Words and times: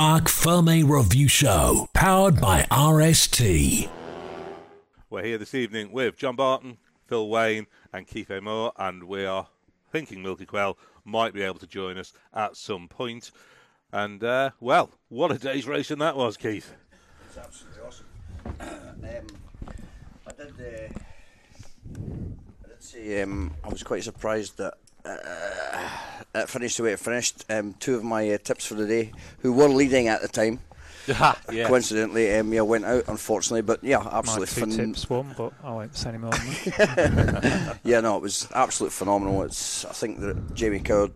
Park 0.00 0.30
Ferme 0.30 0.88
Review 0.88 1.28
Show, 1.28 1.86
powered 1.92 2.40
by 2.40 2.62
RST. 2.70 3.90
We're 5.10 5.22
here 5.22 5.36
this 5.36 5.54
evening 5.54 5.92
with 5.92 6.16
John 6.16 6.36
Barton, 6.36 6.78
Phil 7.06 7.28
Wayne, 7.28 7.66
and 7.92 8.06
Keith 8.06 8.30
Amor, 8.30 8.72
and 8.78 9.04
we 9.04 9.26
are 9.26 9.48
thinking 9.92 10.22
Milky 10.22 10.46
Quayle 10.46 10.78
might 11.04 11.34
be 11.34 11.42
able 11.42 11.58
to 11.58 11.66
join 11.66 11.98
us 11.98 12.14
at 12.32 12.56
some 12.56 12.88
point. 12.88 13.30
And, 13.92 14.24
uh, 14.24 14.52
well, 14.58 14.90
what 15.10 15.32
a 15.32 15.38
day's 15.38 15.66
racing 15.66 15.98
that 15.98 16.16
was, 16.16 16.38
Keith. 16.38 16.72
It's 17.28 17.36
absolutely 17.36 17.82
awesome. 17.82 18.06
um, 18.58 19.26
I 20.26 20.32
did. 20.32 20.54
Uh, 20.58 20.98
I 22.64 22.68
did 22.68 22.82
say 22.82 23.20
um, 23.20 23.52
I 23.62 23.68
was 23.68 23.82
quite 23.82 24.04
surprised 24.04 24.56
that 24.56 24.72
uh, 24.72 24.76
it 25.04 26.48
finished 26.48 26.76
the 26.76 26.82
way 26.84 26.92
it 26.92 27.00
finished. 27.00 27.44
Um, 27.50 27.74
two 27.74 27.94
of 27.96 28.04
my 28.04 28.30
uh, 28.30 28.38
tips 28.38 28.66
for 28.66 28.74
the 28.74 28.86
day, 28.86 29.12
who 29.40 29.52
were 29.52 29.68
leading 29.68 30.08
at 30.08 30.22
the 30.22 30.28
time, 30.28 30.60
yeah. 31.06 31.66
coincidentally, 31.66 32.34
um, 32.36 32.52
yeah, 32.52 32.60
went 32.60 32.84
out 32.84 33.04
unfortunately. 33.08 33.62
But 33.62 33.82
yeah, 33.82 33.98
My 33.98 34.18
absolutely 34.18 34.54
two 34.54 34.66
phen- 34.70 34.76
tips 34.76 35.10
one, 35.10 35.34
but 35.36 35.52
I 35.64 35.70
won't 35.72 35.96
say 35.96 36.10
any 36.10 36.18
more. 36.18 36.32
Yeah, 37.82 38.00
no, 38.00 38.16
it 38.16 38.22
was 38.22 38.46
absolutely 38.54 38.94
phenomenal. 38.94 39.42
It's 39.42 39.84
I 39.84 39.92
think 39.92 40.20
that 40.20 40.54
Jamie 40.54 40.80
Coward. 40.80 41.12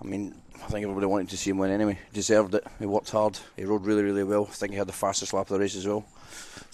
I 0.00 0.04
mean, 0.04 0.34
I 0.56 0.66
think 0.66 0.82
everybody 0.82 1.06
wanted 1.06 1.28
to 1.30 1.36
see 1.36 1.50
him 1.50 1.58
win 1.58 1.70
anyway. 1.70 1.98
Deserved 2.12 2.54
it. 2.56 2.66
He 2.80 2.86
worked 2.86 3.10
hard. 3.10 3.38
He 3.56 3.64
rode 3.64 3.86
really, 3.86 4.02
really 4.02 4.24
well. 4.24 4.48
I 4.50 4.52
think 4.54 4.72
he 4.72 4.78
had 4.78 4.88
the 4.88 4.92
fastest 4.92 5.32
lap 5.32 5.42
of 5.42 5.54
the 5.54 5.60
race 5.60 5.76
as 5.76 5.86
well. 5.86 6.04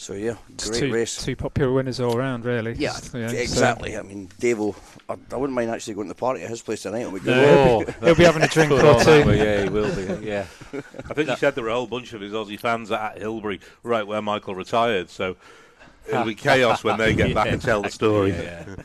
So 0.00 0.12
yeah, 0.12 0.36
Just 0.56 0.70
great 0.70 0.78
two, 0.80 0.92
race. 0.92 1.24
two 1.24 1.34
popular 1.34 1.72
winners 1.72 1.98
all 1.98 2.16
round, 2.16 2.44
really. 2.44 2.72
Yeah, 2.74 2.90
Just, 2.90 3.14
you 3.14 3.20
know, 3.20 3.28
so- 3.28 3.34
exactly. 3.36 3.96
I 3.96 4.02
mean, 4.02 4.28
Dave 4.38 4.58
will. 4.58 4.76
I, 5.08 5.16
I 5.32 5.36
wouldn't 5.36 5.56
mind 5.56 5.70
actually 5.72 5.94
going 5.94 6.06
to 6.06 6.14
the 6.14 6.18
party 6.18 6.40
at 6.42 6.48
his 6.48 6.62
place 6.62 6.82
tonight. 6.82 7.00
It'll 7.00 7.12
be 7.12 7.18
good. 7.18 7.36
Oh, 7.36 7.84
He'll 8.06 8.14
be 8.14 8.22
having 8.22 8.42
a 8.42 8.46
drink 8.46 8.70
Put 8.70 8.84
or 8.84 8.86
on 8.90 8.98
that 8.98 9.22
two. 9.24 9.28
way, 9.28 9.38
yeah, 9.38 9.62
he 9.64 9.68
will 9.68 9.92
be. 10.20 10.24
Yeah, 10.24 10.46
I 10.72 11.14
think 11.14 11.28
he 11.28 11.34
said 11.34 11.56
there 11.56 11.64
were 11.64 11.70
a 11.70 11.74
whole 11.74 11.88
bunch 11.88 12.12
of 12.12 12.20
his 12.20 12.32
Aussie 12.32 12.60
fans 12.60 12.92
at 12.92 13.18
Hillberry, 13.18 13.60
right 13.82 14.06
where 14.06 14.22
Michael 14.22 14.54
retired, 14.54 15.10
so 15.10 15.34
it'll 16.06 16.24
be 16.24 16.36
chaos 16.36 16.84
when 16.84 16.96
they 16.96 17.12
get 17.12 17.34
back 17.34 17.48
and 17.48 17.60
tell 17.60 17.82
the 17.82 17.90
story. 17.90 18.30
Yeah, 18.30 18.64
yeah. 18.68 18.76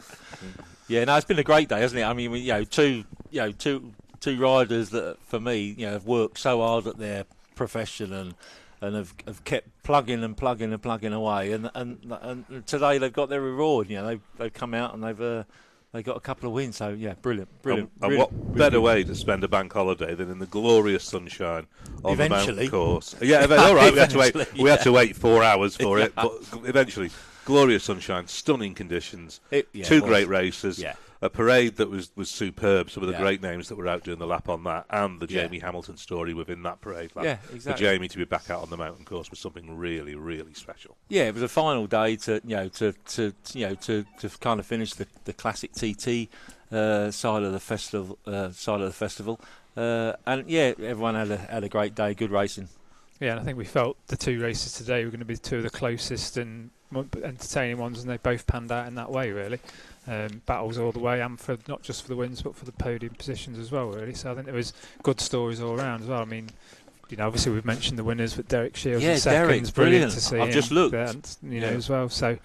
yeah, 0.88 1.04
no, 1.06 1.16
it's 1.16 1.28
been 1.28 1.38
a 1.38 1.44
great 1.44 1.70
day, 1.70 1.80
hasn't 1.82 2.00
it? 2.00 2.06
I 2.06 2.14
mean, 2.14 2.32
you 2.34 2.54
know, 2.54 2.64
two, 2.64 3.04
you 3.30 3.40
know, 3.42 3.52
two, 3.52 3.94
two 4.20 4.40
riders 4.40 4.90
that 4.90 5.18
for 5.28 5.40
me, 5.40 5.76
you 5.78 5.86
know, 5.86 5.92
have 5.94 6.06
worked 6.08 6.40
so 6.40 6.60
hard 6.62 6.88
at 6.88 6.98
their 6.98 7.26
profession 7.54 8.12
and 8.14 8.34
and 8.84 8.96
have, 8.96 9.14
have 9.26 9.44
kept 9.46 9.70
plugging 9.84 10.24
and 10.24 10.36
plugging 10.36 10.74
and 10.74 10.82
plugging 10.82 11.14
away, 11.14 11.54
and 11.54 11.70
and 11.74 12.16
and 12.22 12.68
today 12.68 12.98
they've 12.98 13.14
got 13.14 13.30
their 13.30 13.42
reward. 13.42 13.90
You 13.90 13.98
know, 13.98 14.08
they've 14.08 14.22
they've 14.38 14.54
come 14.54 14.74
out 14.74 14.94
and 14.94 15.04
they've. 15.04 15.22
Uh, 15.22 15.44
they 15.94 16.02
got 16.02 16.18
a 16.18 16.22
couple 16.22 16.50
of 16.50 16.56
wins, 16.56 16.78
so 16.78 16.90
yeah, 16.90 17.14
brilliant, 17.22 17.62
brilliant. 17.62 17.92
And, 18.02 18.14
and 18.14 18.20
what 18.20 18.32
really 18.34 18.58
better 18.58 18.82
way 18.82 19.04
to 19.04 19.14
spend 19.14 19.44
a 19.44 19.48
bank 19.48 19.72
holiday 19.72 20.16
than 20.16 20.32
in 20.32 20.40
the 20.40 20.48
glorious 20.48 21.04
sunshine 21.04 21.68
of 22.04 22.18
the 22.18 22.24
Eventually. 22.26 22.54
mountain 22.56 22.70
course? 22.72 23.16
Yeah, 23.22 23.46
all 23.46 23.76
right. 23.76 23.94
We 23.94 24.00
had 24.00 24.10
to 24.10 24.18
wait. 24.18 24.36
We 24.60 24.72
had 24.72 24.82
to 24.82 24.92
wait 24.92 25.16
four 25.16 25.44
hours 25.44 25.76
for 25.76 26.00
it, 26.00 26.16
but 26.16 26.32
eventually, 26.66 27.12
glorious 27.46 27.84
sunshine, 27.84 28.28
stunning 28.28 28.74
conditions, 28.74 29.40
It- 29.52 29.70
yeah, 29.72 29.86
two 29.86 30.02
great 30.02 30.28
races, 30.28 30.80
Yeah. 30.80 30.96
A 31.24 31.30
parade 31.30 31.78
that 31.78 31.90
was, 31.90 32.12
was 32.16 32.30
superb. 32.30 32.90
Some 32.92 33.02
of 33.02 33.08
the 33.08 33.14
Yeah. 33.14 33.22
great 33.22 33.42
names 33.42 33.70
that 33.70 33.76
were 33.76 33.88
out 33.88 34.04
doing 34.04 34.20
the 34.20 34.28
lap 34.28 34.50
on 34.50 34.64
that, 34.66 34.86
and 34.90 35.22
the 35.22 35.26
Yeah. 35.34 35.44
Jamie 35.44 35.60
Hamilton 35.60 35.96
story 35.96 36.34
within 36.34 36.64
that 36.64 36.82
parade 36.82 37.12
lap. 37.16 37.24
Yeah, 37.26 37.36
For. 37.60 37.74
Jamie 37.74 38.10
to 38.10 38.18
be 38.18 38.26
back 38.26 38.50
out 38.50 38.62
on 38.62 38.70
the 38.70 38.76
mountain 38.78 39.06
course 39.06 39.30
was 39.32 39.40
something 39.40 39.78
really, 39.78 40.16
really 40.16 40.54
special. 40.54 40.98
Yeah, 41.08 41.24
it 41.24 41.34
was 41.34 41.42
a 41.44 41.48
final 41.48 41.88
day 41.88 42.18
to 42.18 42.42
you 42.46 42.56
know 42.58 42.68
to 42.70 42.92
to, 42.92 43.32
to 43.32 43.58
you 43.60 43.68
know 43.70 43.76
to, 43.76 44.06
to 44.20 44.30
kind 44.40 44.60
of 44.60 44.66
finish 44.66 44.94
the, 44.94 45.08
the 45.24 45.34
classic 45.34 45.72
TT 45.72 46.30
uh, 46.72 47.10
side 47.12 47.44
of 47.44 47.54
the 47.54 47.60
festival 47.60 48.20
uh, 48.28 48.52
side 48.52 48.82
of 48.82 48.88
the 48.88 48.94
festival, 48.94 49.40
uh, 49.78 50.14
and 50.26 50.50
yeah, 50.50 50.74
everyone 50.80 51.16
had 51.16 51.32
a 51.32 51.38
had 51.38 51.64
a 51.64 51.70
great 51.70 51.96
day, 51.96 52.14
good 52.14 52.32
racing. 52.32 52.68
Yeah, 53.22 53.32
and 53.32 53.40
I 53.40 53.44
think 53.44 53.58
we 53.58 53.64
felt 53.66 53.96
the 54.08 54.18
two 54.18 54.42
races 54.42 54.74
today 54.74 55.06
were 55.06 55.12
going 55.12 55.20
to 55.20 55.26
be 55.26 55.38
two 55.38 55.58
of 55.58 55.64
the 55.64 55.70
closest 55.70 56.36
and 56.36 56.72
entertaining 57.24 57.78
ones, 57.78 58.02
and 58.02 58.10
they 58.10 58.18
both 58.18 58.46
panned 58.46 58.72
out 58.72 58.88
in 58.88 58.96
that 58.96 59.10
way, 59.12 59.32
really. 59.32 59.60
Um, 60.06 60.42
battles 60.46 60.78
all 60.78 60.92
the 60.92 61.00
way, 61.00 61.22
and 61.22 61.40
for 61.40 61.58
not 61.70 61.82
just 61.82 62.02
for 62.02 62.10
the 62.10 62.16
wins, 62.18 62.42
but 62.42 62.56
for 62.58 62.66
the 62.66 62.74
podium 62.74 63.14
positions 63.16 63.58
as 63.58 63.72
well, 63.72 63.88
really. 63.88 64.14
So 64.14 64.32
I 64.32 64.36
think 64.36 64.48
there 64.48 64.54
was 64.56 64.74
good 65.02 65.22
stories 65.22 65.62
all 65.62 65.80
around 65.80 66.02
as 66.02 66.08
well. 66.08 66.20
I 66.22 66.26
mean, 66.26 66.50
you 67.10 67.16
know, 67.16 67.26
obviously 67.26 67.54
we've 67.54 67.64
mentioned 67.64 67.98
the 67.98 68.04
winners, 68.04 68.34
but 68.34 68.50
Derek 68.50 68.76
Shields 68.76 69.02
Yeah, 69.04 69.14
in 69.14 69.20
seconds, 69.20 69.48
Derek's 69.48 69.72
brilliant, 69.72 69.92
brilliant. 69.92 70.14
to 70.14 70.20
see. 70.20 70.38
I've 70.40 70.48
him 70.50 70.54
just 70.54 70.72
looked. 70.72 70.92
there, 70.92 71.08
and, 71.08 71.38
you 71.44 71.62
know, 71.62 71.70
Yeah. 71.70 71.78
as 71.78 71.90
well. 71.90 72.10
So. 72.10 72.38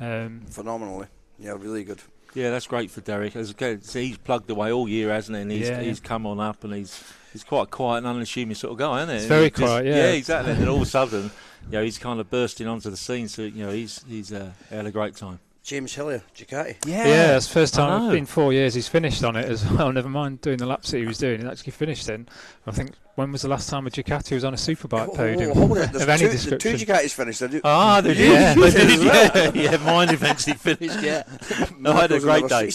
Um, 0.00 0.40
Phenomenally. 0.48 1.06
Yeah, 1.38 1.52
really 1.58 1.84
good. 1.84 2.00
Yeah, 2.34 2.50
that's 2.50 2.66
great 2.66 2.90
for 2.90 3.02
Derek. 3.02 3.36
As 3.36 3.52
good, 3.52 3.84
so 3.84 3.98
he's 4.00 4.16
plugged 4.16 4.48
away 4.50 4.72
all 4.72 4.88
year, 4.88 5.10
hasn't 5.10 5.36
he? 5.36 5.42
And 5.42 5.50
he's 5.52 5.68
Yeah, 5.68 5.80
yeah. 5.80 5.88
he's 5.88 6.00
come 6.00 6.24
on 6.26 6.40
up, 6.40 6.64
and 6.64 6.72
he's 6.72 7.02
he's 7.34 7.44
quite 7.44 7.64
a 7.64 7.66
quiet 7.66 7.98
and 7.98 8.06
unassuming 8.06 8.54
sort 8.54 8.72
of 8.72 8.78
guy, 8.78 9.02
isn't 9.02 9.08
he? 9.10 9.14
He's 9.16 9.22
And 9.24 9.28
very 9.28 9.44
he 9.44 9.50
just- 9.50 9.62
quiet, 9.62 9.86
yeah. 9.86 9.96
Yeah, 9.96 10.12
exactly. 10.12 10.52
and 10.52 10.60
then 10.62 10.68
all 10.68 10.76
of 10.76 10.82
a 10.82 10.86
sudden, 10.86 11.30
you 11.66 11.72
know, 11.72 11.84
he's 11.84 11.98
kind 11.98 12.20
of 12.20 12.30
bursting 12.30 12.66
onto 12.66 12.88
the 12.88 12.96
scene. 12.96 13.28
So 13.28 13.42
you 13.42 13.66
know, 13.66 13.70
he's 13.70 14.02
he's 14.08 14.32
uh, 14.32 14.52
had 14.70 14.86
a 14.86 14.90
great 14.90 15.14
time. 15.14 15.40
James 15.62 15.94
Hillier, 15.94 16.22
Ducati. 16.36 16.76
Yeah, 16.86 17.06
yeah, 17.06 17.36
it's 17.36 17.46
first 17.46 17.78
I 17.78 17.86
time 17.86 18.08
know. 18.08 18.14
in 18.14 18.26
four 18.26 18.52
years 18.52 18.74
he's 18.74 18.88
finished 18.88 19.22
on 19.22 19.36
it 19.36 19.44
as 19.44 19.64
well. 19.70 19.92
Never 19.92 20.08
mind 20.08 20.40
doing 20.40 20.58
the 20.58 20.66
laps 20.66 20.90
that 20.90 20.98
he 20.98 21.06
was 21.06 21.18
doing, 21.18 21.40
he 21.40 21.46
actually 21.46 21.70
finished 21.70 22.08
in. 22.08 22.26
I 22.66 22.72
think 22.72 22.92
when 23.14 23.30
was 23.30 23.42
the 23.42 23.48
last 23.48 23.68
time 23.70 23.86
a 23.86 23.90
Ducati 23.90 24.32
was 24.32 24.42
on 24.44 24.54
a 24.54 24.56
superbike 24.56 25.08
Oh, 25.10 25.14
podium? 25.16 25.52
hold 25.56 25.78
it. 25.78 25.92
There's 25.92 26.02
of 26.02 26.08
any 26.08 26.22
two, 26.22 26.50
the 26.50 26.58
two. 26.58 26.72
Ducatis 26.74 27.12
finished. 27.12 27.42
I. 27.42 27.60
Ah, 27.62 28.00
they 28.00 28.12
Yeah. 28.28 28.54
did. 28.54 28.72
They 28.72 28.86
did, 28.86 29.02
yeah. 29.04 29.50
yeah, 29.72 29.76
mine 29.84 30.10
eventually 30.10 30.56
finished. 30.56 31.00
Yeah, 31.00 31.22
no, 31.78 31.92
I 31.92 32.00
had 32.02 32.12
a 32.12 32.18
great 32.18 32.48
day. 32.48 32.70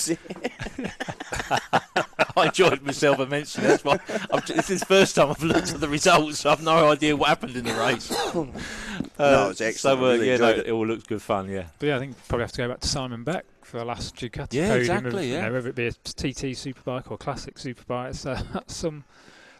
60. 2.37 2.63
I 2.63 2.67
enjoyed 2.67 2.81
myself 2.83 3.19
immensely. 3.19 3.63
That's 3.63 3.83
why 3.83 3.99
I'm, 4.31 4.41
this 4.47 4.69
is 4.69 4.79
the 4.81 4.85
first 4.85 5.15
time 5.15 5.29
I've 5.29 5.43
looked 5.43 5.73
at 5.73 5.79
the 5.79 5.87
results. 5.89 6.39
So 6.39 6.49
I've 6.51 6.63
no 6.63 6.91
idea 6.91 7.15
what 7.15 7.29
happened 7.29 7.55
in 7.55 7.65
the 7.65 7.73
race. 7.73 8.11
No, 9.19 9.49
it's 9.49 9.61
excellent. 9.61 9.99
So 9.99 10.05
uh, 10.05 10.11
really 10.13 10.29
yeah, 10.29 10.37
no, 10.37 10.49
it. 10.49 10.67
it. 10.67 10.71
all 10.71 10.85
looks 10.85 11.03
good 11.03 11.21
fun. 11.21 11.49
Yeah, 11.49 11.65
But 11.79 11.87
yeah, 11.87 11.95
I 11.95 11.99
think 11.99 12.15
probably 12.27 12.43
have 12.43 12.51
to 12.53 12.57
go 12.59 12.67
back 12.69 12.79
to 12.81 12.87
Simon 12.87 13.23
Beck 13.23 13.45
for 13.63 13.77
the 13.77 13.85
last 13.85 14.15
Ducati 14.15 14.53
Yeah, 14.53 14.69
podium. 14.69 14.79
exactly, 14.79 15.23
of, 15.23 15.25
you 15.29 15.33
yeah. 15.33 15.47
know, 15.47 15.53
whether 15.53 15.69
it 15.69 15.75
be 15.75 15.87
a 15.87 15.91
TT 15.91 16.53
superbike 16.53 17.09
or 17.11 17.17
classic 17.17 17.55
superbike, 17.55 18.15
so 18.15 18.35
that's 18.53 18.75
some 18.75 19.03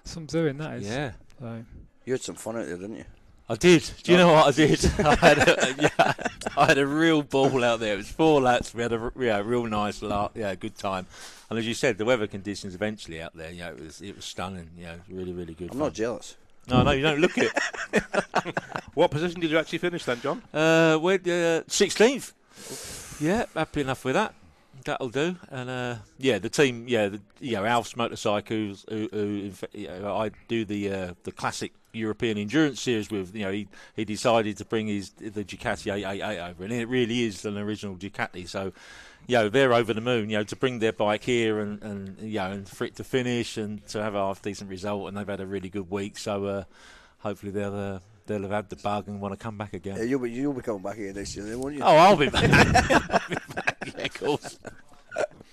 some 0.03 0.25
doing 0.25 0.57
that 0.57 0.77
is. 0.77 0.87
yeah. 0.87 1.11
So, 1.39 1.63
You 2.05 2.13
had 2.13 2.21
some 2.21 2.35
fun 2.35 2.57
out 2.57 2.65
there, 2.67 2.77
didn't 2.77 2.97
you? 2.97 3.05
I 3.49 3.55
did. 3.55 3.89
Do 4.03 4.11
you 4.11 4.17
know 4.17 4.33
what 4.33 4.47
I 4.47 4.51
did? 4.51 4.85
I 4.99 5.15
had 5.15 5.37
a, 5.37 5.75
yeah, 5.79 6.13
I 6.57 6.65
had 6.65 6.77
a 6.77 6.85
real 6.85 7.21
ball 7.21 7.63
out 7.63 7.79
there. 7.79 7.93
It 7.93 7.97
was 7.97 8.09
four 8.11 8.41
laps. 8.41 8.73
We 8.73 8.81
had 8.83 8.91
a 8.93 9.11
yeah, 9.19 9.41
real 9.43 9.65
nice 9.65 10.01
la 10.01 10.29
yeah, 10.35 10.53
good 10.55 10.77
time. 10.77 11.07
And 11.49 11.57
as 11.57 11.65
you 11.67 11.73
said, 11.73 11.97
the 11.97 12.05
weather 12.05 12.27
conditions 12.27 12.75
eventually 12.75 13.21
out 13.21 13.33
there, 13.35 13.51
you 13.51 13.59
know, 13.61 13.69
it 13.69 13.79
was 13.79 14.01
it 14.01 14.15
was 14.15 14.25
stunning. 14.25 14.69
You 14.77 14.85
know, 14.85 14.99
really, 15.09 15.31
really 15.33 15.53
good. 15.53 15.65
I'm 15.71 15.77
fun. 15.77 15.79
not 15.79 15.93
jealous. 15.93 16.35
No, 16.69 16.83
no, 16.83 16.91
you 16.91 17.01
don't 17.01 17.19
look 17.19 17.37
it. 17.37 17.51
What 18.93 19.11
position 19.11 19.39
did 19.39 19.51
you 19.51 19.59
actually 19.59 19.77
finish 19.77 20.03
then, 20.05 20.19
John? 20.21 20.41
Uh, 20.51 20.97
we're 20.99 21.63
sixteenth. 21.67 22.33
yeah, 23.21 23.45
happy 23.53 23.81
enough 23.81 24.03
with 24.03 24.15
that. 24.15 24.33
That'll 24.87 25.09
do. 25.09 25.35
And 25.49 25.69
uh, 25.69 25.95
yeah, 26.17 26.39
the 26.39 26.47
team, 26.47 26.85
yeah, 26.87 27.09
the, 27.09 27.21
you 27.41 27.57
know, 27.57 27.65
Alf's 27.65 27.97
motorcycles, 27.97 28.85
who, 28.87 29.09
who 29.11 29.41
in 29.43 29.51
fa- 29.51 29.67
you 29.73 29.89
know, 29.89 30.15
I 30.15 30.31
do 30.47 30.63
the 30.63 30.89
uh, 30.89 31.13
the 31.23 31.33
classic 31.33 31.73
European 31.91 32.37
endurance 32.37 32.81
series 32.81 33.11
with. 33.11 33.35
You 33.35 33.43
know, 33.43 33.51
he 33.51 33.67
he 33.97 34.05
decided 34.05 34.55
to 34.57 34.65
bring 34.65 34.87
his 34.87 35.09
the 35.09 35.43
Ducati 35.43 35.93
888 35.93 36.39
over, 36.39 36.63
and 36.63 36.71
it 36.71 36.87
really 36.87 37.23
is 37.23 37.43
an 37.43 37.57
original 37.57 37.95
Ducati. 37.95 38.47
So. 38.47 38.71
You 39.29 39.35
know, 39.35 39.49
they're 39.49 39.73
over 39.73 39.93
the 39.93 39.99
moon. 39.99 40.29
You 40.29 40.37
know, 40.37 40.43
to 40.45 40.55
bring 40.55 40.79
their 40.79 40.93
bike 40.93 41.23
here 41.25 41.59
and, 41.59 41.83
and 41.83 42.17
you 42.21 42.39
know, 42.39 42.49
and 42.49 42.69
for 42.69 42.85
it 42.85 42.95
to 42.95 43.03
finish 43.03 43.57
and 43.57 43.85
to 43.87 44.01
have 44.01 44.15
a 44.15 44.19
half 44.19 44.41
decent 44.41 44.69
result, 44.69 45.09
and 45.09 45.17
they've 45.17 45.27
had 45.27 45.41
a 45.41 45.45
really 45.45 45.67
good 45.67 45.91
week. 45.91 46.17
So 46.17 46.45
uh, 46.45 46.63
hopefully 47.17 47.51
they'll 47.51 47.75
uh, 47.75 47.99
they'll 48.27 48.41
have 48.43 48.51
had 48.51 48.69
the 48.69 48.75
bug 48.75 49.07
and 49.07 49.19
want 49.19 49.33
to 49.33 49.37
come 49.37 49.57
back 49.57 49.73
again. 49.73 49.97
Yeah, 49.97 50.03
you'll 50.03 50.19
be 50.19 50.31
you'll 50.31 50.53
be 50.53 50.61
coming 50.61 50.83
back 50.83 50.97
again 50.97 51.15
next 51.15 51.35
year, 51.35 51.45
then, 51.45 51.59
won't 51.59 51.75
you? 51.75 51.81
Oh, 51.81 51.95
I'll 51.95 52.15
be 52.15 52.29
back. 52.29 52.43
I'll 52.43 53.29
be 53.29 53.35
back. 53.55 53.77
Yeah, 53.97 54.03
of 54.03 54.13
course. 54.13 54.59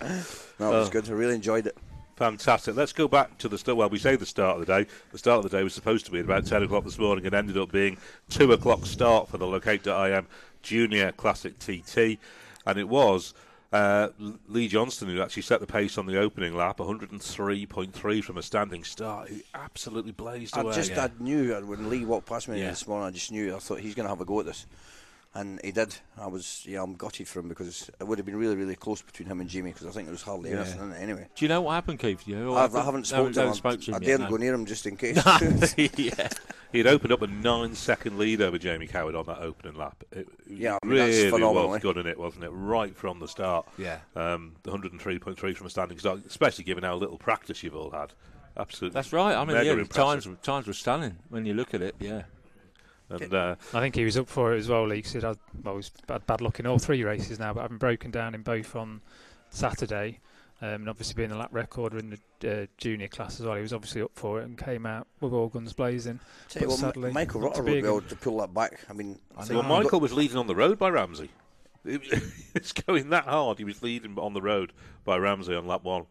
no, 0.02 0.06
it 0.08 0.78
was 0.78 0.88
oh. 0.88 0.90
good. 0.90 1.08
I 1.08 1.12
really 1.12 1.34
enjoyed 1.34 1.66
it. 1.66 1.76
Fantastic. 2.16 2.76
Let's 2.76 2.92
go 2.92 3.08
back 3.08 3.38
to 3.38 3.48
the 3.48 3.58
start. 3.58 3.76
Well, 3.76 3.88
we 3.88 3.98
say 3.98 4.14
the 4.16 4.26
start 4.26 4.60
of 4.60 4.66
the 4.66 4.72
day. 4.84 4.88
The 5.10 5.18
start 5.18 5.44
of 5.44 5.50
the 5.50 5.56
day 5.56 5.64
was 5.64 5.74
supposed 5.74 6.06
to 6.06 6.12
be 6.12 6.20
at 6.20 6.24
about 6.24 6.46
10 6.46 6.62
o'clock 6.62 6.84
this 6.84 6.98
morning 6.98 7.26
and 7.26 7.34
ended 7.34 7.58
up 7.58 7.72
being 7.72 7.98
2 8.30 8.52
o'clock 8.52 8.86
start 8.86 9.28
for 9.28 9.38
the 9.38 9.46
Locate.im 9.46 10.26
Junior 10.62 11.10
Classic 11.12 11.58
TT. 11.58 12.18
And 12.66 12.78
it 12.78 12.88
was 12.88 13.34
uh, 13.74 14.08
Lee 14.48 14.68
Johnston 14.68 15.08
who 15.08 15.20
actually 15.20 15.42
set 15.42 15.58
the 15.60 15.66
pace 15.66 15.98
on 15.98 16.06
the 16.06 16.16
opening 16.18 16.54
lap, 16.56 16.78
103.3 16.78 18.22
from 18.24 18.38
a 18.38 18.42
standing 18.42 18.84
start. 18.84 19.28
He 19.28 19.42
absolutely 19.52 20.12
blazed 20.12 20.56
I 20.56 20.60
away. 20.60 20.72
I 20.72 20.74
just 20.76 20.92
I 20.92 21.10
knew 21.18 21.54
uh, 21.54 21.60
when 21.62 21.90
Lee 21.90 22.04
walked 22.04 22.28
past 22.28 22.48
me 22.48 22.60
Yeah. 22.60 22.70
this 22.70 22.86
morning. 22.86 23.08
I 23.08 23.10
just 23.10 23.32
knew. 23.32 23.54
I 23.54 23.58
thought 23.58 23.80
he's 23.80 23.94
going 23.96 24.04
to 24.04 24.10
have 24.10 24.20
a 24.20 24.24
go 24.24 24.38
at 24.40 24.46
this, 24.46 24.66
and 25.34 25.60
he 25.64 25.72
did. 25.72 25.94
I 26.18 26.26
was 26.26 26.64
yeah, 26.66 26.82
I'm 26.82 26.94
gutted 26.94 27.26
for 27.28 27.40
him 27.40 27.48
because 27.48 27.90
it 28.00 28.04
would 28.04 28.18
have 28.18 28.26
been 28.26 28.36
really 28.36 28.56
really 28.56 28.76
close 28.76 29.02
between 29.02 29.28
him 29.28 29.40
and 29.40 29.48
Jamie 29.50 29.72
because 29.72 29.86
I 29.86 29.90
think 29.90 30.06
there 30.06 30.12
was 30.12 30.22
hardly 30.22 30.50
Yeah. 30.50 30.60
anything 30.60 30.80
in 30.82 30.92
it 30.92 31.02
anyway. 31.02 31.28
Do 31.34 31.44
you 31.44 31.48
know 31.48 31.60
what 31.62 31.72
happened, 31.72 31.98
Keith? 31.98 32.24
Do 32.24 32.30
you 32.30 32.38
know 32.38 32.52
what 32.52 32.62
I've, 32.62 32.74
I 32.76 32.84
haven't 32.84 33.00
No, 33.00 33.16
spoken 33.16 33.32
to 33.32 33.40
no, 33.40 33.48
him. 33.48 33.54
spoke 33.54 33.80
to 33.82 33.90
him 33.90 33.94
I 33.94 33.98
yet, 33.98 34.06
daren't 34.06 34.22
no. 34.22 34.28
go 34.30 34.36
near 34.36 34.54
him 34.54 34.66
just 34.66 34.86
in 34.86 34.96
case. 34.96 35.16
yeah. 35.98 36.28
He'd 36.72 36.88
opened 36.88 37.12
up 37.12 37.22
a 37.22 37.28
nine 37.28 37.74
second 37.76 38.18
lead 38.18 38.42
over 38.42 38.58
Jamie 38.58 38.88
Coward 38.88 39.14
on 39.14 39.26
that 39.26 39.38
opening 39.38 39.76
lap. 39.76 40.02
It 40.10 40.26
Yeah, 40.48 40.76
I 40.82 40.86
mean, 40.86 40.98
that's 40.98 41.16
really 41.16 41.30
phenomenal, 41.30 41.68
was 41.68 41.80
good 41.82 41.98
in 41.98 42.06
it, 42.08 42.18
wasn't 42.18 42.42
it? 42.42 42.48
Right 42.50 42.96
from 42.96 43.20
the 43.20 43.28
start. 43.28 43.68
Yeah. 43.78 43.98
Um, 44.16 44.56
the 44.64 44.72
103.3 44.72 45.56
from 45.56 45.66
a 45.68 45.70
standing 45.70 45.98
start, 46.00 46.22
especially 46.26 46.64
given 46.64 46.82
how 46.82 46.96
little 46.96 47.16
practice 47.16 47.62
you've 47.62 47.76
all 47.76 47.90
had. 47.90 48.12
Absolutely. 48.56 48.94
That's 48.94 49.12
right. 49.12 49.36
I 49.36 49.44
mean, 49.44 49.56
yeah, 49.64 49.74
the 49.74 49.84
times 49.84 50.28
times 50.42 50.66
were 50.66 50.72
stunning 50.72 51.16
when 51.28 51.44
you 51.46 51.54
look 51.54 51.74
at 51.74 51.82
it. 51.82 51.94
Yeah. 52.00 52.22
And 53.10 53.34
uh, 53.34 53.54
I 53.74 53.80
think 53.80 53.94
he 53.94 54.04
was 54.04 54.16
up 54.16 54.28
for 54.28 54.54
it 54.54 54.58
as 54.58 54.68
well. 54.68 54.86
Lee 54.86 55.02
'cause 55.02 55.12
he'd 55.12 55.22
had, 55.22 55.38
well, 55.62 55.76
he's 55.76 55.90
had 56.08 56.26
bad 56.26 56.40
luck 56.40 56.58
in 56.58 56.66
all 56.66 56.78
three 56.78 57.04
races 57.04 57.38
now, 57.38 57.52
but 57.52 57.60
having 57.62 57.78
broken 57.78 58.10
down 58.10 58.34
in 58.34 58.42
both 58.42 58.74
on 58.74 59.02
Saturday, 59.50 60.20
um, 60.62 60.68
and 60.68 60.88
obviously 60.88 61.14
being 61.14 61.30
a 61.30 61.36
lap 61.36 61.50
recorder 61.52 61.98
in 61.98 62.18
the 62.40 62.62
uh, 62.62 62.66
junior 62.78 63.08
class 63.08 63.38
as 63.40 63.46
well, 63.46 63.56
he 63.56 63.62
was 63.62 63.72
obviously 63.72 64.00
up 64.02 64.10
for 64.14 64.40
it 64.40 64.44
and 64.44 64.56
came 64.56 64.86
out 64.86 65.06
with 65.20 65.32
all 65.32 65.48
guns 65.48 65.72
blazing. 65.74 66.18
Tell 66.48 66.62
you 66.62 66.68
But 66.68 66.72
what, 66.72 66.80
Ma- 66.80 66.86
sadly, 66.88 67.12
Michael 67.12 67.40
not 67.42 67.54
to 67.56 67.62
Rutter 67.62 67.62
be 67.64 67.72
would 67.74 67.82
be 67.82 67.88
able 67.88 68.00
to 68.02 68.16
pull 68.16 68.38
that 68.38 68.54
back. 68.54 68.80
I 68.88 68.92
mean, 68.94 69.18
I 69.36 69.44
well, 69.52 69.62
Michael 69.62 70.00
was 70.00 70.12
leading 70.12 70.36
on 70.38 70.46
the 70.46 70.56
road 70.56 70.78
by 70.78 70.88
Ramsey. 70.88 71.30
It's 71.84 72.72
going 72.72 73.10
that 73.10 73.24
hard. 73.24 73.58
He 73.58 73.64
was 73.64 73.82
leading 73.82 74.18
on 74.18 74.32
the 74.32 74.40
road 74.40 74.72
by 75.04 75.18
Ramsey 75.18 75.54
on 75.54 75.66
lap 75.66 75.84
one. 75.84 76.06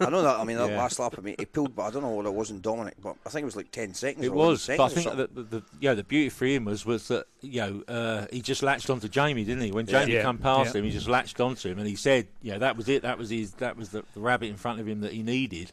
I 0.00 0.10
know 0.10 0.22
that. 0.22 0.38
I 0.38 0.44
mean, 0.44 0.56
that 0.58 0.70
Yeah. 0.70 0.78
last 0.78 0.98
lap, 1.00 1.14
I 1.18 1.20
mean, 1.20 1.34
he 1.38 1.44
pulled, 1.44 1.74
but 1.74 1.82
I 1.82 1.90
don't 1.90 2.02
know 2.02 2.10
what 2.10 2.24
it 2.26 2.32
was 2.32 2.50
in 2.50 2.60
Dominic, 2.60 2.94
but 3.02 3.16
I 3.26 3.30
think 3.30 3.42
it 3.42 3.46
was 3.46 3.56
like 3.56 3.72
ten 3.72 3.94
seconds. 3.94 4.24
It 4.24 4.28
or 4.30 4.34
11 4.34 4.48
was, 4.50 4.66
but 4.68 4.80
I 4.80 4.88
think 4.88 5.08
something. 5.08 5.16
that 5.18 5.34
the, 5.34 5.42
the 5.58 5.62
yeah 5.80 5.94
the 5.94 6.04
beauty 6.04 6.28
for 6.28 6.46
him 6.46 6.66
was 6.66 6.86
was 6.86 7.08
that 7.08 7.26
you 7.40 7.60
know 7.60 7.82
uh, 7.88 8.26
he 8.32 8.40
just 8.40 8.62
latched 8.62 8.90
onto 8.90 9.08
Jamie, 9.08 9.42
didn't 9.44 9.64
he? 9.64 9.72
When 9.72 9.86
Jamie 9.86 10.14
Yeah, 10.14 10.22
come 10.22 10.38
past 10.38 10.74
yeah. 10.74 10.78
him, 10.80 10.84
he 10.84 10.92
just 10.92 11.08
latched 11.08 11.40
onto 11.40 11.68
him, 11.68 11.78
and 11.78 11.88
he 11.88 11.96
said, 11.96 12.28
"Yeah, 12.42 12.58
that 12.58 12.76
was 12.76 12.88
it. 12.88 13.02
That 13.02 13.18
was 13.18 13.30
his. 13.30 13.52
That 13.54 13.76
was 13.76 13.88
the, 13.90 14.04
the 14.14 14.20
rabbit 14.20 14.50
in 14.50 14.56
front 14.56 14.78
of 14.80 14.86
him 14.86 15.00
that 15.00 15.12
he 15.12 15.22
needed." 15.24 15.72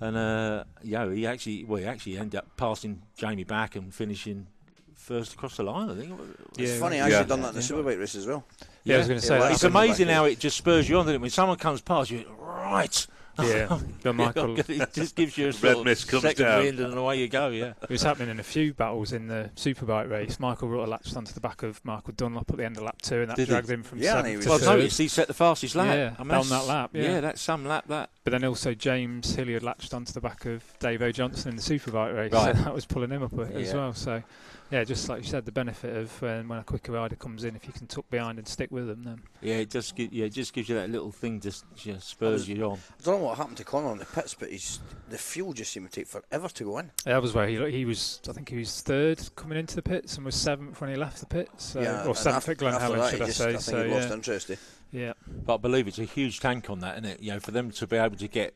And 0.00 0.16
uh, 0.16 0.64
you 0.82 0.92
know, 0.98 1.08
he 1.10 1.26
actually 1.26 1.64
well, 1.64 1.78
he 1.80 1.86
actually 1.86 2.18
ended 2.18 2.34
up 2.36 2.46
passing 2.58 3.00
Jamie 3.16 3.44
back 3.44 3.76
and 3.76 3.94
finishing 3.94 4.46
first 4.94 5.32
across 5.32 5.56
the 5.56 5.62
line. 5.62 5.88
I 5.88 5.94
think. 5.94 6.12
It's 6.58 6.72
Yeah, 6.72 6.78
funny, 6.80 6.96
yeah. 6.96 7.04
I 7.04 7.06
actually 7.06 7.20
Yeah. 7.20 7.24
done 7.28 7.42
that 7.42 7.48
in 7.50 7.54
the 7.54 7.60
Superbike 7.62 7.98
race 7.98 8.14
as 8.14 8.26
well. 8.26 8.44
Yeah, 8.84 8.96
I 8.96 8.98
was 8.98 9.08
going 9.08 9.20
to 9.20 9.26
say 9.26 9.38
Yeah. 9.38 9.52
It's 9.52 9.64
amazing 9.64 10.08
how 10.08 10.24
it 10.26 10.38
just 10.38 10.56
spurs 10.58 10.86
you 10.88 10.98
on, 10.98 11.06
doesn't 11.06 11.16
it? 11.16 11.20
When 11.22 11.30
someone 11.30 11.56
comes 11.56 11.80
past 11.80 12.10
you, 12.10 12.24
right. 12.38 13.06
Yeah, 13.42 13.78
but 14.02 14.12
Michael. 14.14 14.58
it 14.58 14.92
just 14.92 15.16
gives 15.16 15.36
you 15.36 15.48
a 15.48 15.52
sort 15.54 15.78
of 15.78 15.84
mist 15.84 16.08
comes 16.08 16.22
second 16.22 16.44
down. 16.44 16.62
wind 16.62 16.80
and 16.80 16.94
away 16.94 17.18
you 17.20 17.28
go. 17.28 17.48
Yeah. 17.48 17.72
It 17.82 17.90
was 17.90 18.02
happening 18.02 18.28
in 18.30 18.38
a 18.40 18.44
few 18.44 18.72
battles 18.74 19.12
in 19.12 19.26
the 19.28 19.50
Superbike 19.56 20.10
race. 20.10 20.38
Michael 20.38 20.68
Rutter 20.68 20.86
latched 20.90 21.16
onto 21.16 21.32
the 21.32 21.40
back 21.40 21.62
of 21.62 21.84
Michael 21.84 22.12
Dunlop 22.16 22.50
at 22.50 22.56
the 22.56 22.64
end 22.64 22.76
of 22.76 22.82
lap 22.84 23.00
two, 23.02 23.20
and 23.22 23.30
that 23.30 23.36
Did 23.36 23.48
he? 23.48 23.52
dragged 23.54 23.70
him 23.70 23.82
from 23.82 23.98
Yeah, 23.98 24.18
and 24.18 24.26
he 24.28 24.36
to 24.36 24.48
Well, 24.48 24.58
I've 24.58 24.64
noticed 24.64 24.98
he 24.98 25.08
set 25.08 25.26
the 25.28 25.34
fastest 25.34 25.74
lap. 25.74 25.94
Yeah, 25.96 26.14
I 26.18 26.22
mean, 26.22 26.28
down 26.30 26.48
that's- 26.48 26.50
that 26.50 26.64
lap, 26.72 26.90
yeah. 26.92 27.20
that's 27.20 27.42
some 27.42 27.64
lap. 27.66 27.84
That 27.88 28.10
But 28.24 28.30
then 28.32 28.44
also 28.44 28.74
James 28.74 29.34
Hillier 29.34 29.60
latched 29.60 29.92
onto 29.94 30.12
the 30.12 30.20
back 30.20 30.44
of 30.46 30.62
Davo 30.80 31.12
Johnson 31.12 31.50
in 31.50 31.56
the 31.56 31.62
Superbike 31.62 32.14
race, 32.16 32.32
Right. 32.32 32.54
so 32.56 32.62
that 32.62 32.74
was 32.74 32.86
pulling 32.86 33.10
him 33.10 33.22
up 33.22 33.36
a- 33.38 33.52
as 33.54 33.74
well. 33.74 33.92
So, 33.94 34.22
yeah, 34.70 34.82
just 34.84 35.08
like 35.08 35.22
you 35.22 35.28
said, 35.28 35.44
the 35.44 35.52
benefit 35.52 35.96
of 35.96 36.20
when, 36.22 36.48
when 36.48 36.58
a 36.58 36.64
quicker 36.64 36.92
rider 36.92 37.16
comes 37.16 37.44
in, 37.44 37.54
if 37.54 37.66
you 37.66 37.72
can 37.72 37.86
tuck 37.86 38.08
behind 38.10 38.38
and 38.38 38.48
stick 38.48 38.70
with 38.70 38.86
them, 38.88 39.02
then 39.04 39.22
yeah, 39.40 39.56
it 39.56 39.70
just 39.70 39.94
gi- 39.96 40.08
yeah, 40.10 40.24
it 40.26 40.30
just 40.32 40.52
gives 40.52 40.68
you 40.68 40.74
that 40.76 40.90
little 40.90 41.12
thing, 41.12 41.40
just 41.40 41.64
yeah, 41.84 41.98
spurs 41.98 42.48
you 42.48 42.64
on. 42.64 42.78
I 43.00 43.04
don't 43.04 43.20
know 43.20 43.26
what 43.26 43.36
happened 43.38 43.56
to 43.58 43.64
Conor 43.64 43.88
on 43.88 43.98
the 43.98 44.04
pits, 44.06 44.34
but 44.34 44.50
he's, 44.50 44.80
the 45.10 45.18
fuel 45.18 45.52
just 45.52 45.72
seemed 45.72 45.90
to 45.90 46.00
take 46.00 46.08
forever 46.08 46.48
to 46.48 46.64
go 46.64 46.78
in. 46.78 46.90
Yeah, 47.06 47.12
that 47.14 47.22
was 47.22 47.34
where 47.34 47.46
he 47.46 47.70
he 47.70 47.84
was. 47.84 48.20
I 48.28 48.32
think 48.32 48.48
he 48.48 48.56
was 48.56 48.80
third 48.80 49.20
coming 49.36 49.58
into 49.58 49.76
the 49.76 49.82
pits 49.82 50.16
and 50.16 50.24
was 50.24 50.34
seventh 50.34 50.80
when 50.80 50.90
he 50.90 50.96
left 50.96 51.20
the 51.20 51.26
pits, 51.26 51.64
so, 51.64 51.80
yeah, 51.80 52.04
or 52.06 52.14
seventh 52.16 52.36
after, 52.38 52.52
at 52.52 52.58
Glen 52.58 52.74
after 52.74 52.84
Helen, 52.96 53.10
should 53.10 53.18
he 53.18 53.22
I 53.22 53.26
just, 53.26 53.38
say? 53.38 53.44
I 53.44 53.48
think 53.52 53.60
so 53.62 53.84
he 53.84 53.90
lost 53.94 54.08
yeah, 54.08 54.14
interest. 54.14 54.50
eh? 54.50 54.56
yeah. 54.92 55.12
But 55.44 55.54
I 55.54 55.58
believe 55.58 55.88
it's 55.88 55.98
a 55.98 56.04
huge 56.04 56.40
tank 56.40 56.70
on 56.70 56.80
that, 56.80 56.94
isn't 56.98 57.04
it? 57.10 57.20
You 57.22 57.32
know, 57.32 57.40
for 57.40 57.50
them 57.50 57.70
to 57.70 57.86
be 57.86 57.96
able 57.96 58.16
to 58.16 58.28
get 58.28 58.54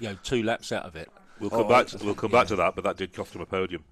you 0.00 0.08
know 0.10 0.16
two 0.22 0.42
laps 0.42 0.70
out 0.72 0.84
of 0.84 0.96
it. 0.96 1.08
We'll 1.40 1.50
Oh, 1.52 1.58
come 1.60 1.68
back. 1.68 1.86
To, 1.88 2.04
we'll 2.04 2.14
come 2.14 2.30
back 2.30 2.46
to 2.48 2.56
that, 2.56 2.74
but 2.74 2.84
that 2.84 2.96
did 2.96 3.12
cost 3.12 3.34
him 3.34 3.40
a 3.42 3.46
podium. 3.46 3.84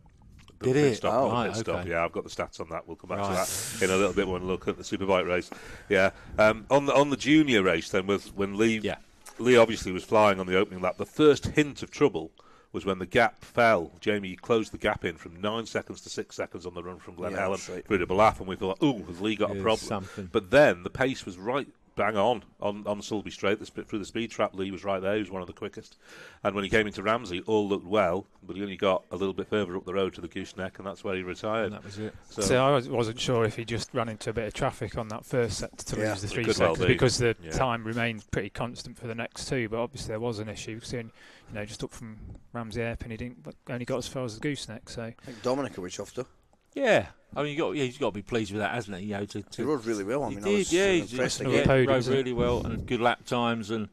Did 0.64 0.74
pit 0.74 0.84
it? 0.92 0.96
Stop, 0.96 1.14
Oh, 1.14 1.28
the 1.28 1.32
right, 1.34 1.56
stop. 1.56 1.76
okay. 1.80 1.90
Yeah, 1.90 2.04
I've 2.04 2.12
got 2.12 2.24
the 2.24 2.30
stats 2.30 2.60
on 2.60 2.68
that. 2.70 2.86
We'll 2.86 2.96
come 2.96 3.08
back 3.10 3.18
Right. 3.20 3.46
to 3.46 3.78
that 3.78 3.84
in 3.84 3.90
a 3.90 3.96
little 3.96 4.12
bit 4.12 4.26
when 4.28 4.42
we 4.42 4.46
look 4.48 4.66
at 4.68 4.76
the 4.76 4.82
superbike 4.82 5.26
race. 5.26 5.50
Yeah, 5.88 6.10
um, 6.38 6.66
on 6.70 6.86
the 6.86 6.94
on 6.94 7.10
the 7.10 7.16
junior 7.16 7.62
race 7.62 7.90
then, 7.90 8.06
with 8.06 8.34
when 8.36 8.56
Lee 8.56 8.78
Yeah. 8.82 8.96
Lee 9.38 9.56
obviously 9.56 9.92
was 9.92 10.04
flying 10.04 10.38
on 10.40 10.46
the 10.46 10.56
opening 10.56 10.80
lap. 10.80 10.96
The 10.96 11.06
first 11.06 11.46
hint 11.46 11.82
of 11.82 11.90
trouble 11.90 12.30
was 12.72 12.84
when 12.84 12.98
the 12.98 13.06
gap 13.06 13.44
fell. 13.44 13.92
Jamie 14.00 14.34
closed 14.36 14.72
the 14.72 14.78
gap 14.78 15.04
in 15.04 15.16
from 15.16 15.40
nine 15.40 15.64
seconds 15.66 16.00
to 16.02 16.10
six 16.10 16.34
seconds 16.36 16.66
on 16.66 16.74
the 16.74 16.82
run 16.82 16.98
from 16.98 17.14
Glen 17.14 17.32
Yeah, 17.32 17.40
Helen 17.40 17.58
through 17.58 17.98
to 17.98 18.06
Ballaugh, 18.06 18.38
and 18.38 18.48
we 18.48 18.56
thought, 18.56 18.82
"Ooh, 18.82 19.04
has 19.08 19.20
Lee 19.20 19.36
got 19.36 19.50
a 19.52 19.54
problem?" 19.54 19.76
something. 19.78 20.28
But 20.32 20.50
then 20.50 20.82
the 20.82 20.90
pace 20.90 21.24
was 21.24 21.38
right 21.38 21.68
bang 21.96 22.16
on 22.16 22.42
on, 22.60 22.84
on 22.86 23.00
Sulby 23.00 23.30
Straight. 23.32 23.58
The, 23.60 23.66
through 23.84 23.98
the 23.98 24.04
speed 24.04 24.30
trap, 24.30 24.54
Lee 24.54 24.70
was 24.70 24.84
right 24.84 25.00
there. 25.00 25.14
He 25.14 25.20
was 25.20 25.30
one 25.30 25.42
of 25.42 25.46
the 25.46 25.52
quickest. 25.52 25.96
And 26.42 26.54
when 26.54 26.64
he 26.64 26.70
came 26.70 26.86
into 26.86 27.02
Ramsey, 27.02 27.40
all 27.46 27.68
looked 27.68 27.86
well, 27.86 28.26
but 28.42 28.56
he 28.56 28.62
only 28.62 28.76
got 28.76 29.04
a 29.10 29.16
little 29.16 29.32
bit 29.34 29.48
further 29.48 29.76
up 29.76 29.84
the 29.84 29.94
road 29.94 30.14
to 30.14 30.20
the 30.20 30.28
gooseneck, 30.28 30.78
and 30.78 30.86
that's 30.86 31.04
where 31.04 31.14
he 31.14 31.22
retired. 31.22 31.66
And 31.66 31.74
that 31.74 31.84
was 31.84 31.98
it. 31.98 32.14
So, 32.30 32.42
So 32.42 32.64
I 32.64 32.70
was- 32.74 32.88
wasn't 32.88 33.20
sure 33.20 33.44
if 33.44 33.56
he 33.56 33.64
just 33.64 33.92
ran 33.94 34.08
into 34.08 34.30
a 34.30 34.32
bit 34.32 34.46
of 34.46 34.54
traffic 34.54 34.96
on 34.98 35.08
that 35.08 35.24
first 35.24 35.58
set 35.58 35.76
to 35.78 35.96
Yeah. 35.96 36.10
lose 36.10 36.22
the 36.22 36.28
three 36.28 36.44
could 36.44 36.58
well 36.58 36.74
be. 36.76 36.86
because 36.86 37.18
the 37.18 37.36
Yeah. 37.42 37.50
time 37.52 37.84
remained 37.84 38.28
pretty 38.30 38.50
constant 38.50 38.98
for 38.98 39.06
the 39.06 39.14
next 39.14 39.48
two. 39.48 39.68
But 39.68 39.78
obviously 39.78 40.08
there 40.08 40.20
was 40.20 40.38
an 40.38 40.48
issue. 40.48 40.80
So, 40.80 40.96
you 40.98 41.10
know, 41.52 41.64
just 41.64 41.84
up 41.84 41.92
from 41.92 42.18
Ramsey 42.52 42.82
Airpin, 42.82 43.10
he 43.10 43.16
didn't 43.16 43.46
only 43.68 43.84
got 43.84 43.98
as 43.98 44.08
far 44.08 44.24
as 44.24 44.34
the 44.34 44.40
gooseneck. 44.40 44.88
So 44.88 45.02
I 45.04 45.14
think 45.24 45.42
Dominica 45.42 45.80
was 45.80 45.92
chuffed 45.92 46.14
though. 46.14 46.26
Yeah, 46.74 47.06
I 47.36 47.42
mean, 47.42 47.52
you 47.52 47.58
got 47.58 47.70
yeah, 47.72 47.84
he's 47.84 47.98
got 47.98 48.08
to 48.08 48.12
be 48.14 48.22
pleased 48.22 48.52
with 48.52 48.60
that, 48.60 48.74
hasn't 48.74 48.96
he? 48.98 49.04
You 49.06 49.12
know, 49.14 49.24
to, 49.26 49.42
to 49.42 49.56
He 49.56 49.62
rode 49.62 49.84
really 49.84 50.04
well. 50.04 50.24
I 50.24 50.28
he 50.30 50.34
mean, 50.36 50.44
did, 50.44 50.54
I 50.54 50.58
was 50.58 50.72
yeah, 50.72 50.92
he's 50.92 51.12
impressed 51.12 51.40
Another 51.40 51.56
yeah, 51.58 51.64
podium, 51.66 51.88
rode 51.88 51.98
isn't 51.98 52.12
it? 52.12 52.16
really 52.16 52.32
well 52.32 52.66
and 52.66 52.86
good 52.86 53.00
lap 53.00 53.24
times 53.24 53.70
and. 53.70 53.88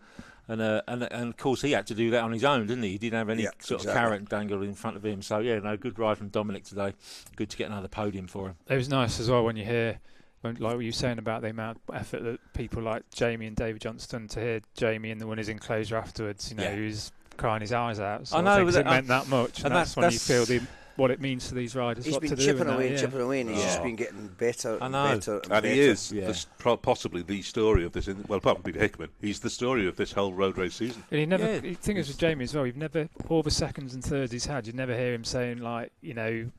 And, 0.47 0.59
uh, 0.59 0.81
and 0.85 1.03
and 1.03 1.29
of 1.29 1.37
course 1.37 1.61
he 1.61 1.71
had 1.71 1.87
to 1.87 1.93
do 1.95 2.09
that 2.09 2.23
on 2.23 2.33
his 2.33 2.43
own, 2.43 2.67
didn't 2.67 2.83
he? 2.83 2.89
He 2.89 2.97
didn't 2.97 3.19
have 3.19 3.29
any 3.29 3.43
Yeah, 3.43 3.51
sort 3.59 3.81
exactly. 3.81 3.89
of 3.91 3.93
carrot 3.95 4.27
dangled 4.29 4.63
in 4.63 4.73
front 4.73 4.97
of 4.97 5.05
him. 5.05 5.21
So 5.21 5.39
yeah, 5.39 5.59
no, 5.59 5.77
good 5.77 5.97
ride 5.97 6.17
from 6.17 6.27
Dominic 6.27 6.65
today. 6.65 6.93
Good 7.37 7.49
to 7.51 7.57
get 7.57 7.67
another 7.69 7.87
podium 7.87 8.27
for 8.27 8.47
him. 8.49 8.55
it 8.67 8.75
was 8.75 8.89
nice 8.89 9.21
as 9.21 9.29
well 9.29 9.45
when 9.45 9.55
you 9.55 9.63
hear, 9.63 9.99
when, 10.41 10.55
like 10.55 10.73
what 10.73 10.79
you 10.81 10.89
were 10.89 10.93
saying 10.93 11.19
about 11.19 11.41
the 11.41 11.49
amount 11.51 11.79
of 11.87 11.95
effort 11.95 12.23
that 12.23 12.39
people 12.53 12.81
like 12.83 13.03
Jamie 13.13 13.45
and 13.47 13.55
David 13.55 13.81
Johnson 13.81 14.27
to 14.29 14.41
hear 14.41 14.61
Jamie 14.75 15.11
in 15.11 15.19
the 15.19 15.27
winners' 15.27 15.47
enclosure 15.47 15.95
afterwards. 15.95 16.49
You 16.51 16.57
know, 16.57 16.63
Yeah. 16.63 16.75
he 16.75 16.81
was 16.81 17.13
crying 17.37 17.61
his 17.61 17.71
eyes 17.71 18.01
out. 18.01 18.27
sort 18.27 18.39
of 18.39 18.45
know, 18.45 18.55
thing, 18.57 18.65
'cause 18.65 18.73
but 18.75 18.79
it 18.81 18.83
that- 18.85 18.89
meant 18.89 19.07
that 19.07 19.27
much, 19.29 19.57
and, 19.59 19.67
and 19.67 19.75
that's, 19.75 19.93
that's- 19.95 19.95
when 19.95 20.11
you 20.11 20.19
feel 20.19 20.45
the, 20.45 20.67
what 20.95 21.11
it 21.11 21.21
means 21.21 21.47
to 21.49 21.55
these 21.55 21.75
riders. 21.75 22.05
He's 22.05 22.13
what 22.13 22.21
been 22.21 22.31
to 22.31 22.35
chipping 22.35 22.61
and 22.61 22.69
that, 22.69 22.75
away 22.75 22.87
and 22.87 22.95
yeah. 22.95 23.01
chipping 23.01 23.21
away, 23.21 23.41
and 23.41 23.49
he's 23.49 23.63
just 23.63 23.81
been 23.83 23.95
getting 23.95 24.27
better 24.27 24.77
and 24.81 24.91
better. 24.93 25.33
And, 25.35 25.43
and 25.43 25.49
better. 25.49 25.67
he 25.67 25.79
is 25.79 26.11
Yeah. 26.11 26.27
the, 26.27 26.45
pro- 26.57 26.77
possibly 26.77 27.21
the 27.21 27.41
story 27.41 27.85
of 27.85 27.93
this. 27.93 28.07
In, 28.07 28.23
well, 28.27 28.37
apart 28.39 28.57
from 28.57 28.63
Peter 28.63 28.79
Hickman, 28.79 29.09
he's 29.21 29.39
the 29.39 29.49
story 29.49 29.87
of 29.87 29.95
this 29.95 30.11
whole 30.11 30.33
road 30.33 30.57
race 30.57 30.75
season. 30.75 31.03
And 31.11 31.19
he 31.19 31.25
never. 31.25 31.45
Yeah. 31.45 31.59
The 31.59 31.73
thing 31.75 31.97
is 31.97 32.07
with 32.07 32.17
Jamie 32.17 32.43
as 32.43 32.53
well. 32.53 32.65
You've 32.65 32.77
never 32.77 33.09
all 33.29 33.43
the 33.43 33.51
seconds 33.51 33.93
and 33.93 34.03
thirds 34.03 34.31
he's 34.31 34.45
had. 34.45 34.67
You 34.67 34.73
never 34.73 34.95
hear 34.95 35.13
him 35.13 35.23
saying 35.23 35.59
like, 35.59 35.91
you 36.01 36.13
know, 36.13 36.49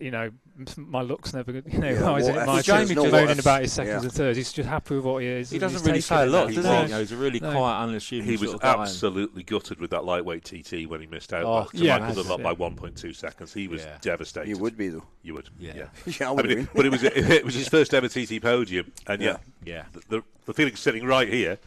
you 0.00 0.10
know, 0.10 0.22
m- 0.24 0.40
my 0.76 1.02
luck's 1.02 1.34
never 1.34 1.52
good. 1.52 1.64
You 1.72 1.78
know, 1.78 1.90
Yeah, 1.90 2.02
why 2.10 2.18
is 2.18 2.28
it 2.28 2.34
my 2.46 2.62
Jamie 2.62 2.86
Just 2.86 2.94
just- 2.94 3.12
moaning 3.12 3.38
about 3.38 3.62
his 3.62 3.72
seconds 3.72 4.02
yeah. 4.02 4.08
and 4.08 4.12
thirds. 4.12 4.36
He's 4.36 4.52
just 4.52 4.68
happy 4.68 4.94
with 4.96 5.04
what 5.04 5.22
he 5.22 5.28
is. 5.28 5.50
He 5.50 5.58
doesn't 5.58 5.82
really 5.86 6.00
say 6.00 6.22
a 6.22 6.26
lot, 6.26 6.48
now. 6.48 6.54
does 6.54 6.64
No. 6.64 6.76
he? 6.76 6.82
You 6.82 6.88
know, 6.88 6.98
he's 7.00 7.12
a 7.12 7.16
really 7.16 7.40
No. 7.40 7.50
quiet, 7.52 7.82
unassuming 7.82 8.26
He 8.26 8.32
was 8.32 8.50
sort 8.50 8.54
of 8.54 8.60
guy. 8.62 8.82
absolutely 8.82 9.42
gutted 9.42 9.80
with 9.80 9.90
that 9.90 10.04
lightweight 10.04 10.44
TT 10.44 10.86
when 10.86 11.00
he 11.00 11.06
missed 11.06 11.32
out 11.32 11.44
Oh, 11.44 11.64
to 11.70 11.76
yeah, 11.76 11.98
Michael 11.98 12.22
Dunlop 12.22 12.40
yeah. 12.40 12.44
by 12.44 12.54
1.2 12.54 13.12
seconds. 13.14 13.52
He 13.52 13.68
was 13.68 13.82
Yeah. 13.82 13.98
devastated. 14.00 14.48
You 14.48 14.58
would 14.58 14.76
be 14.76 14.88
though. 14.88 15.04
You 15.22 15.34
would. 15.34 15.48
Yeah. 15.58 15.88
Yeah, 16.06 16.14
I 16.20 16.24
I 16.28 16.30
would 16.32 16.46
mean, 16.46 16.58
it, 16.60 16.68
but 16.74 16.86
it 16.86 16.90
was 16.92 17.02
it 17.02 17.44
was 17.44 17.54
his 17.54 17.68
first 17.68 17.92
ever 17.94 18.08
TT 18.08 18.40
podium, 18.40 18.92
and 19.06 19.20
yet 19.22 19.40
Yeah. 19.64 19.84
the, 19.92 20.00
the 20.08 20.22
the 20.46 20.54
feeling's 20.54 20.80
sitting 20.80 21.04
right 21.04 21.28
here 21.28 21.58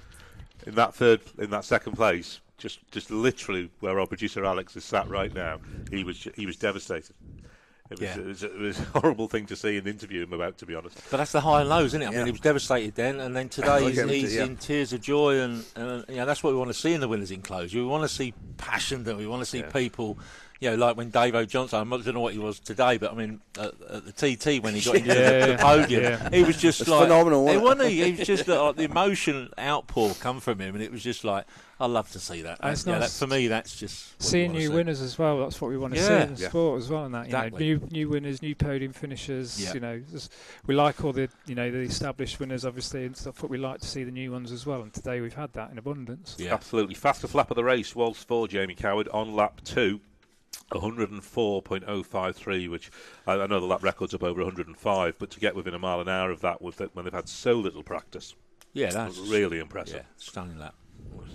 in 0.66 0.76
that 0.76 0.96
third 0.96 1.22
in 1.38 1.50
that 1.52 1.66
second 1.66 1.94
place, 1.94 2.40
just 2.58 2.80
just 2.92 3.12
literally 3.12 3.70
where 3.82 4.00
our 4.00 4.08
producer 4.08 4.44
Alex 4.46 4.76
is 4.76 4.84
sat 4.86 5.08
right 5.10 5.34
now. 5.34 5.60
He 5.92 6.04
was 6.04 6.28
he 6.36 6.46
was 6.46 6.56
devastated. 6.58 7.16
It 7.90 8.00
was, 8.00 8.02
Yeah. 8.02 8.20
it, 8.20 8.26
was, 8.26 8.44
it 8.44 8.58
was 8.60 8.80
a 8.80 8.84
horrible 9.00 9.28
thing 9.28 9.48
to 9.48 9.56
see 9.56 9.78
and 9.78 9.88
interview 9.88 10.22
him 10.24 10.32
about, 10.34 10.60
to 10.60 10.66
be 10.68 10.76
honest. 10.76 10.98
But 11.10 11.18
that's 11.18 11.32
the 11.32 11.42
high 11.42 11.62
and 11.62 11.70
lows, 11.70 11.88
isn't 11.88 12.04
it? 12.04 12.08
I 12.08 12.12
Yeah. 12.12 12.18
mean, 12.18 12.26
he 12.28 12.32
was 12.34 12.42
devastated 12.42 12.94
then, 12.96 13.20
and 13.20 13.36
then 13.36 13.50
today 13.50 13.86
he's, 13.90 13.98
at 13.98 14.10
he's 14.10 14.36
yeah. 14.36 14.44
in 14.46 14.58
tears 14.58 14.94
of 14.94 15.02
joy, 15.02 15.40
and, 15.40 15.66
and 15.76 16.06
you 16.08 16.18
know 16.18 16.26
that's 16.28 16.44
what 16.44 16.54
we 16.54 16.60
want 16.60 16.70
to 16.70 16.78
see 16.78 16.94
in 16.94 17.02
the 17.02 17.08
winners' 17.08 17.32
enclosure. 17.32 17.80
We 17.80 17.86
want 17.86 18.04
to 18.04 18.10
see 18.16 18.34
passion, 18.58 19.06
that 19.06 19.18
we 19.18 19.26
want 19.26 19.42
to 19.42 19.46
see 19.48 19.60
Yeah. 19.60 19.72
people, 19.72 20.20
you 20.60 20.70
know, 20.70 20.76
like 20.76 20.98
when 20.98 21.12
Davo 21.12 21.48
Johnson. 21.48 21.80
I 21.80 21.98
don't 21.98 22.14
know 22.14 22.20
what 22.20 22.34
he 22.34 22.40
was 22.40 22.60
today, 22.60 22.98
but 22.98 23.12
I 23.12 23.16
mean, 23.16 23.40
at, 23.58 23.74
at 23.90 24.06
the 24.06 24.12
TT 24.36 24.62
when 24.64 24.76
he 24.76 24.82
got 24.82 24.96
into 24.96 25.08
Yeah. 25.08 25.46
the, 25.46 25.52
the 25.54 25.58
podium, 25.58 26.04
Yeah. 26.04 26.30
he 26.32 26.44
was 26.44 26.58
just 26.58 26.82
It's 26.82 26.90
like 26.90 27.04
phenomenal, 27.04 27.48
He 27.48 27.58
wasn't 27.58 27.64
wasn't 27.80 27.90
he? 27.92 28.04
He 28.04 28.12
was 28.18 28.28
just 28.28 28.48
like, 28.48 28.76
the 28.76 28.84
emotion 28.84 29.50
outpour 29.58 30.14
come 30.20 30.40
from 30.40 30.60
him, 30.60 30.76
and 30.76 30.84
it 30.84 30.92
was 30.92 31.02
just 31.04 31.24
like 31.24 31.46
I 31.82 31.86
love 31.86 32.12
to 32.12 32.20
see 32.20 32.42
that. 32.42 32.58
And 32.60 32.74
it's 32.74 32.86
Yeah, 32.86 32.96
that- 32.96 33.00
nice 33.00 33.18
for 33.18 33.26
me, 33.28 33.48
that's 33.48 33.74
just 33.80 34.22
Seeing 34.22 34.52
new 34.52 34.68
see. 34.68 34.74
winners 34.74 35.00
as 35.00 35.18
well. 35.18 35.40
That's 35.40 35.62
what 35.62 35.70
we 35.72 35.78
want 35.78 35.94
to 35.94 36.00
Yeah. 36.02 36.08
see 36.08 36.24
in 36.28 36.36
the 36.36 36.42
Yeah. 36.42 36.50
sport 36.50 36.82
as 36.82 36.90
well. 36.90 37.06
And 37.06 37.14
that 37.16 37.20
you 37.30 37.38
Exactly. 37.38 37.52
know, 37.52 37.80
new 37.80 37.88
new 37.90 38.10
winners, 38.10 38.42
new 38.42 38.54
podium 38.54 38.92
finishers. 38.92 39.62
Yeah. 39.64 39.74
You 39.76 39.80
know, 39.80 40.02
just- 40.12 40.34
we 40.68 40.76
like 40.76 41.02
all 41.06 41.14
the 41.14 41.30
you 41.48 41.56
know 41.56 41.72
the 41.72 41.78
established 41.78 42.38
winners, 42.42 42.66
obviously, 42.66 43.06
and 43.06 43.16
stuff. 43.16 43.36
But 43.40 43.50
we 43.50 43.58
like 43.58 43.80
to 43.80 43.88
see 43.88 44.04
the 44.04 44.12
new 44.12 44.30
ones 44.34 44.52
as 44.52 44.66
well. 44.66 44.82
And 44.82 44.94
today 44.94 45.22
we've 45.22 45.34
had 45.36 45.54
that 45.54 45.72
in 45.72 45.78
abundance. 45.78 46.36
Yeah. 46.38 46.54
Absolutely. 46.54 46.96
Fastest 46.96 47.34
lap 47.34 47.50
of 47.50 47.56
the 47.56 47.64
race 47.64 47.96
was 47.96 48.18
for 48.18 48.50
Jamie 48.50 48.76
Coward 48.76 49.08
on 49.14 49.34
lap 49.34 49.62
two. 49.64 50.02
104.053, 50.72 52.70
which 52.70 52.92
I, 53.28 53.34
I 53.34 53.48
know 53.48 53.60
the 53.60 53.66
lap 53.66 53.84
record's 53.84 54.14
up 54.14 54.24
over 54.24 54.42
105, 54.44 55.16
but 55.18 55.30
to 55.32 55.40
get 55.40 55.56
within 55.56 55.74
a 55.74 55.80
mile 55.80 56.00
an 56.02 56.10
hour 56.10 56.32
of 56.32 56.42
that 56.42 56.62
was 56.62 56.76
that 56.78 56.96
when 56.96 57.06
they've 57.06 57.14
had 57.14 57.30
so 57.30 57.54
little 57.54 57.84
practice, 57.84 58.36
Yeah, 58.74 58.90
that's 58.92 59.18
really 59.18 59.60
impressive. 59.60 59.96
yeah, 59.98 60.04
stunning 60.18 60.60
lap. 60.60 60.76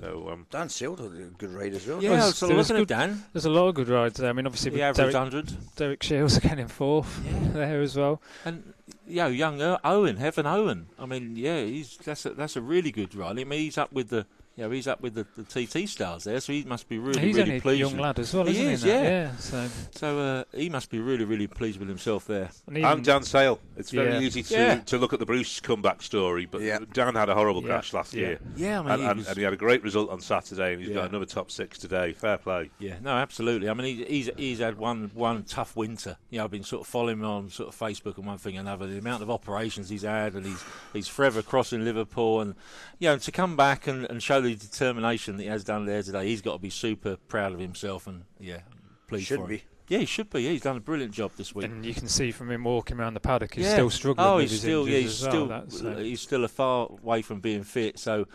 So 0.00 0.28
um, 0.30 0.46
Dan 0.50 0.68
Sayle 0.68 0.94
had 0.96 1.06
a 1.06 1.24
good 1.38 1.50
ride 1.50 1.72
as 1.74 1.86
well. 1.86 2.02
Yeah, 2.02 2.10
was- 2.10 2.20
I 2.22 2.26
was 2.26 2.36
sort 2.36 2.48
there 2.48 2.54
of 2.56 2.58
was 2.58 2.68
looking 2.70 2.82
at 2.82 2.88
good- 2.88 2.94
Dan. 2.94 3.24
There's 3.32 3.44
a 3.46 3.50
lot 3.50 3.68
of 3.68 3.74
good 3.74 3.88
rides 3.88 4.18
there. 4.18 4.28
I 4.28 4.32
mean, 4.32 4.46
obviously, 4.46 4.70
The 4.70 4.76
with 4.76 4.82
average 4.84 5.12
Derek, 5.12 5.14
hundred. 5.32 5.52
Derek 5.76 6.02
Shields 6.02 6.36
again 6.44 6.58
in 6.58 6.68
fourth 6.68 7.20
yeah. 7.24 7.48
there 7.52 7.80
as 7.80 7.96
well. 7.96 8.20
And 8.44 8.74
you 9.06 9.16
know, 9.16 9.28
young 9.28 9.60
Owen, 9.84 10.16
Heaven 10.16 10.46
Owen. 10.46 10.86
I 10.98 11.06
mean, 11.06 11.36
yeah, 11.36 11.62
he's 11.64 11.96
that's 11.96 12.26
a, 12.26 12.30
that's 12.30 12.56
a 12.56 12.60
really 12.60 12.90
good 12.92 13.14
ride. 13.14 13.38
I 13.38 13.44
mean, 13.44 13.60
he's 13.60 13.78
up 13.78 13.92
with 13.92 14.10
the 14.10 14.26
you 14.56 14.64
know, 14.64 14.70
he's 14.70 14.86
up 14.86 15.00
with 15.00 15.14
the, 15.14 15.26
the 15.36 15.42
TT 15.66 15.88
stars 15.88 16.24
there, 16.24 16.38
so 16.40 16.52
he 16.52 16.62
must 16.64 16.88
be 16.88 16.98
really, 16.98 17.20
he's 17.20 17.36
really 17.36 17.42
only 17.42 17.56
a 17.58 17.60
pleased. 17.60 17.80
young 17.80 17.92
with- 17.92 18.00
lad 18.00 18.18
as 18.18 18.32
well, 18.34 18.44
He 18.44 18.52
isn't 18.52 18.66
is, 18.72 18.82
he? 18.82 18.88
yeah. 18.90 19.02
yeah. 19.02 19.36
So 19.36 19.68
So 19.92 20.18
uh, 20.20 20.44
he 20.56 20.68
must 20.70 20.90
be 20.90 21.00
really, 21.00 21.24
really 21.24 21.46
pleased 21.46 21.78
with 21.78 21.88
himself 21.88 22.26
there. 22.26 22.50
and 22.66 22.78
even- 22.78 22.90
And 22.90 23.04
Dan 23.04 23.22
Sayle. 23.24 23.58
It's 23.76 23.90
very 23.90 24.12
Yeah. 24.12 24.20
easy 24.20 24.42
to, 24.44 24.54
Yeah. 24.54 24.74
to 24.80 24.98
look 24.98 25.12
at 25.12 25.18
the 25.18 25.26
Bruce 25.26 25.58
comeback 25.60 26.02
story, 26.02 26.46
but 26.46 26.60
Yeah. 26.62 26.78
Dan 26.92 27.14
had 27.16 27.28
a 27.28 27.34
horrible 27.34 27.62
Yeah. 27.62 27.68
crash 27.68 27.92
last 27.92 28.14
Yeah. 28.14 28.20
year. 28.20 28.38
Yeah, 28.56 28.78
I 28.78 28.82
mean, 28.82 28.92
And, 28.92 29.02
he 29.02 29.08
and, 29.08 29.18
was- 29.18 29.28
and 29.28 29.36
he 29.36 29.42
had 29.42 29.52
a 29.52 29.56
great 29.56 29.82
result 29.82 30.10
on 30.10 30.20
Saturday, 30.20 30.72
and 30.74 30.80
he's 30.80 30.90
Yeah. 30.90 30.96
got 30.96 31.08
another 31.10 31.26
top 31.26 31.50
six 31.50 31.78
today. 31.78 32.12
Fair 32.12 32.38
play. 32.38 32.70
Yeah, 32.78 32.96
no, 33.02 33.10
absolutely. 33.10 33.68
I 33.68 33.74
mean, 33.74 33.96
he, 33.96 34.04
he's 34.04 34.30
he's 34.36 34.58
had 34.60 34.78
one 34.78 35.10
one 35.14 35.42
tough 35.44 35.74
winter. 35.74 36.16
You 36.30 36.38
know, 36.38 36.44
I've 36.44 36.50
been 36.50 36.62
sort 36.64 36.82
of 36.82 36.86
following 36.86 37.18
him 37.18 37.24
on 37.24 37.50
sort 37.50 37.68
of 37.68 37.76
Facebook 37.78 38.16
and 38.18 38.26
one 38.26 38.38
thing 38.38 38.56
and 38.56 38.68
another. 38.68 38.86
The 38.86 38.98
amount 38.98 39.22
of 39.22 39.30
operations 39.30 39.88
he's 39.88 40.02
had, 40.02 40.34
and 40.34 40.46
he's 40.46 40.62
he's 40.92 41.08
forever 41.08 41.42
crossing 41.42 41.84
Liverpool, 41.84 42.40
and 42.40 42.54
you 43.00 43.08
know, 43.08 43.18
to 43.18 43.32
come 43.32 43.56
back 43.56 43.86
and, 43.88 44.04
and 44.08 44.22
show 44.22 44.40
the 44.44 44.54
determination 44.54 45.36
that 45.36 45.42
he 45.42 45.48
has 45.48 45.64
done 45.64 45.84
there 45.86 46.02
today, 46.02 46.26
he's 46.26 46.42
got 46.42 46.52
to 46.54 46.58
be 46.58 46.70
super 46.70 47.16
proud 47.28 47.52
of 47.52 47.58
himself, 47.58 48.06
and 48.06 48.24
yeah, 48.38 48.60
pleased 49.08 49.26
Should 49.26 49.38
for 49.38 49.44
him. 49.44 49.48
be. 49.50 49.64
Yeah, 49.88 49.98
he 49.98 50.06
should 50.06 50.30
be. 50.30 50.42
Yeah, 50.42 50.50
he's 50.52 50.62
done 50.62 50.76
a 50.78 50.80
brilliant 50.80 51.12
job 51.12 51.32
this 51.36 51.54
week. 51.54 51.66
and 51.66 51.84
you 51.84 51.92
can 51.92 52.08
see 52.08 52.30
from 52.32 52.50
him 52.50 52.64
walking 52.64 52.98
around 52.98 53.14
the 53.14 53.20
paddock, 53.20 53.54
he's 53.54 53.66
Yeah. 53.66 53.72
still 53.74 53.90
struggling 53.90 54.26
Oh, 54.26 54.36
with 54.36 54.44
he's 54.44 54.50
his 54.52 54.60
still 54.60 54.88
yeah, 54.88 54.96
injuries 54.96 55.02
he's 55.12 55.22
as 55.22 55.28
still 55.28 55.46
well. 55.46 55.60
That's, 55.60 55.82
uh, 55.82 55.96
he's 55.96 56.20
still 56.22 56.44
a 56.44 56.48
far 56.48 56.88
way 57.02 57.20
from 57.20 57.40
being 57.40 57.64
fit. 57.64 57.98
So, 57.98 58.26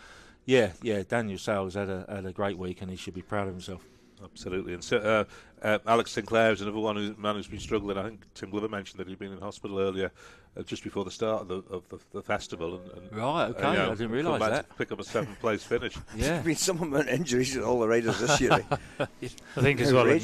yeah, 0.44 0.72
yeah, 0.82 1.02
Daniel 1.08 1.38
Sayle's 1.38 1.74
had 1.74 1.88
a 1.88 2.04
had 2.08 2.24
a 2.26 2.32
great 2.32 2.56
week, 2.56 2.82
and 2.82 2.90
he 2.90 2.96
should 2.96 3.14
be 3.14 3.22
proud 3.22 3.48
of 3.48 3.54
himself. 3.54 3.82
Absolutely. 4.22 4.74
And 4.74 4.84
so, 4.84 4.98
uh, 4.98 5.24
uh, 5.66 5.78
Alex 5.86 6.12
Sinclair 6.12 6.52
is 6.52 6.60
another 6.60 6.78
one 6.78 6.94
who, 6.94 7.14
man 7.16 7.34
who's 7.36 7.48
been 7.48 7.58
struggling. 7.58 7.96
I 7.98 8.02
think 8.04 8.22
Tim 8.34 8.50
Glover 8.50 8.68
mentioned 8.68 9.00
that 9.00 9.08
he'd 9.08 9.18
been 9.18 9.32
in 9.32 9.40
hospital 9.40 9.80
earlier, 9.80 10.12
uh, 10.56 10.62
just 10.62 10.82
before 10.82 11.04
the 11.04 11.10
start 11.10 11.42
of 11.42 11.48
the, 11.48 11.62
of 11.74 11.88
the, 11.88 11.98
the 12.12 12.22
festival. 12.22 12.80
And, 12.80 12.90
and 13.02 13.16
Right, 13.16 13.46
okay, 13.50 13.62
uh, 13.62 13.72
you 13.72 13.78
know, 13.78 13.86
I 13.86 13.94
didn't 13.94 14.10
realise 14.10 14.40
that. 14.40 14.68
To 14.68 14.74
pick 14.76 14.92
up 14.92 15.00
a 15.00 15.04
seventh 15.04 15.38
place 15.40 15.62
finish. 15.62 15.96
Yeah, 16.16 16.40
I 16.44 16.46
mean, 16.46 16.56
some 16.56 16.80
amount 16.82 17.08
of 17.08 17.14
injuries 17.14 17.54
with 17.54 17.64
all 17.64 17.80
the 17.80 17.88
riders 17.88 18.18
this 18.20 18.40
year. 18.40 18.64
I 19.00 19.06
think 19.60 19.80
as 19.80 19.92
well 19.92 20.06
in, 20.08 20.20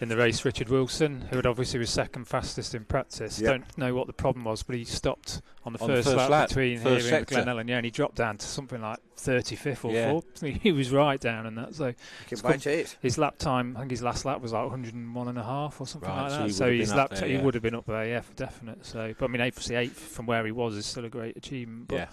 in 0.00 0.08
the 0.08 0.16
race, 0.16 0.44
Richard 0.44 0.68
Wilson, 0.68 1.22
who 1.30 1.36
had 1.36 1.46
obviously 1.46 1.78
was 1.78 1.90
second 1.90 2.26
fastest 2.26 2.74
in 2.74 2.84
practice, 2.84 3.40
Yeah. 3.40 3.50
don't 3.50 3.78
know 3.78 3.94
what 3.94 4.06
the 4.06 4.12
problem 4.12 4.44
was, 4.44 4.62
but 4.62 4.76
he 4.76 4.84
stopped 4.84 5.42
on 5.66 5.72
the 5.72 5.80
On 5.80 5.88
the 5.88 5.94
first, 5.96 6.06
first 6.06 6.16
lap, 6.16 6.30
lap, 6.30 6.48
between 6.48 6.78
first 6.78 6.86
here 6.86 6.94
and 7.16 7.26
sector. 7.26 7.34
Glen 7.34 7.46
Helen, 7.48 7.68
yeah, 7.68 7.76
and 7.76 7.84
he 7.84 7.90
dropped 7.90 8.14
down 8.14 8.38
to 8.38 8.46
something 8.46 8.80
like 8.80 8.98
35th 9.18 9.84
or 9.84 9.92
Yeah. 9.92 10.12
4th. 10.12 10.60
He 10.62 10.70
was 10.72 10.90
right 10.92 11.20
down 11.20 11.44
in 11.46 11.56
that. 11.56 11.74
So 11.74 11.92
Came 12.28 12.38
come- 12.38 12.52
back 12.52 12.62
his 13.02 13.18
lap 13.18 13.36
time, 13.38 13.76
I 13.76 13.80
think 13.80 13.90
his 13.90 14.02
last 14.02 14.24
lap 14.24 14.40
was 14.40 14.52
like 14.52 14.62
101 14.62 15.28
and 15.28 15.38
a 15.38 15.42
half 15.42 15.80
or 15.80 15.86
something 15.86 16.08
Right, 16.08 16.22
like 16.28 16.30
so 16.30 16.38
that. 16.38 16.46
he 16.46 16.52
So, 16.52 16.64
would 16.66 16.74
his 16.78 16.94
lap 16.94 17.04
up 17.06 17.10
ti- 17.10 17.20
there, 17.20 17.28
he 17.28 17.34
yeah. 17.34 17.42
would 17.42 17.54
have 17.54 17.62
been 17.62 17.74
up 17.74 17.86
there, 17.86 18.06
yeah, 18.06 18.20
for 18.20 18.32
definite. 18.34 18.86
So, 18.86 19.12
but 19.18 19.24
I 19.24 19.28
mean, 19.28 19.40
obviously 19.42 19.74
eighth 19.76 19.98
from 19.98 20.26
where 20.26 20.44
he 20.46 20.52
was 20.52 20.76
is 20.76 20.86
still 20.86 21.04
a 21.04 21.08
great 21.10 21.36
achievement. 21.36 21.88
But, 21.88 21.96
yeah. 21.96 22.06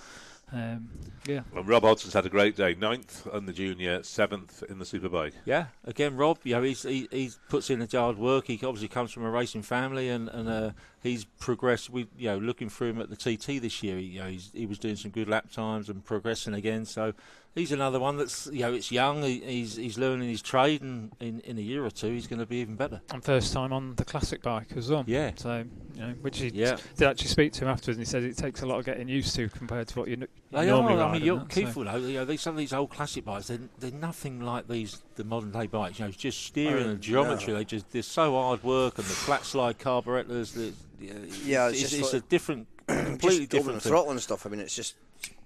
um, 0.74 0.90
yeah. 1.28 1.42
And 1.56 1.68
Rob 1.68 1.84
Hodson's 1.84 2.14
had 2.14 2.26
a 2.26 2.30
great 2.30 2.56
day. 2.56 2.74
Ninth 2.76 3.28
in 3.34 3.46
the 3.46 3.54
junior, 3.54 4.02
seventh 4.04 4.64
in 4.70 4.80
the 4.80 4.86
superbike. 4.86 5.34
Yeah, 5.46 5.68
again, 5.86 6.16
Rob. 6.18 6.40
You 6.44 6.56
know, 6.56 6.64
he's, 6.64 6.84
he 6.84 7.08
he 7.12 7.32
puts 7.50 7.70
in 7.70 7.80
the 7.80 7.88
hard 7.98 8.18
work. 8.18 8.48
He 8.48 8.56
obviously 8.56 8.88
comes 8.90 9.12
from 9.12 9.24
a 9.24 9.30
racing 9.32 9.62
family, 9.62 10.10
and 10.10 10.28
and 10.30 10.50
uh, 10.50 10.72
he's 11.04 11.26
progressed. 11.26 11.90
We 11.90 12.08
you 12.18 12.30
know, 12.30 12.38
looking 12.40 12.70
through 12.70 12.92
him 12.92 13.02
at 13.02 13.10
the 13.10 13.16
TT 13.16 13.62
this 13.62 13.84
year, 13.84 13.98
he, 13.98 14.04
you 14.06 14.20
know, 14.22 14.28
he's, 14.30 14.50
he 14.54 14.66
was 14.66 14.80
doing 14.80 14.96
some 14.96 15.12
good 15.12 15.28
lap 15.28 15.52
times 15.52 15.90
and 15.90 16.04
progressing 16.04 16.54
again. 16.54 16.86
So 16.86 17.14
he's 17.54 17.72
another 17.72 18.00
one 18.00 18.18
that's 18.18 18.48
you 18.48 18.62
know, 18.62 18.74
it's 18.74 18.92
young. 18.92 19.22
He, 19.22 19.40
he's 19.42 19.76
he's 19.76 19.98
learning 19.98 20.30
his 20.30 20.42
trade, 20.42 20.82
and 20.82 21.12
in, 21.20 21.42
in 21.42 21.58
a 21.58 21.62
year 21.62 21.86
or 21.86 21.92
two, 21.92 22.12
he's 22.12 22.26
going 22.28 22.40
to 22.40 22.46
be 22.46 22.58
even 22.58 22.76
better. 22.76 23.02
And 23.12 23.24
first 23.24 23.54
time 23.54 23.72
on 23.74 23.96
the 23.96 24.06
classic 24.06 24.42
bike 24.42 24.72
as 24.76 24.90
well. 24.90 25.04
Yeah. 25.06 25.32
So, 25.36 25.66
you 25.94 26.02
know, 26.02 26.14
which 26.22 26.40
he 26.40 26.48
Yeah. 26.50 26.78
did 26.98 27.08
actually 27.08 27.28
speak 27.28 27.54
to 27.54 27.66
him 27.66 27.68
afterwards, 27.68 27.98
and 27.98 28.06
he 28.08 28.10
said 28.10 28.24
it 28.24 28.38
takes 28.38 28.62
a 28.62 28.66
lot 28.66 28.80
of 28.80 28.86
getting 28.86 29.08
used 29.10 29.36
to 29.36 29.50
compared 29.50 29.90
to 29.90 30.00
what 30.00 30.08
you, 30.08 30.14
n- 30.14 30.22
you 30.22 30.28
They 30.54 30.70
are. 30.70 30.82
ride. 30.82 31.00
I 31.00 31.06
mean, 31.08 31.16
and 31.16 31.26
you're 31.26 31.40
that, 31.40 31.74
so- 31.74 31.84
though. 31.84 31.96
You 31.98 32.14
know, 32.20 32.26
these, 32.26 32.42
some 32.42 32.54
of 32.54 32.58
these 32.58 32.74
old 32.74 32.90
classic 32.92 33.26
bikes, 33.26 33.48
they're, 33.48 33.60
they're 33.80 33.92
nothing 33.92 34.42
like 34.42 34.68
these 34.68 35.02
the 35.16 35.24
modern 35.24 35.52
day 35.52 35.68
bikes. 35.68 36.00
You 36.00 36.06
know, 36.06 36.10
it's 36.10 36.18
just 36.18 36.46
steering 36.46 36.86
Oh, 36.88 36.90
and 36.92 37.02
geometry. 37.02 37.54
They 37.54 37.66
just 37.66 37.92
they're 37.92 38.02
so 38.04 38.34
hard 38.34 38.64
work, 38.64 38.98
and 38.98 39.06
the 39.06 39.12
flat 39.14 39.44
slide 39.46 39.80
carburetors. 39.80 40.54
The, 40.54 40.74
Yeah, 41.00 41.68
it's, 41.70 41.82
it's 41.82 41.82
it's, 41.84 41.92
just 41.98 42.14
a 42.14 42.18
like- 42.18 42.30
different, 42.30 42.68
completely 42.88 43.40
Just 43.40 43.50
different. 43.52 43.82
thing. 43.82 43.90
throttle 43.92 44.12
and 44.12 44.22
stuff. 44.22 44.46
I 44.46 44.50
mean, 44.50 44.60
it's 44.60 44.76
just 44.76 44.96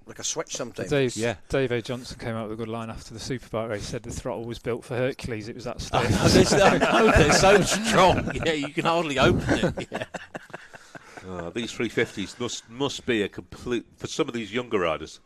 like 0.06 0.20
a 0.20 0.24
switch 0.24 0.56
sometimes. 0.56 0.90
Dave, 0.90 1.16
Yeah. 1.18 1.36
Davo 1.50 1.84
Johnson 1.84 2.18
came 2.18 2.34
out 2.36 2.50
with 2.50 2.54
a 2.60 2.64
good 2.64 2.70
line 2.70 2.90
after 2.90 3.14
the 3.14 3.20
Superbike 3.20 3.70
race. 3.70 3.84
Said 3.88 4.04
the 4.04 4.12
throttle 4.12 4.46
was 4.46 4.58
built 4.58 4.86
for 4.86 4.96
Hercules. 4.96 5.50
It 5.50 5.56
was 5.56 5.66
that 5.66 5.76
I 5.92 6.06
stiff. 6.10 6.52
know, 6.54 6.78
they're, 6.78 7.12
they're 7.12 7.34
so 7.34 7.62
strong. 7.62 8.32
Yeah, 8.34 8.54
you 8.54 8.70
can 8.70 8.86
hardly 8.86 9.20
open 9.20 9.44
it. 9.78 9.88
Yeah. 9.92 10.06
Uh, 11.28 11.50
these 11.50 11.72
350s 11.74 12.40
must 12.40 12.70
must 12.70 13.06
be 13.06 13.22
a 13.22 13.28
complete 13.30 13.86
for 13.98 14.08
some 14.08 14.28
of 14.28 14.34
these 14.34 14.54
younger 14.54 14.80
riders. 14.80 15.20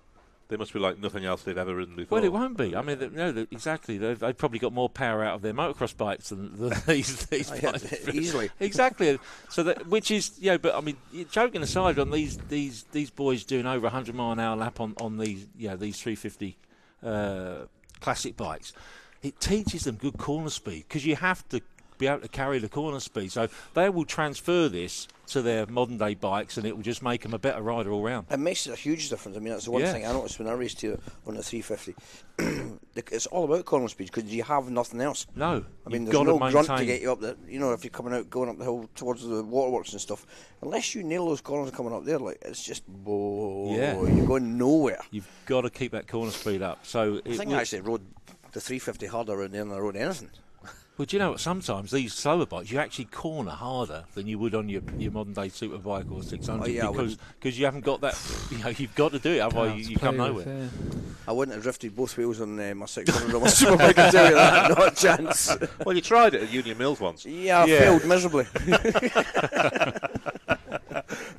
They 0.48 0.58
must 0.58 0.74
be 0.74 0.79
like 0.79 1.00
nothing 1.00 1.24
else 1.24 1.43
they've 1.43 1.58
ever 1.58 1.74
ridden 1.74 1.96
before. 1.96 2.17
Well, 2.17 2.25
it 2.25 2.34
won't 2.34 2.58
be. 2.58 2.75
I 2.75 2.81
mean, 2.81 3.00
they- 3.00 3.08
no, 3.08 3.31
they- 3.31 3.48
exactly. 3.51 3.98
They've, 3.98 4.20
they've 4.20 4.38
probably 4.38 4.60
got 4.60 4.74
more 4.74 4.89
power 4.89 5.24
out 5.24 5.36
of 5.36 5.41
their 5.43 5.53
motocross 5.53 5.96
bikes 5.96 6.27
than, 6.29 6.58
than 6.58 6.74
these 6.88 7.25
these 7.27 7.50
Oh, 7.51 7.72
bikes. 7.72 8.08
easily. 8.13 8.50
Exactly. 8.60 9.17
So 9.50 9.63
that, 9.63 9.88
which 9.88 10.12
is, 10.12 10.31
you 10.39 10.51
know, 10.51 10.58
but 10.58 10.75
I 10.75 10.81
mean, 10.81 10.98
y- 11.13 11.25
joking 11.31 11.62
aside, 11.62 11.98
on 12.00 12.12
these 12.12 12.38
these 12.50 12.84
these 12.91 13.10
boys 13.10 13.46
doing 13.46 13.65
over 13.65 13.84
100 13.84 14.13
mile 14.13 14.31
an 14.34 14.39
hour 14.39 14.58
lap 14.58 14.79
on 14.81 14.93
on 15.00 15.17
these, 15.20 15.48
you 15.58 15.70
know, 15.70 15.77
these 15.77 16.01
350 16.01 16.58
uh, 17.03 17.55
classic 18.01 18.36
bikes, 18.36 18.74
it 19.24 19.39
teaches 19.39 19.86
them 19.86 19.96
good 19.96 20.17
corner 20.17 20.50
speed 20.50 20.84
because 20.88 21.05
you 21.05 21.15
have 21.15 21.48
to 21.50 21.62
be 21.98 22.08
able 22.08 22.20
to 22.22 22.27
carry 22.27 22.60
the 22.60 22.67
corner 22.67 23.00
speed. 23.00 23.31
So 23.31 23.48
they 23.74 23.88
will 23.89 24.05
transfer 24.05 24.67
this 24.67 25.08
to 25.31 25.41
their 25.41 25.65
modern 25.65 25.97
day 25.97 26.13
bikes, 26.13 26.57
and 26.57 26.65
it 26.65 26.75
will 26.75 26.83
just 26.83 27.01
make 27.01 27.21
them 27.21 27.33
a 27.33 27.39
better 27.39 27.61
rider 27.61 27.91
all 27.91 28.03
round. 28.03 28.27
It 28.29 28.38
makes 28.39 28.67
a 28.67 28.75
huge 28.75 29.09
difference. 29.09 29.38
I 29.38 29.39
mean, 29.39 29.53
that's 29.53 29.65
the 29.65 29.71
one 29.71 29.81
Yeah. 29.81 29.93
thing 29.93 30.05
I 30.05 30.11
noticed 30.11 30.39
when 30.39 30.47
I 30.47 30.53
raced 30.53 30.81
here 30.81 30.97
on 31.25 31.35
the 31.35 31.43
350. 31.43 31.95
it's 32.95 33.27
all 33.27 33.45
about 33.45 33.65
corner 33.65 33.88
speed 33.88 34.11
because 34.13 34.25
you 34.33 34.43
have 34.43 34.69
nothing 34.69 35.00
else. 35.01 35.25
No, 35.35 35.63
I 35.85 35.89
mean, 35.89 36.05
there's 36.05 36.17
no 36.21 36.38
grunt 36.38 36.67
to 36.67 36.85
get 36.85 37.01
you 37.01 37.11
up 37.11 37.21
there. 37.21 37.35
You 37.47 37.59
know, 37.59 37.71
if 37.71 37.83
you're 37.83 37.91
coming 37.91 38.13
out, 38.13 38.29
going 38.29 38.50
up 38.50 38.57
the 38.57 38.63
hill 38.65 38.89
towards 38.95 39.25
the 39.25 39.43
waterworks 39.43 39.93
and 39.93 40.01
stuff, 40.01 40.25
unless 40.61 40.93
you 40.95 41.03
nail 41.03 41.27
those 41.27 41.41
corners 41.41 41.71
coming 41.71 41.93
up 41.93 42.03
there, 42.03 42.19
like 42.19 42.39
it's 42.41 42.63
just, 42.63 42.83
whoa, 42.88 43.73
Yeah. 43.75 44.01
you're 44.01 44.27
going 44.27 44.57
nowhere. 44.57 45.00
You've 45.11 45.29
got 45.45 45.61
to 45.61 45.69
keep 45.69 45.93
that 45.93 46.07
corner 46.07 46.31
speed 46.31 46.61
up. 46.61 46.85
So 46.85 47.21
I 47.25 47.35
think 47.38 47.51
I 47.51 47.61
actually 47.61 47.81
rode 47.81 48.01
the 48.51 48.59
350 48.59 49.05
harder 49.07 49.47
than 49.47 49.71
I 49.71 49.77
rode 49.77 49.95
anything. 49.95 50.29
Well, 51.01 51.08
do 51.08 51.15
you 51.15 51.20
know 51.20 51.31
what? 51.31 51.39
Sometimes 51.39 51.89
these 51.89 52.13
slower 52.13 52.46
bikes, 52.46 52.70
you 52.70 52.77
actually 52.77 53.05
corner 53.05 53.50
harder 53.50 54.03
than 54.13 54.27
you 54.27 54.38
would 54.38 54.53
on 54.53 54.70
your, 54.70 54.84
your 55.00 55.12
modern 55.12 55.34
day 55.34 55.48
superbike 55.48 56.12
or 56.12 56.22
600 56.22 56.63
Oh, 56.63 56.67
yeah, 56.67 56.89
I 56.89 56.91
because 56.91 57.17
cause 57.41 57.58
you 57.58 57.65
haven't 57.65 57.84
got 57.86 58.01
that. 58.01 58.15
You 58.51 58.60
know, 58.60 58.67
you've 58.70 58.93
got 58.93 59.13
to 59.13 59.17
do 59.17 59.31
it, 59.31 59.39
otherwise 59.39 59.88
you, 59.89 59.93
you 59.93 59.98
come 59.98 60.17
nowhere. 60.17 60.46
yeah. 60.46 60.67
I 61.27 61.31
wouldn't 61.31 61.55
have 61.55 61.63
drifted 61.63 61.96
both 61.96 62.15
wheels 62.17 62.39
on 62.39 62.60
uh, 62.60 62.75
my 62.75 62.86
600 62.86 63.34
on 63.34 63.41
my 63.41 63.48
superbike, 63.50 63.81
I 63.81 63.93
can 63.93 64.12
tell 64.12 64.29
you 64.29 64.36
that. 64.36 64.70
Not 64.77 64.91
a 64.91 64.96
chance. 64.96 65.58
Well, 65.84 65.96
you 65.96 66.01
tried 66.03 66.36
it 66.36 66.43
at 66.43 66.51
Union 66.51 66.77
Mills 66.77 67.00
once. 67.00 67.25
Yeah, 67.25 67.63
I 67.63 67.65
Yeah. 67.65 67.79
failed 67.79 68.05
miserably. 68.05 68.46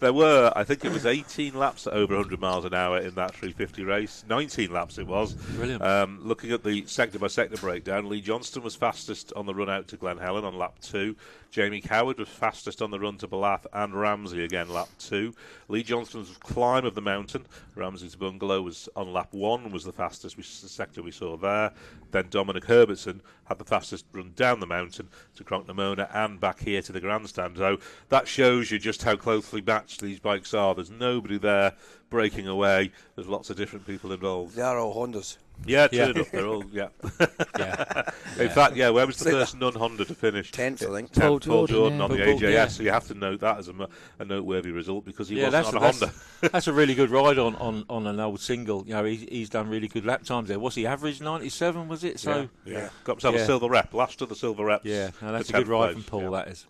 There 0.00 0.12
were, 0.12 0.52
I 0.54 0.64
think 0.64 0.84
it 0.84 0.92
was 0.92 1.06
18 1.06 1.54
laps 1.54 1.86
at 1.86 1.92
over 1.92 2.14
100 2.14 2.40
miles 2.40 2.64
an 2.64 2.74
hour 2.74 2.98
in 2.98 3.14
that 3.14 3.32
350 3.34 3.84
race. 3.84 4.24
19 4.28 4.72
laps 4.72 4.98
it 4.98 5.06
was. 5.06 5.34
Brilliant. 5.34 5.82
Um, 5.82 6.20
looking 6.22 6.52
at 6.52 6.64
the 6.64 6.84
sector 6.86 7.18
by 7.18 7.28
sector 7.28 7.56
breakdown, 7.56 8.08
Lee 8.08 8.20
Johnston 8.20 8.62
was 8.62 8.74
fastest 8.74 9.32
on 9.34 9.46
the 9.46 9.54
run 9.54 9.70
out 9.70 9.88
to 9.88 9.96
Glen 9.96 10.18
Helen 10.18 10.44
on 10.44 10.56
lap 10.56 10.78
two. 10.80 11.16
Jamie 11.52 11.82
Coward 11.82 12.18
was 12.18 12.30
fastest 12.30 12.80
on 12.80 12.90
the 12.90 12.98
run 12.98 13.18
to 13.18 13.28
Ballaugh 13.28 13.66
and 13.74 13.94
Ramsey 13.94 14.42
again 14.42 14.70
lap 14.70 14.88
two. 14.98 15.34
Lee 15.68 15.82
Johnston's 15.82 16.34
climb 16.38 16.86
of 16.86 16.94
the 16.94 17.02
mountain, 17.02 17.44
Ramsey's 17.74 18.16
bungalow 18.16 18.62
was 18.62 18.88
on 18.96 19.12
lap 19.12 19.34
one, 19.34 19.70
was 19.70 19.84
the 19.84 19.92
fastest 19.92 20.38
we, 20.38 20.44
sector 20.44 21.02
we 21.02 21.10
saw 21.10 21.36
there. 21.36 21.74
Then 22.10 22.28
Dominic 22.30 22.64
Herbertson 22.64 23.20
had 23.44 23.58
the 23.58 23.66
fastest 23.66 24.06
run 24.12 24.32
down 24.34 24.60
the 24.60 24.66
mountain 24.66 25.10
to 25.36 25.44
Cronk-ny-Mona 25.44 26.08
and 26.14 26.40
back 26.40 26.60
here 26.60 26.80
to 26.80 26.90
the 26.92 27.00
grandstand. 27.00 27.58
So 27.58 27.76
that 28.08 28.26
shows 28.26 28.70
you 28.70 28.78
just 28.78 29.02
how 29.02 29.16
closely 29.16 29.60
matched 29.60 30.00
these 30.00 30.20
bikes 30.20 30.54
are. 30.54 30.74
There's 30.74 30.90
nobody 30.90 31.36
there 31.36 31.74
breaking 32.08 32.48
away. 32.48 32.92
There's 33.14 33.28
lots 33.28 33.50
of 33.50 33.58
different 33.58 33.86
people 33.86 34.10
involved. 34.10 34.56
They 34.56 34.62
are 34.62 34.78
all 34.78 34.94
Hondas. 34.94 35.36
Yeah, 35.66 35.86
true 35.88 35.98
Yeah. 35.98 36.06
enough. 36.10 36.30
They're 36.30 36.46
all 36.46 36.64
yeah. 36.72 36.88
Yeah. 37.58 38.10
In 38.38 38.48
fact, 38.48 38.76
yeah, 38.76 38.88
where 38.90 39.06
was 39.06 39.16
the 39.18 39.26
Like 39.26 39.34
first 39.34 39.56
non-Honda 39.58 40.04
to 40.06 40.14
finish? 40.14 40.50
Tenth, 40.50 40.82
I 40.82 40.86
think. 40.86 41.12
Tenth, 41.12 41.22
Paul 41.22 41.40
Paul 41.40 41.66
Jordan, 41.66 41.74
Jordan 41.74 41.98
yeah. 41.98 42.04
on 42.04 42.10
the 42.10 42.16
Paul- 42.24 42.38
AJS. 42.40 42.52
yeah. 42.52 42.66
So 42.68 42.82
you 42.82 42.90
have 42.90 43.06
to 43.08 43.14
note 43.14 43.40
that 43.40 43.58
as 43.58 43.68
a, 43.68 43.88
a 44.18 44.24
noteworthy 44.24 44.70
result 44.70 45.04
because 45.04 45.28
he 45.28 45.36
yeah, 45.38 45.50
wasn't 45.50 45.66
on 45.66 45.76
a 45.76 45.80
that's, 45.80 46.00
Honda. 46.00 46.14
that's 46.52 46.66
a 46.66 46.72
really 46.72 46.94
good 46.94 47.10
ride 47.10 47.38
on, 47.38 47.54
on, 47.56 47.84
on 47.90 48.06
an 48.06 48.18
old 48.20 48.40
single. 48.40 48.84
You 48.86 48.94
know, 48.94 49.04
he's, 49.04 49.22
he's 49.22 49.50
done 49.50 49.68
really 49.68 49.88
good 49.88 50.04
lap 50.06 50.24
times 50.24 50.48
there. 50.48 50.58
What's 50.58 50.76
he 50.76 50.86
average? 50.86 51.20
97 51.20 51.88
was 51.88 52.04
it? 52.04 52.18
So 52.18 52.48
yeah, 52.64 52.72
yeah. 52.72 52.88
got 53.04 53.14
himself 53.16 53.34
Yeah. 53.36 53.42
a 53.42 53.46
silver 53.46 53.68
rep. 53.68 53.92
Last 53.94 54.20
of 54.22 54.28
the 54.28 54.34
silver 54.36 54.64
reps. 54.64 54.84
yeah, 54.84 55.10
no, 55.20 55.32
that's 55.32 55.50
a 55.50 55.52
good 55.52 55.68
ride 55.68 55.92
place, 55.92 56.04
from 56.04 56.20
Paul. 56.20 56.22
yeah. 56.22 56.30
That 56.44 56.48
is. 56.48 56.66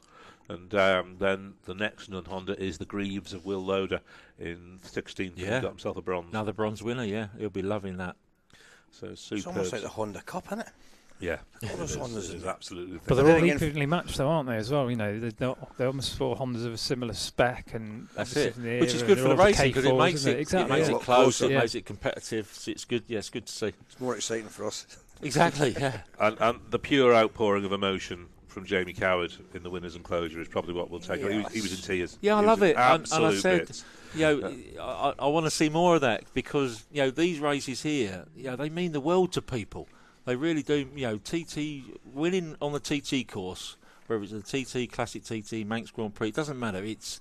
And 0.49 0.75
um, 0.75 1.17
then 1.19 1.55
the 1.65 1.75
next 1.75 2.11
non-Honda 2.11 2.61
is 2.63 2.77
the 2.77 2.85
Greeves 2.85 3.33
of 3.33 3.47
Will 3.47 3.65
Loader 3.65 4.01
in 4.39 4.81
16th. 4.85 5.33
Yeah. 5.37 5.57
He 5.57 5.63
got 5.63 5.71
himself 5.71 5.97
a 5.97 6.03
bronze. 6.03 6.27
Another 6.31 6.53
bronze 6.53 6.83
winner. 6.83 7.05
Yeah, 7.05 7.29
he'll 7.39 7.49
be 7.49 7.63
loving 7.63 7.97
that. 7.99 8.17
So 8.93 9.09
It's 9.09 9.23
superb. 9.23 9.47
almost 9.49 9.73
like 9.73 9.83
the 9.83 9.89
Honda 9.89 10.23
Cup, 10.23 10.47
isn't 10.47 10.61
it? 10.61 10.69
Yeah, 11.19 11.39
All 11.71 11.77
those 11.77 11.95
it 11.95 12.01
is, 12.01 12.09
Hondas 12.09 12.29
it 12.29 12.31
in 12.33 12.37
is 12.39 12.47
absolutely. 12.47 12.99
But 13.07 13.15
they're 13.15 13.31
all 13.37 13.45
equally 13.45 13.87
matched, 13.87 14.17
though, 14.17 14.29
aren't 14.29 14.49
they? 14.49 14.57
As 14.57 14.73
well, 14.73 14.91
you 14.91 14.97
know, 14.97 15.21
they're, 15.21 15.31
not, 15.39 15.79
they're 15.79 15.87
almost 15.87 16.17
four 16.17 16.35
Hondas 16.37 16.67
of 16.67 16.73
a 16.73 16.77
similar 16.77 17.15
spec, 17.15 17.75
and 17.75 18.09
That's 18.17 18.37
it. 18.37 18.55
from 18.55 18.65
Which 18.65 18.93
is 18.93 19.05
good 19.05 19.19
for 19.19 19.29
the 19.29 19.31
all 19.31 19.37
racing 19.37 19.69
because 19.71 19.85
it 19.85 19.95
makes 19.95 20.21
isn't 20.21 20.33
it, 20.37 20.41
exactly. 20.41 20.75
it 20.75 20.79
makes 20.79 20.91
yeah. 20.91 20.97
it 20.97 21.03
close, 21.03 21.39
Closer. 21.39 21.53
it 21.53 21.59
makes 21.59 21.75
it 21.77 21.87
competitive. 21.87 22.49
So 22.53 22.71
it's 22.73 22.85
good. 22.85 23.05
Yeah, 23.07 23.19
it's 23.19 23.31
good 23.31 23.47
to 23.47 23.53
see. 23.53 23.69
It's 23.69 24.01
more 24.01 24.17
exciting 24.17 24.49
for 24.49 24.67
us. 24.67 24.85
Exactly. 25.23 25.77
Yeah. 25.79 26.01
And, 26.19 26.37
and 26.41 26.59
the 26.71 26.79
pure 26.81 27.15
outpouring 27.15 27.65
of 27.65 27.73
emotion 27.73 28.27
from 28.49 28.65
Jamie 28.65 28.93
Coward 28.93 29.33
in 29.55 29.63
the 29.63 29.71
winners' 29.71 29.95
enclosure 29.97 30.41
is 30.41 30.49
probably 30.49 30.75
what 30.75 30.91
we'll 30.91 31.01
take. 31.01 31.21
He, 31.21 31.39
was, 31.39 31.53
he 31.53 31.61
was 31.61 31.73
in 31.73 31.79
tears. 31.79 32.19
Yeah, 32.21 32.35
I 32.37 32.41
He 32.41 32.47
was 32.47 32.49
love 32.49 32.63
in 32.63 32.69
it. 32.71 32.77
And, 32.77 32.79
and 32.79 32.91
I 32.91 32.95
absolute 33.29 33.41
said, 33.41 33.67
bits. 33.67 33.85
You 34.15 34.21
know, 34.21 34.55
uh, 34.79 35.15
I, 35.19 35.25
I 35.25 35.29
want 35.29 35.47
to 35.47 35.51
see 35.51 35.69
more 35.69 35.95
of 35.95 36.01
that 36.03 36.25
because 36.35 36.85
you 36.93 37.03
know 37.03 37.11
these 37.11 37.41
races 37.41 37.83
here, 37.83 38.27
you 38.37 38.45
know, 38.45 38.57
they 38.57 38.69
mean 38.69 38.93
the 38.93 39.01
world 39.01 39.33
to 39.33 39.43
people. 39.43 39.89
They 40.25 40.37
really 40.37 40.63
do. 40.63 40.89
You 40.95 41.07
know, 41.07 41.19
TT 41.19 41.99
winning 42.13 42.57
on 42.61 42.73
the 42.73 42.81
TT 42.81 43.27
course, 43.29 43.77
whether 44.07 44.23
it's 44.23 44.33
a 44.33 44.41
TT 44.43 44.91
Classic 44.93 45.23
TT 45.25 45.67
Manx 45.67 45.91
Grand 45.91 46.15
Prix, 46.15 46.29
it 46.29 46.35
doesn't 46.35 46.59
matter. 46.59 46.85
It's 46.85 47.21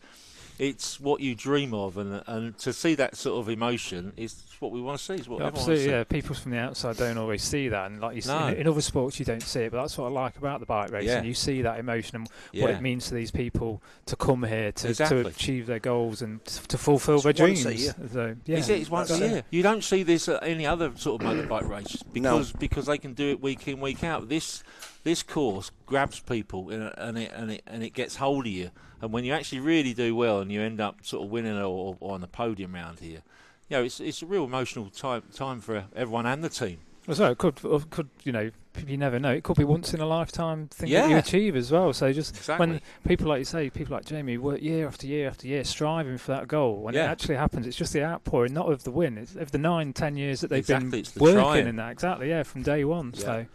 it's 0.62 1.00
what 1.00 1.22
you 1.22 1.34
dream 1.34 1.74
of, 1.74 1.98
and 1.98 2.22
and 2.28 2.56
to 2.60 2.72
see 2.72 2.94
that 2.96 3.16
sort 3.18 3.40
of 3.40 3.50
emotion 3.50 4.14
is 4.16 4.44
what 4.60 4.72
we 4.72 4.80
want 4.80 5.00
to 5.00 5.04
see. 5.04 5.16
Is 5.16 5.28
what 5.28 5.40
Yeah, 5.40 5.48
absolutely, 5.48 5.86
yeah. 5.88 5.92
wants 5.98 6.10
to 6.10 6.14
People 6.14 6.36
from 6.36 6.52
the 6.52 6.60
outside 6.60 6.98
don't 6.98 7.18
always 7.18 7.42
see 7.42 7.68
that, 7.70 7.90
and 7.90 8.00
like 8.00 8.16
you 8.16 8.22
see, 8.22 8.32
in, 8.32 8.54
in 8.54 8.68
other 8.68 8.82
sports 8.82 9.18
you 9.20 9.26
don't 9.26 9.42
see 9.42 9.62
it. 9.62 9.72
But 9.72 9.82
that's 9.82 9.98
what 9.98 10.06
I 10.06 10.10
like 10.10 10.38
about 10.38 10.60
the 10.60 10.68
bike 10.68 10.92
racing. 10.92 11.10
Yeah. 11.10 11.24
You 11.24 11.34
see 11.34 11.64
that 11.64 11.80
emotion 11.80 12.18
and 12.18 12.30
see. 12.54 12.62
what 12.62 12.70
it 12.70 12.80
means 12.82 13.08
to 13.08 13.16
these 13.16 13.32
people 13.32 13.82
to 14.06 14.16
come 14.16 14.44
here 14.44 14.72
to, 14.72 14.90
Exactly. 14.90 15.24
to 15.24 15.30
achieve 15.30 15.66
their 15.66 15.80
goals 15.80 16.22
and 16.22 16.46
t- 16.46 16.62
to 16.68 16.78
fulfil 16.78 17.16
It's 17.16 17.24
their 17.24 17.48
once 17.48 17.64
dreams. 17.64 17.66
a 17.66 17.76
year. 17.76 17.96
So, 18.14 18.36
yeah, 18.46 18.58
Is 18.58 18.70
it? 18.70 18.82
It's 18.82 18.90
once 18.92 19.10
a 19.10 19.14
that's 19.14 19.24
it. 19.26 19.32
year. 19.32 19.44
You 19.50 19.64
don't 19.64 19.84
see 19.84 20.04
this 20.04 20.30
at 20.30 20.44
any 20.44 20.68
other 20.68 20.92
sort 20.96 21.24
of 21.24 21.28
motorbike 21.28 21.68
race 21.68 21.98
No. 22.14 22.38
because 22.38 22.52
because 22.52 22.86
they 22.86 23.00
can 23.00 23.14
do 23.14 23.32
it 23.32 23.42
week 23.42 23.68
in 23.68 23.80
week 23.82 24.04
out. 24.04 24.30
This 24.30 24.64
this 25.04 25.24
course 25.24 25.72
grabs 25.92 26.20
people 26.20 26.70
and 26.70 26.84
it, 26.84 26.94
and 26.98 27.18
it 27.18 27.32
and 27.36 27.52
it 27.52 27.64
and 27.68 27.84
it 27.84 27.92
gets 27.94 28.16
hold 28.16 28.46
of 28.48 28.52
you. 28.52 28.72
And 29.02 29.12
when 29.12 29.24
you 29.24 29.34
actually 29.34 29.60
really 29.60 29.94
do 29.94 30.16
well 30.16 30.40
and 30.40 30.52
you 30.52 30.62
end 30.62 30.80
up 30.80 31.00
sort 31.04 31.24
of 31.26 31.30
winning 31.32 31.58
or, 31.58 31.98
or 32.00 32.14
on 32.14 32.22
the 32.22 32.28
podium 32.28 32.74
round 32.74 33.00
here, 33.00 33.22
you 33.70 33.78
know, 33.78 33.84
it's 33.84 34.00
it's 34.00 34.22
a 34.22 34.26
real 34.26 34.46
emotional 34.46 34.90
time 34.90 35.24
time 35.36 35.60
for 35.62 35.86
everyone 35.96 36.26
and 36.26 36.44
the 36.44 36.50
team. 36.50 36.78
Well, 37.08 37.16
so 37.16 37.32
it 37.32 37.40
could, 37.40 37.56
could 37.90 38.10
you 38.24 38.32
know, 38.32 38.52
you 38.86 38.96
never 38.96 39.18
know. 39.20 39.32
It 39.32 39.44
could 39.44 39.58
be 39.58 39.64
once 39.64 39.92
in 39.92 40.02
a 40.02 40.06
lifetime 40.06 40.68
thing 40.68 40.92
that 40.92 41.10
you 41.10 41.18
achieve 41.18 41.56
as 41.56 41.72
well. 41.72 41.92
So 41.94 42.14
just 42.14 42.38
Exactly. 42.38 42.68
when 42.68 42.82
people 43.08 43.28
like 43.28 43.40
you 43.40 43.46
say, 43.46 43.72
people 43.72 43.96
like 43.96 44.06
Jamie 44.06 44.38
work 44.38 44.62
year 44.62 44.86
after 44.86 45.08
year 45.08 45.28
after 45.28 45.48
year 45.48 45.64
striving 45.64 46.20
for 46.20 46.32
that 46.34 46.48
goal. 46.48 46.78
When 46.84 46.94
it 46.94 47.00
actually 47.00 47.38
happens, 47.38 47.66
it's 47.66 47.76
just 47.76 47.92
the 47.92 48.04
outpouring, 48.04 48.54
not 48.54 48.72
of 48.72 48.84
the 48.84 48.92
win. 48.92 49.18
It's 49.18 49.36
of 49.36 49.50
the 49.52 49.58
nine, 49.58 49.94
ten 49.94 50.16
years 50.16 50.42
that 50.42 50.50
they've 50.52 50.60
Exactly, 50.60 51.02
been 51.02 51.12
the 51.16 51.24
working 51.24 51.40
trying. 51.42 51.68
in 51.68 51.76
that. 51.78 51.92
Exactly, 51.92 52.30
yeah, 52.30 52.44
from 52.44 52.62
day 52.62 52.84
one. 52.86 53.14
Yeah. 53.16 53.24
So 53.24 53.46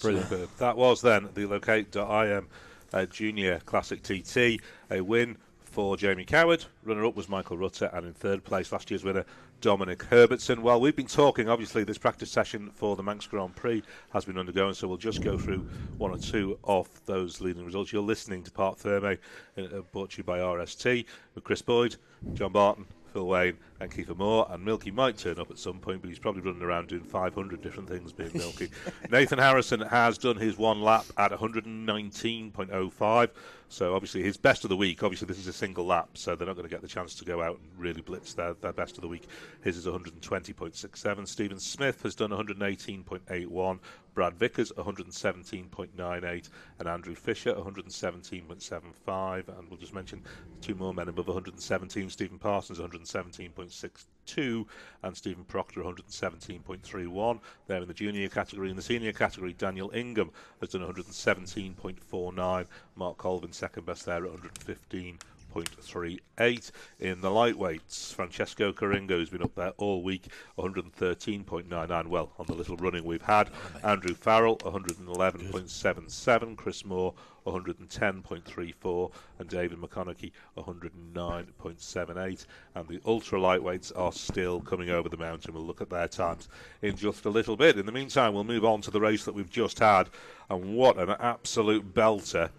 Brilliant. 0.00 0.28
Superb. 0.28 0.48
That 0.58 0.76
was 0.76 1.00
then 1.00 1.28
the 1.34 1.46
Locate.im 1.46 2.48
uh, 2.94 3.06
Junior 3.06 3.60
Classic 3.60 4.02
TT. 4.02 4.60
A 4.90 5.00
win 5.00 5.36
for 5.74 5.96
Jamie 5.96 6.24
Coward. 6.24 6.64
Runner 6.84 7.04
up 7.04 7.16
was 7.16 7.28
Michael 7.28 7.58
Rutter, 7.58 7.90
and 7.92 8.06
in 8.06 8.12
third 8.14 8.44
place, 8.44 8.70
last 8.70 8.90
year's 8.90 9.02
winner 9.02 9.24
Dominic 9.60 10.04
Herbertson. 10.04 10.62
Well, 10.62 10.80
we've 10.80 10.94
been 10.94 11.06
talking, 11.06 11.48
obviously, 11.48 11.84
this 11.84 11.98
practice 11.98 12.30
session 12.30 12.70
for 12.74 12.94
the 12.94 13.02
Manx 13.02 13.26
Grand 13.26 13.56
Prix 13.56 13.82
has 14.12 14.24
been 14.24 14.38
undergoing, 14.38 14.74
so 14.74 14.86
we'll 14.86 14.96
just 14.96 15.22
go 15.22 15.36
through 15.36 15.66
one 15.98 16.12
or 16.12 16.18
two 16.18 16.58
of 16.64 16.88
those 17.06 17.40
leading 17.40 17.64
results. 17.64 17.92
You're 17.92 18.02
listening 18.02 18.44
to 18.44 18.52
Park 18.52 18.78
Ferme, 18.78 19.18
uh, 19.58 19.80
brought 19.92 20.10
to 20.10 20.18
you 20.18 20.24
by 20.24 20.38
RST, 20.38 21.06
with 21.34 21.44
Chris 21.44 21.62
Boyd, 21.62 21.96
John 22.34 22.52
Barton, 22.52 22.86
Phil 23.12 23.26
Wayne 23.26 23.56
and 23.84 23.92
Keith 23.92 24.10
Amor, 24.10 24.46
and 24.50 24.64
Milky 24.64 24.90
might 24.90 25.16
turn 25.16 25.38
up 25.38 25.50
at 25.50 25.58
some 25.58 25.78
point, 25.78 26.00
but 26.00 26.08
he's 26.08 26.18
probably 26.18 26.42
running 26.42 26.62
around 26.62 26.88
doing 26.88 27.04
500 27.04 27.62
different 27.62 27.88
things 27.88 28.12
being 28.12 28.30
Milky. 28.34 28.70
Nathan 29.10 29.38
Harrison 29.38 29.80
has 29.80 30.18
done 30.18 30.36
his 30.36 30.58
one 30.58 30.82
lap 30.82 31.04
at 31.16 31.30
119.05, 31.30 33.30
so 33.68 33.94
obviously 33.94 34.22
his 34.22 34.36
best 34.36 34.64
of 34.64 34.70
the 34.70 34.76
week. 34.76 35.02
Obviously, 35.02 35.26
this 35.26 35.38
is 35.38 35.46
a 35.46 35.52
single 35.52 35.86
lap, 35.86 36.10
so 36.14 36.34
they're 36.34 36.46
not 36.46 36.56
going 36.56 36.68
to 36.68 36.74
get 36.74 36.82
the 36.82 36.88
chance 36.88 37.14
to 37.14 37.24
go 37.24 37.42
out 37.42 37.58
and 37.58 37.68
really 37.78 38.00
blitz 38.00 38.34
their, 38.34 38.54
their 38.54 38.72
best 38.72 38.96
of 38.96 39.02
the 39.02 39.08
week. 39.08 39.28
His 39.62 39.76
is 39.76 39.86
120.67. 39.86 41.28
Stephen 41.28 41.60
Smith 41.60 42.02
has 42.02 42.14
done 42.14 42.30
118.81. 42.30 43.78
Brad 44.14 44.38
Vickers 44.38 44.70
117.98 44.72 46.48
and 46.78 46.88
Andrew 46.88 47.16
Fisher 47.16 47.52
117.75 47.52 49.58
and 49.58 49.68
we'll 49.68 49.78
just 49.78 49.92
mention 49.92 50.22
two 50.60 50.76
more 50.76 50.94
men 50.94 51.08
above 51.08 51.26
117 51.26 52.08
Stephen 52.08 52.38
Parsons 52.38 52.78
117.62 53.74 54.66
and 55.02 55.16
Stephen 55.16 55.44
Proctor 55.44 55.82
117.31 55.82 57.40
there 57.66 57.82
in 57.82 57.88
the 57.88 57.94
junior 57.94 58.28
category 58.28 58.70
in 58.70 58.76
the 58.76 58.82
senior 58.82 59.12
category 59.12 59.52
Daniel 59.52 59.90
Ingham 59.94 60.30
has 60.60 60.70
done 60.70 60.82
117.49 60.82 62.66
Mark 62.96 63.18
Colvin 63.18 63.52
second 63.52 63.86
best 63.86 64.06
there 64.06 64.24
at 64.24 64.30
115 64.30 65.18
100.38 65.54 66.70
in 67.00 67.20
the 67.20 67.30
lightweights. 67.30 68.12
Francesco 68.12 68.72
Curinga 68.72 69.18
has 69.18 69.30
been 69.30 69.42
up 69.42 69.54
there 69.54 69.72
all 69.76 70.02
week, 70.02 70.26
113.99. 70.58 72.06
Well, 72.06 72.32
on 72.38 72.46
the 72.46 72.54
little 72.54 72.76
running 72.76 73.04
we've 73.04 73.22
had, 73.22 73.50
Andrew 73.82 74.14
Farrell 74.14 74.56
111.77, 74.58 76.56
Chris 76.56 76.84
Moore 76.84 77.14
110.34, 77.46 79.12
and 79.38 79.48
David 79.48 79.78
McConaughey 79.78 80.32
109.78. 80.56 82.46
And 82.74 82.88
the 82.88 83.00
ultra 83.04 83.38
lightweights 83.38 83.92
are 83.96 84.12
still 84.12 84.60
coming 84.60 84.90
over 84.90 85.08
the 85.08 85.16
mountain. 85.16 85.54
We'll 85.54 85.64
look 85.64 85.80
at 85.80 85.90
their 85.90 86.08
times 86.08 86.48
in 86.82 86.96
just 86.96 87.24
a 87.26 87.30
little 87.30 87.56
bit. 87.56 87.78
In 87.78 87.86
the 87.86 87.92
meantime, 87.92 88.34
we'll 88.34 88.44
move 88.44 88.64
on 88.64 88.80
to 88.82 88.90
the 88.90 89.00
race 89.00 89.24
that 89.24 89.34
we've 89.34 89.50
just 89.50 89.78
had, 89.78 90.10
and 90.50 90.74
what 90.74 90.98
an 90.98 91.10
absolute 91.20 91.94
belter 91.94 92.50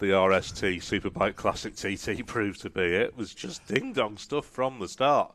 the 0.00 0.06
RST 0.06 0.78
Superbike 0.78 1.36
Classic 1.36 1.74
TT 1.76 2.26
proved 2.26 2.62
to 2.62 2.70
be. 2.70 2.82
It 2.82 3.16
was 3.16 3.34
just 3.34 3.66
ding 3.66 3.92
dong 3.92 4.16
stuff 4.16 4.46
from 4.46 4.80
the 4.80 4.88
start. 4.88 5.32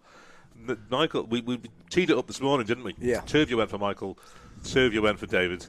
Michael, 0.90 1.24
we, 1.24 1.42
we 1.42 1.62
teed 1.90 2.10
it 2.10 2.18
up 2.18 2.28
this 2.28 2.42
morning, 2.42 2.66
didn't 2.66 2.84
we? 2.84 2.96
Yeah. 3.00 3.22
Two 3.22 3.42
of 3.42 3.50
you 3.50 3.58
went 3.58 3.70
for 3.70 3.78
Michael, 3.78 4.18
two 4.64 4.86
of 4.86 4.94
you 4.94 5.02
went 5.02 5.20
for 5.20 5.28
David, 5.28 5.68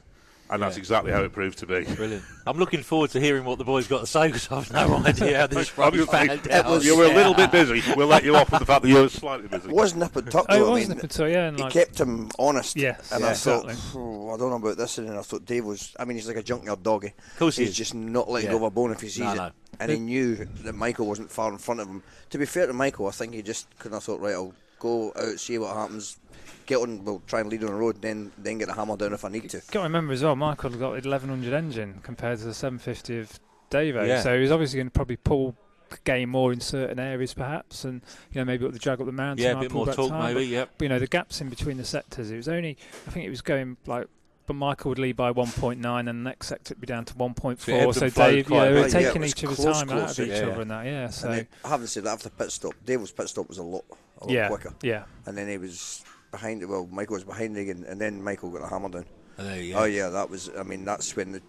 and 0.49 0.61
that's 0.61 0.75
Yeah. 0.75 0.79
exactly 0.79 1.11
how 1.11 1.23
it 1.23 1.31
proved 1.33 1.57
to 1.59 1.65
be. 1.65 1.83
Brilliant. 1.83 2.23
I'm 2.45 2.57
looking 2.57 2.81
forward 2.81 3.09
to 3.11 3.19
hearing 3.19 3.43
what 3.45 3.57
the 3.57 3.63
boys 3.65 3.87
got 3.87 3.99
to 4.01 4.07
say 4.07 4.27
because 4.27 4.49
I've 4.51 4.71
no 4.71 4.95
idea 5.05 5.39
how 5.39 5.47
this 5.47 5.71
Obviously, 5.77 6.07
panned 6.27 6.49
out. 6.51 6.83
you 6.83 6.97
were 6.97 7.05
a 7.05 7.13
little 7.13 7.33
bit 7.33 7.51
busy. 7.51 7.81
We'll 7.95 8.07
let 8.07 8.23
you 8.23 8.35
off 8.35 8.49
with 8.51 8.59
the 8.59 8.65
fact 8.65 8.83
that 8.83 8.87
you 8.89 8.95
were 8.95 9.09
slightly 9.09 9.47
busy. 9.47 9.69
It 9.69 9.75
was 9.75 9.95
nip 9.95 10.15
and 10.15 10.31
tuck 10.31 10.45
Oh, 10.49 10.55
it 10.55 10.59
though. 10.59 10.67
I 10.67 10.73
was 10.73 10.79
mean, 10.87 10.89
nip 10.95 11.03
and 11.03 11.11
tuck, 11.11 11.29
yeah, 11.29 11.47
and 11.47 11.57
he 11.57 11.63
like- 11.63 11.73
kept 11.73 11.99
him 11.99 12.29
honest. 12.39 12.75
Yes, 12.75 13.11
and 13.11 13.21
yeah, 13.23 13.29
I 13.29 13.33
thought, 13.33 13.69
exactly. 13.69 14.01
"Oh, 14.01 14.33
I 14.33 14.37
don't 14.37 14.49
know 14.49 14.55
about 14.55 14.77
this, 14.77 14.97
and 14.97 15.09
I 15.11 15.21
thought 15.21 15.45
Dave 15.45 15.65
was. 15.65 15.93
I 15.99 16.05
mean, 16.05 16.17
he's 16.17 16.27
like 16.27 16.37
a 16.37 16.43
junkyard 16.43 16.83
doggy. 16.83 17.07
Of 17.33 17.39
course 17.39 17.57
he 17.57 17.63
he's 17.63 17.71
is. 17.71 17.77
just 17.77 17.93
not 17.95 18.29
letting 18.29 18.47
Yeah. 18.49 18.57
go 18.57 18.65
of 18.65 18.71
a 18.71 18.71
bone 18.71 18.91
if 18.91 19.01
he 19.01 19.09
sees 19.09 19.19
No, 19.19 19.31
it. 19.31 19.35
no. 19.37 19.51
And 19.79 19.91
he 19.91 19.99
knew 19.99 20.47
that 20.63 20.73
Michael 20.73 21.05
wasn't 21.05 21.29
far 21.31 21.51
in 21.51 21.57
front 21.59 21.81
of 21.81 21.87
him. 21.87 22.01
To 22.31 22.37
be 22.37 22.45
fair 22.45 22.65
to 22.65 22.73
Michael, 22.73 23.07
I 23.07 23.11
think 23.11 23.33
he 23.33 23.41
just 23.43 23.67
couldn't 23.77 23.95
have 23.97 24.03
thought, 24.03 24.21
right, 24.21 24.33
I'll 24.33 24.53
go 24.79 25.11
out, 25.15 25.39
see 25.39 25.57
what 25.57 25.75
happens, 25.75 26.17
get 26.65 26.77
on, 26.77 27.03
we'll 27.03 27.21
try 27.27 27.41
and 27.41 27.49
lead 27.49 27.63
on 27.63 27.71
the 27.71 27.75
road, 27.75 28.01
then 28.01 28.31
then 28.37 28.57
get 28.57 28.67
the 28.67 28.73
hammer 28.73 28.97
down 28.97 29.13
if 29.13 29.25
I 29.25 29.29
need 29.29 29.49
to. 29.49 29.57
Got 29.57 29.71
to 29.71 29.79
remember 29.81 30.13
as 30.13 30.23
well, 30.23 30.35
Michael 30.35 30.69
got 30.71 30.91
1100 30.91 31.53
engine 31.53 31.99
compared 32.03 32.39
to 32.39 32.45
the 32.45 32.53
750 32.53 33.19
of 33.19 33.39
Davo, 33.71 34.07
Yeah. 34.07 34.21
so 34.21 34.39
he's 34.39 34.51
obviously 34.51 34.77
going 34.77 34.87
to 34.87 34.91
probably 34.91 35.17
pull 35.17 35.55
the 35.89 35.97
game 36.03 36.29
more 36.29 36.51
in 36.51 36.59
certain 36.59 36.99
areas, 36.99 37.33
perhaps, 37.33 37.85
and 37.85 38.01
you 38.31 38.39
know 38.41 38.45
maybe 38.45 38.65
up 38.65 38.73
the 38.73 38.79
drag 38.79 38.99
up 38.99 39.05
the 39.05 39.11
mountain. 39.11 39.43
Yeah, 39.43 39.51
a 39.51 39.59
bit 39.61 39.71
pull 39.71 39.79
more 39.79 39.85
back 39.87 39.95
talk 39.95 40.09
time, 40.09 40.33
maybe. 40.33 40.47
Yep. 40.47 40.71
But, 40.77 40.85
you 40.85 40.89
know 40.89 40.99
the 40.99 41.07
gaps 41.07 41.39
in 41.41 41.49
between 41.49 41.77
the 41.77 41.85
sectors. 41.85 42.29
It 42.29 42.35
was 42.35 42.49
only, 42.49 42.77
I 43.07 43.11
think 43.11 43.25
it 43.25 43.29
was 43.29 43.41
going 43.41 43.77
like. 43.85 44.07
But 44.45 44.53
Michael 44.55 44.87
would 44.89 44.99
lead 44.99 45.17
by 45.17 45.33
1.9, 45.33 45.99
and 45.99 46.07
the 46.07 46.13
next 46.13 46.47
sector 46.47 46.73
would 46.73 46.79
be 46.79 46.87
down 46.87 47.03
to 47.03 47.13
1.4. 47.15 47.69
ebbed 47.69 47.95
So 47.95 48.09
Dave, 48.09 48.47
quite 48.47 48.57
yeah, 48.57 48.63
they 48.63 48.71
a 48.71 48.73
were 48.75 48.83
bit. 48.83 48.93
Yeah, 48.93 48.99
it 48.99 49.03
taking 49.03 49.21
was 49.21 49.31
each 49.31 49.43
other's 49.43 49.57
close, 49.57 49.81
time 49.81 49.89
out 49.89 50.09
of 50.11 50.19
each 50.21 50.29
yeah, 50.29 50.35
other 50.35 50.47
yeah. 50.47 50.61
and 50.61 50.71
that. 50.71 50.85
Yeah, 50.85 51.09
so 51.09 51.27
And 51.27 51.37
then, 51.39 51.47
having 51.65 51.87
said 51.87 52.03
that, 52.05 52.13
after 52.13 52.29
pit 52.29 52.51
stop, 52.53 52.73
Dave's 52.85 53.11
pit 53.11 53.27
stop 53.27 53.49
was 53.49 53.57
a 53.57 53.63
lot, 53.63 53.83
a 54.21 54.25
lot 54.25 54.33
yeah, 54.33 54.47
quicker. 54.47 54.73
yeah. 54.81 55.03
And 55.25 55.37
then 55.37 55.47
he 55.47 55.57
was 55.57 56.03
behind. 56.31 56.67
Well, 56.67 56.87
Michael 56.91 57.15
was 57.15 57.23
behind 57.23 57.57
again, 57.57 57.85
and 57.87 57.99
then 57.99 58.21
Michael 58.21 58.51
got 58.51 58.61
the 58.61 58.67
hammer 58.67 58.89
down. 58.89 59.05
Oh, 59.39 59.43
there 59.43 59.61
you 59.61 59.75
Oh 59.75 59.83
yeah, 59.85 60.09
that 60.09 60.29
was. 60.29 60.49
I 60.57 60.63
mean, 60.63 60.85
that's 60.85 61.15
when 61.15 61.31
the 61.33 61.41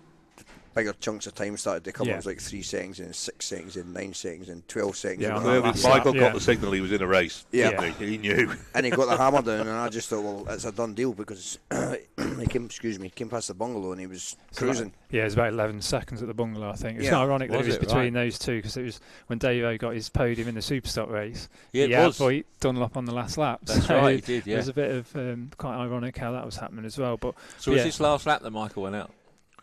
bigger 0.79 0.93
chunks 1.01 1.27
of 1.27 1.35
time 1.35 1.57
started 1.57 1.85
to 1.85 1.93
come. 1.93 2.07
Yeah. 2.07 2.15
It 2.15 2.17
was 2.17 2.27
like 2.27 2.41
three 2.41 2.63
seconds, 2.63 3.01
and 3.01 3.15
six 3.15 3.47
seconds, 3.47 3.77
and 3.77 3.93
nine 3.93 4.15
seconds, 4.15 4.49
and 4.49 4.67
twelve 4.69 4.97
seconds. 4.97 5.23
Yeah, 5.23 5.37
and 5.37 5.39
on 5.39 5.43
that. 5.45 5.49
the 5.49 5.61
Clearly, 5.61 5.69
last 5.69 5.85
Michael 5.85 6.13
lap, 6.13 6.21
got 6.21 6.27
yeah. 6.27 6.33
the 6.33 6.41
signal 6.41 6.73
he 6.73 6.81
was 6.81 6.93
in 6.93 7.03
a 7.03 7.07
race. 7.07 7.45
Yeah. 7.53 7.71
didn't 7.71 7.95
he? 7.97 8.07
He 8.07 8.19
knew. 8.19 8.55
and 8.75 8.87
he 8.87 8.91
got 8.91 9.07
the 9.09 9.17
hammer 9.17 9.43
down, 9.43 9.61
and 9.67 9.71
I 9.71 9.89
just 9.91 10.09
thought, 10.09 10.23
well, 10.23 10.47
it's 10.49 10.65
a 10.65 10.73
done 10.73 10.95
deal 10.95 11.13
because 11.13 11.59
he 11.71 12.47
came. 12.47 12.67
Excuse 12.67 12.99
me, 12.99 13.11
came 13.11 13.29
past 13.29 13.49
the 13.49 13.55
bungalow, 13.55 13.93
and 13.93 14.01
he 14.01 14.07
was 14.07 14.37
So 14.53 14.67
cruising. 14.67 14.93
Yeah, 15.11 15.23
it 15.23 15.25
was 15.25 15.35
about 15.35 15.53
11 15.55 15.81
seconds 15.81 16.21
at 16.21 16.29
the 16.29 16.35
bungalow, 16.35 16.69
I 16.71 16.75
think. 16.75 16.99
It's 16.99 17.07
Yeah. 17.07 17.13
not 17.13 17.23
ironic 17.25 17.51
that 17.51 17.61
it 17.61 17.67
was 17.67 17.77
it? 17.77 17.81
between 17.81 18.15
Right. 18.15 18.25
those 18.25 18.39
two 18.39 18.57
because 18.57 18.77
it 18.77 18.83
was 18.83 19.01
when 19.29 19.39
Davo 19.39 19.79
got 19.79 19.95
his 19.95 20.11
podium 20.11 20.49
in 20.49 20.55
the 20.55 20.61
Superstock 20.61 21.11
race. 21.11 21.49
Yeah, 21.73 21.85
it 21.85 21.91
he 21.91 21.97
was. 21.97 22.19
outbeat 22.19 22.45
Dunlop 22.61 22.97
on 22.97 23.07
the 23.07 23.15
last 23.15 23.39
lap. 23.39 23.61
That's 23.65 23.87
so 23.87 23.97
right, 23.97 24.17
he 24.17 24.41
did, 24.41 24.47
It 24.47 24.57
was 24.57 24.69
a 24.69 24.75
bit 24.75 24.91
of 24.91 25.17
um, 25.17 25.51
quite 25.57 25.77
ironic 25.77 26.19
how 26.19 26.33
that 26.33 26.45
was 26.45 26.57
happening 26.57 26.85
as 26.85 26.99
well. 26.99 27.17
But 27.17 27.35
So 27.59 27.71
was 27.73 27.79
yeah. 27.79 27.85
this 27.85 28.01
last 28.01 28.27
lap 28.27 28.43
that 28.43 28.51
Michael 28.51 28.83
went 28.83 28.97
out? 28.97 29.11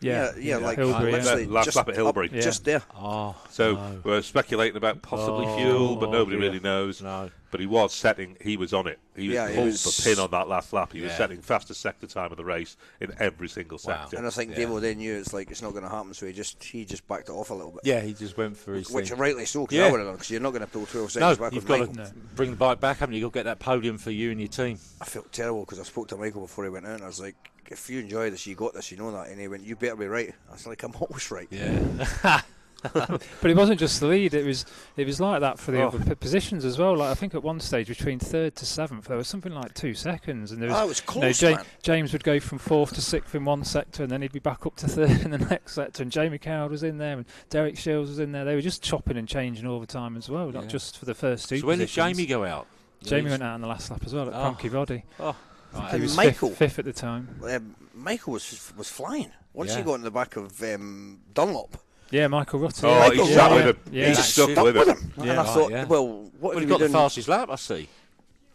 Yeah, 0.00 0.32
yeah, 0.38 0.58
like 0.58 0.76
Hillberry, 0.78 1.10
yeah. 1.12 1.18
literally 1.18 1.46
Last 1.46 1.64
just 1.64 1.76
lap 1.76 1.88
at 1.88 1.94
Hillberry, 1.94 2.30
Yeah. 2.30 2.40
just 2.42 2.64
there. 2.64 2.82
Oh, 2.94 3.34
So 3.48 3.74
no. 3.74 4.00
we're 4.04 4.22
speculating 4.22 4.76
about 4.76 5.00
possibly 5.00 5.46
Oh, 5.46 5.56
fuel, 5.56 5.96
but 5.96 6.10
nobody 6.10 6.36
dear. 6.36 6.46
really 6.48 6.60
knows. 6.60 7.00
No. 7.00 7.30
But 7.50 7.60
he 7.60 7.66
was 7.66 7.94
setting, 7.94 8.36
he 8.42 8.58
was 8.58 8.74
on 8.74 8.86
it. 8.88 8.98
He 9.14 9.32
Yeah, 9.32 9.46
was 9.46 9.54
pulled 9.54 9.66
was- 9.66 9.96
the 9.96 10.02
pin 10.10 10.18
on 10.22 10.30
that 10.32 10.48
last 10.48 10.72
lap. 10.74 10.92
He 10.92 11.00
was 11.00 11.12
setting 11.12 11.40
fastest 11.40 11.80
sector 11.80 12.06
time 12.06 12.30
of 12.30 12.36
the 12.36 12.44
race 12.44 12.76
in 13.00 13.14
every 13.18 13.48
single 13.48 13.78
Wow. 13.82 14.00
sector. 14.02 14.18
And 14.18 14.26
I 14.26 14.30
think 14.30 14.50
Yeah. 14.50 14.56
Dave 14.56 14.70
O'Day 14.72 14.94
knew 14.94 15.14
it's 15.16 15.32
like 15.32 15.50
it's 15.50 15.62
not 15.62 15.70
going 15.70 15.84
to 15.84 15.88
happen, 15.88 16.12
so 16.12 16.26
he 16.26 16.32
just 16.34 16.62
he 16.62 16.84
just 16.84 17.08
backed 17.08 17.30
it 17.30 17.32
off 17.32 17.48
a 17.48 17.54
little 17.54 17.70
bit. 17.72 17.80
Yeah, 17.84 18.02
he 18.02 18.12
just 18.12 18.36
went 18.36 18.58
for 18.58 18.74
his 18.74 18.90
Which 18.90 19.08
thing. 19.08 19.18
rightly 19.18 19.46
so, 19.46 19.62
because 19.62 19.78
Yeah. 19.78 19.86
I 19.86 19.90
would 19.90 20.00
have 20.00 20.08
done, 20.08 20.16
because 20.16 20.30
you're 20.30 20.40
not 20.42 20.50
going 20.50 20.60
to 20.60 20.66
pull 20.68 20.84
12 20.84 21.06
No, 21.16 21.20
seconds 21.32 21.38
back 21.38 21.52
you've 21.54 21.66
got 21.66 21.78
Michael. 21.80 21.94
to 21.94 22.00
No. 22.02 22.10
bring 22.34 22.50
the 22.50 22.56
bike 22.56 22.80
back, 22.80 22.98
haven't 22.98 23.14
you? 23.14 23.20
You've 23.20 23.32
got 23.32 23.40
to 23.40 23.44
get 23.44 23.58
that 23.58 23.64
podium 23.64 23.96
for 23.96 24.10
you 24.10 24.30
and 24.32 24.40
your 24.40 24.48
team. 24.48 24.78
I 25.00 25.06
felt 25.06 25.32
terrible 25.32 25.60
because 25.60 25.80
I 25.80 25.84
spoke 25.84 26.08
to 26.08 26.16
Michael 26.18 26.42
before 26.42 26.64
he 26.64 26.70
went 26.70 26.84
out, 26.84 26.96
and 26.96 27.04
I 27.04 27.06
was 27.06 27.20
like, 27.20 27.36
if 27.70 27.88
you 27.90 28.00
enjoy 28.00 28.30
this, 28.30 28.46
you 28.46 28.54
got 28.54 28.74
this, 28.74 28.90
you 28.90 28.96
know 28.96 29.10
that. 29.12 29.28
And 29.28 29.40
he 29.40 29.48
went, 29.48 29.64
you 29.64 29.76
better 29.76 29.96
be 29.96 30.06
right. 30.06 30.34
I 30.48 30.52
was 30.52 30.66
like, 30.66 30.82
I'm 30.82 30.94
always 31.00 31.30
right. 31.30 31.48
Yeah. 31.50 32.40
But 32.92 33.50
it 33.50 33.56
wasn't 33.56 33.80
just 33.80 33.98
the 33.98 34.06
lead; 34.06 34.32
it 34.34 34.44
was 34.44 34.64
it 34.96 35.06
was 35.06 35.18
like 35.20 35.40
that 35.40 35.58
for 35.58 35.72
the 35.72 35.82
Oh. 35.82 35.88
other 35.88 35.98
p- 35.98 36.14
positions 36.14 36.64
as 36.64 36.78
well. 36.78 36.94
Like 36.96 37.10
I 37.10 37.14
think 37.14 37.34
at 37.34 37.42
one 37.42 37.58
stage 37.58 37.88
between 37.88 38.20
third 38.20 38.54
to 38.56 38.66
seventh, 38.66 39.06
there 39.06 39.16
was 39.16 39.26
something 39.26 39.50
like 39.52 39.74
two 39.74 39.92
seconds, 39.94 40.52
and 40.52 40.62
there 40.62 40.68
was 40.68 40.78
Oh, 40.78 40.84
it 40.84 40.88
was 40.88 41.00
you 41.00 41.06
know, 41.06 41.20
close, 41.32 41.42
man. 41.42 41.64
James 41.82 42.12
would 42.12 42.22
go 42.22 42.38
from 42.38 42.58
fourth 42.58 42.92
to 42.94 43.00
sixth 43.00 43.34
in 43.34 43.44
one 43.44 43.64
sector, 43.64 44.04
and 44.04 44.12
then 44.12 44.22
he'd 44.22 44.30
be 44.30 44.38
back 44.38 44.66
up 44.66 44.76
to 44.76 44.86
third 44.88 45.22
in 45.22 45.32
the 45.32 45.38
next 45.38 45.72
sector. 45.74 46.02
And 46.02 46.12
Jamie 46.12 46.38
Coward 46.38 46.70
was 46.70 46.84
in 46.84 46.98
there, 46.98 47.16
and 47.16 47.24
Derek 47.50 47.76
Shields 47.76 48.10
was 48.10 48.18
in 48.20 48.30
there. 48.30 48.44
They 48.44 48.54
were 48.54 48.60
just 48.60 48.82
chopping 48.84 49.16
and 49.16 49.26
changing 49.26 49.66
all 49.66 49.80
the 49.80 49.86
time 49.86 50.16
as 50.16 50.28
well, 50.28 50.52
not 50.52 50.64
Yeah. 50.64 50.68
just 50.68 50.98
for 50.98 51.06
the 51.06 51.14
first 51.14 51.48
two. 51.48 51.58
so 51.58 51.66
when 51.66 51.78
did. 51.78 51.88
Jamie 51.88 52.26
go 52.26 52.44
out? 52.44 52.68
Jamie 53.02 53.30
went 53.30 53.42
out 53.42 53.54
on 53.54 53.62
the 53.62 53.68
last 53.68 53.90
lap 53.90 54.02
as 54.04 54.14
well 54.14 54.28
at 54.28 54.34
Oh. 54.34 54.40
Cronk-y-Voddy. 54.42 55.02
Oh, 55.18 55.32
He 55.32 55.36
right. 55.76 55.92
And 55.94 56.02
was 56.02 56.16
Michael- 56.16 56.48
fifth, 56.50 56.58
fifth 56.58 56.78
at 56.80 56.84
the 56.84 56.92
time. 56.92 57.40
Um, 57.44 57.74
Michael 57.94 58.34
was 58.34 58.72
was 58.76 58.88
flying. 58.90 59.30
Once 59.52 59.70
Yeah. 59.70 59.78
he 59.78 59.82
got 59.84 59.94
in 59.94 60.02
the 60.02 60.10
back 60.10 60.36
of 60.36 60.62
um, 60.62 61.20
Dunlop, 61.32 61.78
Yeah, 62.10 62.26
Michael 62.28 62.60
Rutter. 62.60 62.86
Oh, 62.86 62.90
yeah. 62.90 63.04
he 63.04 63.08
Michael 63.10 63.26
stuck 63.26 63.50
Rutter. 63.50 63.54
with 63.54 63.64
him. 63.86 63.92
Yeah. 63.94 64.02
He 64.04 64.08
Yeah. 64.10 64.14
stuck 64.16 64.50
stuck 64.50 64.64
with 64.64 64.76
with 64.76 64.88
him. 64.88 64.96
him. 64.98 65.12
Yeah. 65.16 65.22
and 65.30 65.40
I 65.40 65.42
Right, 65.44 65.54
thought, 65.54 65.70
yeah. 65.70 65.84
well, 65.84 66.06
what 66.08 66.32
Well, 66.40 66.50
have 66.52 66.60
he 66.60 66.64
you 66.66 66.68
got 66.70 66.80
the 66.80 66.88
fastest 66.90 67.28
lap, 67.28 67.48
I 67.50 67.56
see. 67.56 67.88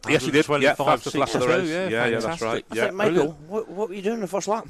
Yes, 0.07 0.23
he 0.25 0.31
did. 0.31 0.45
Yeah, 0.47 0.75
125, 0.75 0.86
fastest 0.88 1.15
lap 1.15 1.27
of 1.27 1.34
the 1.34 1.39
62, 1.41 1.62
race. 1.62 1.69
yeah, 1.69 1.88
Yeah, 1.89 2.05
yeah, 2.07 2.19
that's 2.19 2.41
right. 2.41 2.65
I 2.71 2.75
Yeah. 2.75 2.84
think, 2.86 2.95
Michael, 2.95 3.31
what, 3.47 3.67
what 3.69 3.89
were 3.89 3.95
you 3.95 4.01
doing 4.01 4.15
in 4.15 4.21
the 4.21 4.27
first 4.27 4.47
lap? 4.47 4.67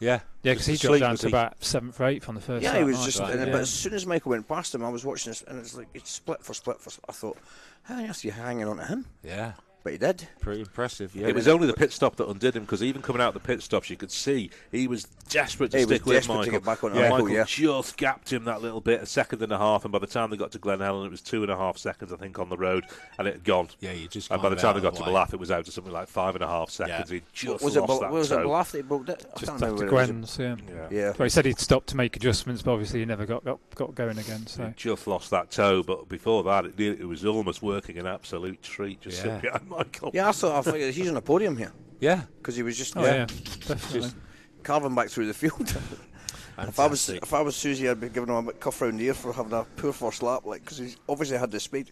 Yeah. 0.00 0.20
Yeah, 0.42 0.52
because 0.54 0.66
he 0.66 0.76
dropped 0.76 1.00
down 1.00 1.16
to 1.16 1.26
he? 1.26 1.30
about 1.32 1.62
seventh 1.62 2.00
or 2.00 2.06
eighth 2.06 2.28
on 2.28 2.34
the 2.34 2.40
first 2.40 2.62
Yeah, 2.62 2.70
lap. 2.70 2.78
he 2.78 2.84
was 2.84 2.96
night. 2.98 3.04
just. 3.06 3.18
right, 3.20 3.30
and, 3.32 3.46
yeah. 3.46 3.52
But 3.52 3.60
as 3.62 3.70
soon 3.70 3.94
as 3.94 4.06
Michael 4.06 4.30
went 4.30 4.48
past 4.48 4.74
him, 4.74 4.84
I 4.84 4.88
was 4.88 5.04
watching 5.04 5.30
this, 5.30 5.42
and 5.42 5.58
it's 5.58 5.74
like 5.74 5.88
it's 5.94 6.10
split 6.10 6.42
for 6.42 6.54
split 6.54 6.80
for. 6.80 6.90
I 7.08 7.12
thought, 7.12 7.36
how 7.82 7.96
on 7.96 8.08
earth 8.08 8.24
are 8.24 8.26
you 8.28 8.32
hanging 8.32 8.66
on 8.66 8.76
to 8.78 8.84
him? 8.84 9.06
Yeah. 9.22 9.52
But 9.82 9.92
he 9.92 9.98
did. 9.98 10.28
Pretty 10.40 10.60
impressive. 10.60 11.16
Yeah. 11.16 11.28
It 11.28 11.34
was 11.34 11.48
only 11.48 11.66
the 11.66 11.72
pit 11.72 11.90
stop 11.90 12.16
that 12.16 12.28
undid 12.28 12.54
him 12.54 12.64
because 12.64 12.82
even 12.82 13.00
coming 13.00 13.22
out 13.22 13.28
of 13.28 13.34
the 13.34 13.40
pit 13.40 13.62
stops, 13.62 13.88
you 13.88 13.96
could 13.96 14.10
see 14.10 14.50
he 14.70 14.86
was 14.86 15.04
desperate 15.30 15.70
to 15.70 15.78
He 15.78 15.84
was 15.86 15.94
stick 15.96 16.06
with 16.06 16.16
desperate 16.16 16.32
to 16.34 16.38
Michael. 16.38 16.52
get 16.52 16.64
back 16.64 16.84
on 16.84 16.94
yeah, 16.94 17.08
Michael, 17.08 17.30
yeah. 17.30 17.44
just 17.44 17.96
gapped 17.96 18.30
him 18.30 18.44
that 18.44 18.60
little 18.60 18.82
bit, 18.82 19.00
a 19.00 19.06
second 19.06 19.40
and 19.42 19.52
a 19.52 19.56
half, 19.58 19.84
and 19.86 19.92
by 19.92 19.98
the 19.98 20.06
time 20.06 20.28
they 20.28 20.36
got 20.36 20.52
to 20.52 20.58
Glen 20.58 20.80
Helen, 20.80 21.06
it 21.06 21.10
was 21.10 21.22
two 21.22 21.42
and 21.42 21.50
a 21.50 21.56
half 21.56 21.78
seconds, 21.78 22.12
I 22.12 22.16
think, 22.16 22.38
on 22.38 22.50
the 22.50 22.58
road, 22.58 22.84
and 23.18 23.26
it 23.26 23.34
had 23.34 23.44
gone. 23.44 23.68
Yeah, 23.80 23.92
you 23.92 24.06
just. 24.06 24.30
And 24.30 24.42
by 24.42 24.50
the 24.50 24.56
time 24.56 24.74
they 24.74 24.82
got 24.82 24.94
to 24.96 25.00
of 25.00 25.06
the 25.06 25.12
way. 25.12 25.18
Bath, 25.18 25.32
it 25.32 25.40
was 25.40 25.50
out 25.50 25.64
to 25.64 25.72
something 25.72 25.92
like 25.92 26.08
five 26.08 26.34
and 26.34 26.44
a 26.44 26.48
half 26.48 26.68
seconds. 26.68 27.10
Yeah. 27.10 27.16
He 27.18 27.22
just 27.32 27.64
was 27.64 27.76
it? 27.76 27.80
lost 27.80 27.88
Bel- 27.88 28.00
that 28.00 28.10
was 28.12 28.30
it 28.32 28.36
toe. 28.36 28.42
Bluff 28.44 28.72
that 28.72 28.78
he 28.78 28.82
broke 28.82 29.08
it? 29.08 29.26
I 29.34 29.38
Just 29.40 29.46
can't 29.52 29.62
after 29.62 29.66
remember. 29.74 29.94
where 29.94 30.04
it 30.04 30.06
Gwen's, 30.08 30.38
yeah. 30.38 30.56
Yeah. 30.68 30.82
was. 30.82 30.92
Yeah. 30.92 31.12
Well, 31.18 31.24
he 31.24 31.30
said 31.30 31.44
he'd 31.46 31.58
stopped 31.58 31.86
to 31.88 31.96
make 31.96 32.16
adjustments, 32.16 32.60
but 32.60 32.72
obviously 32.72 33.00
he 33.00 33.06
never 33.06 33.24
got 33.24 33.44
got, 33.44 33.58
got 33.76 33.94
going 33.94 34.18
again. 34.18 34.46
So 34.46 34.66
He 34.66 34.72
just 34.76 35.06
lost 35.06 35.30
that 35.30 35.50
toe, 35.50 35.82
but 35.82 36.08
before 36.10 36.42
that, 36.44 36.66
it, 36.66 36.78
it 36.78 37.06
was 37.08 37.24
almost 37.24 37.62
working 37.62 37.96
an 37.98 38.06
absolute 38.06 38.60
treat 38.62 39.00
just 39.00 39.24
Yeah. 39.24 39.40
Sitting 39.70 39.76
behind 39.76 39.92
Michael. 39.92 40.10
Yeah, 40.14 40.28
I 40.28 40.32
thought 40.32 40.58
I 40.58 40.62
thought 40.70 40.80
he's 40.80 41.08
on 41.10 41.16
a 41.16 41.20
podium 41.22 41.56
here 41.56 41.72
Yeah. 42.00 42.22
because 42.38 42.56
he 42.56 42.62
was 42.62 42.76
just 42.76 42.96
oh 42.96 43.02
yeah, 43.02 43.14
yeah, 43.14 43.24
definitely. 43.26 44.00
just 44.00 44.16
carving 44.62 44.94
back 44.94 45.08
through 45.08 45.26
the 45.26 45.34
field. 45.34 45.60
if 46.58 46.78
I 46.80 46.86
was 46.86 47.08
if 47.08 47.32
I 47.32 47.40
was 47.40 47.56
Susie, 47.56 47.88
I'd 47.88 48.00
be 48.00 48.08
giving 48.08 48.28
him 48.28 48.36
a 48.36 48.42
bit 48.42 48.54
of 48.54 48.60
cuff 48.60 48.80
round 48.80 48.98
the 48.98 49.06
ear 49.06 49.14
for 49.14 49.32
having 49.32 49.52
a 49.52 49.64
poor 49.76 49.92
first 49.92 50.22
lap, 50.22 50.44
like 50.44 50.62
because 50.62 50.78
he 50.78 50.94
obviously 51.08 51.38
had 51.38 51.50
the 51.50 51.60
speed. 51.60 51.90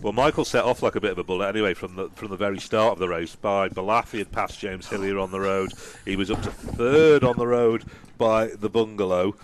Well, 0.00 0.12
Michael 0.12 0.44
set 0.44 0.64
off 0.64 0.82
like 0.82 0.96
a 0.96 1.00
bit 1.00 1.12
of 1.12 1.18
a 1.18 1.24
bullet 1.24 1.46
anyway 1.48 1.72
from 1.74 1.94
the 1.94 2.08
from 2.16 2.28
the 2.30 2.36
very 2.36 2.58
start 2.58 2.94
of 2.94 2.98
the 2.98 3.08
race. 3.08 3.36
By 3.36 3.68
Ballaugh, 3.68 4.10
he 4.10 4.18
had 4.18 4.32
passed 4.32 4.58
James 4.58 4.88
Hillier 4.88 5.18
on 5.18 5.30
the 5.30 5.40
road. 5.40 5.72
He 6.04 6.16
was 6.16 6.30
up 6.30 6.42
to 6.42 6.50
third 6.50 7.22
on 7.22 7.36
the 7.36 7.46
road 7.46 7.84
by 8.18 8.46
the 8.48 8.68
bungalow. 8.68 9.36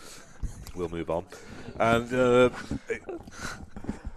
We'll 0.75 0.89
move 0.89 1.09
on, 1.11 1.25
and 1.79 2.13
uh, 2.13 2.51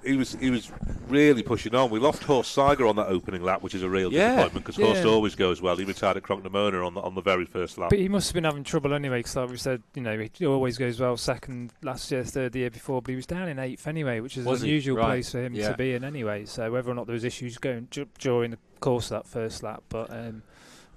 he 0.03 0.15
was 0.15 0.33
he 0.35 0.49
was 0.49 0.71
really 1.07 1.43
pushing 1.43 1.75
on. 1.75 1.89
We 1.89 1.99
lost 1.99 2.23
Horst 2.23 2.55
Saiger 2.55 2.89
on 2.89 2.95
that 2.95 3.07
opening 3.07 3.43
lap, 3.43 3.61
which 3.61 3.75
is 3.75 3.83
a 3.83 3.89
real 3.89 4.11
Yeah, 4.11 4.29
disappointment 4.35 4.65
because 4.65 4.83
Horst 4.83 5.05
always 5.05 5.35
goes 5.35 5.61
well. 5.61 5.75
He 5.75 5.83
retired 5.85 6.17
at 6.17 6.23
Cronk-ny-Mona 6.23 6.85
on 6.85 6.93
the 6.93 7.01
on 7.01 7.15
the 7.15 7.21
very 7.21 7.45
first 7.45 7.77
lap. 7.77 7.89
But 7.89 7.99
he 7.99 8.07
must 8.07 8.27
have 8.29 8.33
been 8.33 8.43
having 8.43 8.63
trouble 8.63 8.93
anyway, 8.93 9.19
because 9.19 9.35
like 9.35 9.49
we 9.49 9.57
said, 9.57 9.83
you 9.95 10.01
know, 10.01 10.17
he 10.33 10.45
always 10.45 10.77
goes 10.77 10.99
well 10.99 11.17
second 11.17 11.73
last 11.81 12.11
year, 12.11 12.23
third 12.23 12.53
the 12.53 12.59
year 12.59 12.69
before, 12.71 13.01
but 13.01 13.09
he 13.11 13.15
was 13.15 13.25
down 13.25 13.47
in 13.49 13.59
eighth 13.59 13.87
anyway, 13.87 14.19
which 14.19 14.37
is 14.37 14.45
Was 14.45 14.61
an 14.61 14.67
unusual 14.69 14.97
Right. 14.97 15.05
place 15.07 15.31
for 15.31 15.39
him 15.43 15.53
Yeah. 15.53 15.71
to 15.71 15.77
be 15.77 15.93
in 15.93 16.03
anyway. 16.03 16.45
So 16.45 16.71
whether 16.71 16.89
or 16.89 16.95
not 16.95 17.07
there 17.07 17.13
was 17.13 17.23
issues 17.23 17.57
going 17.57 17.87
ju- 17.91 18.07
during 18.19 18.51
the 18.51 18.57
course 18.79 19.11
of 19.11 19.23
that 19.23 19.27
first 19.27 19.63
lap, 19.63 19.83
but 19.89 20.09
um, 20.11 20.43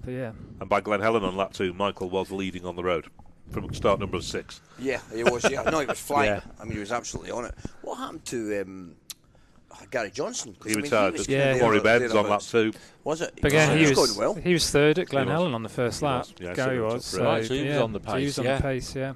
but 0.05 0.13
yeah, 0.13 0.33
And 0.61 0.69
by 0.69 0.81
Glen 0.81 1.01
Helen 1.01 1.25
on 1.25 1.37
lap 1.37 1.53
two, 1.53 1.73
Michael 1.73 2.11
was 2.11 2.31
leading 2.31 2.65
on 2.67 2.77
the 2.77 2.85
road 2.85 3.07
from 3.51 3.73
start 3.75 4.01
number 4.01 4.21
six. 4.21 4.61
Yeah, 4.79 5.01
he 5.15 5.23
was. 5.25 5.49
Yeah, 5.51 5.63
no, 5.63 5.81
he 5.81 5.87
was 5.87 5.99
flying. 6.01 6.31
Yeah. 6.33 6.41
I 6.61 6.65
mean, 6.65 6.73
he 6.75 6.79
was 6.81 6.93
absolutely 6.93 7.31
on 7.33 7.45
it. 7.47 7.55
What 7.83 7.97
happened 7.97 8.25
to 8.27 8.61
um, 8.63 8.97
Gary 9.91 10.11
Johnson? 10.11 10.57
He 10.65 10.73
I 10.73 10.75
mean, 10.75 10.85
retired. 10.85 11.13
was 11.13 11.23
at 11.23 11.29
Yeah. 11.29 11.39
there- 11.53 11.59
Quarry 11.61 11.81
Bends 11.81 12.11
on 12.13 12.17
lap 12.17 12.25
thereabouts. 12.25 12.51
two. 12.51 12.73
Was 13.05 13.21
it? 13.21 13.35
but 13.41 13.53
again, 13.53 13.77
Because 13.79 13.89
he 13.91 14.01
was 14.01 14.13
going 14.17 14.19
well. 14.19 14.35
he 14.43 14.53
was 14.53 14.71
third 14.71 14.99
at 14.99 15.09
Glen 15.09 15.27
was. 15.27 15.33
Helen 15.33 15.55
on 15.55 15.63
the 15.63 15.69
first 15.69 16.01
He 16.01 16.07
lap. 16.07 16.21
was, 16.21 16.35
yeah, 16.41 16.55
Gary 16.55 16.81
was, 16.81 16.93
top 16.95 17.03
so, 17.03 17.25
Right, 17.25 17.45
so 17.45 17.55
he 17.55 17.69
was 17.69 17.77
on 17.79 17.93
the 17.93 18.01
so 18.07 18.17
he 18.17 18.25
was 18.25 18.39
on 18.39 18.45
yeah. 18.45 18.57
the 18.57 18.63
pace, 18.63 18.95
yeah. 18.97 19.13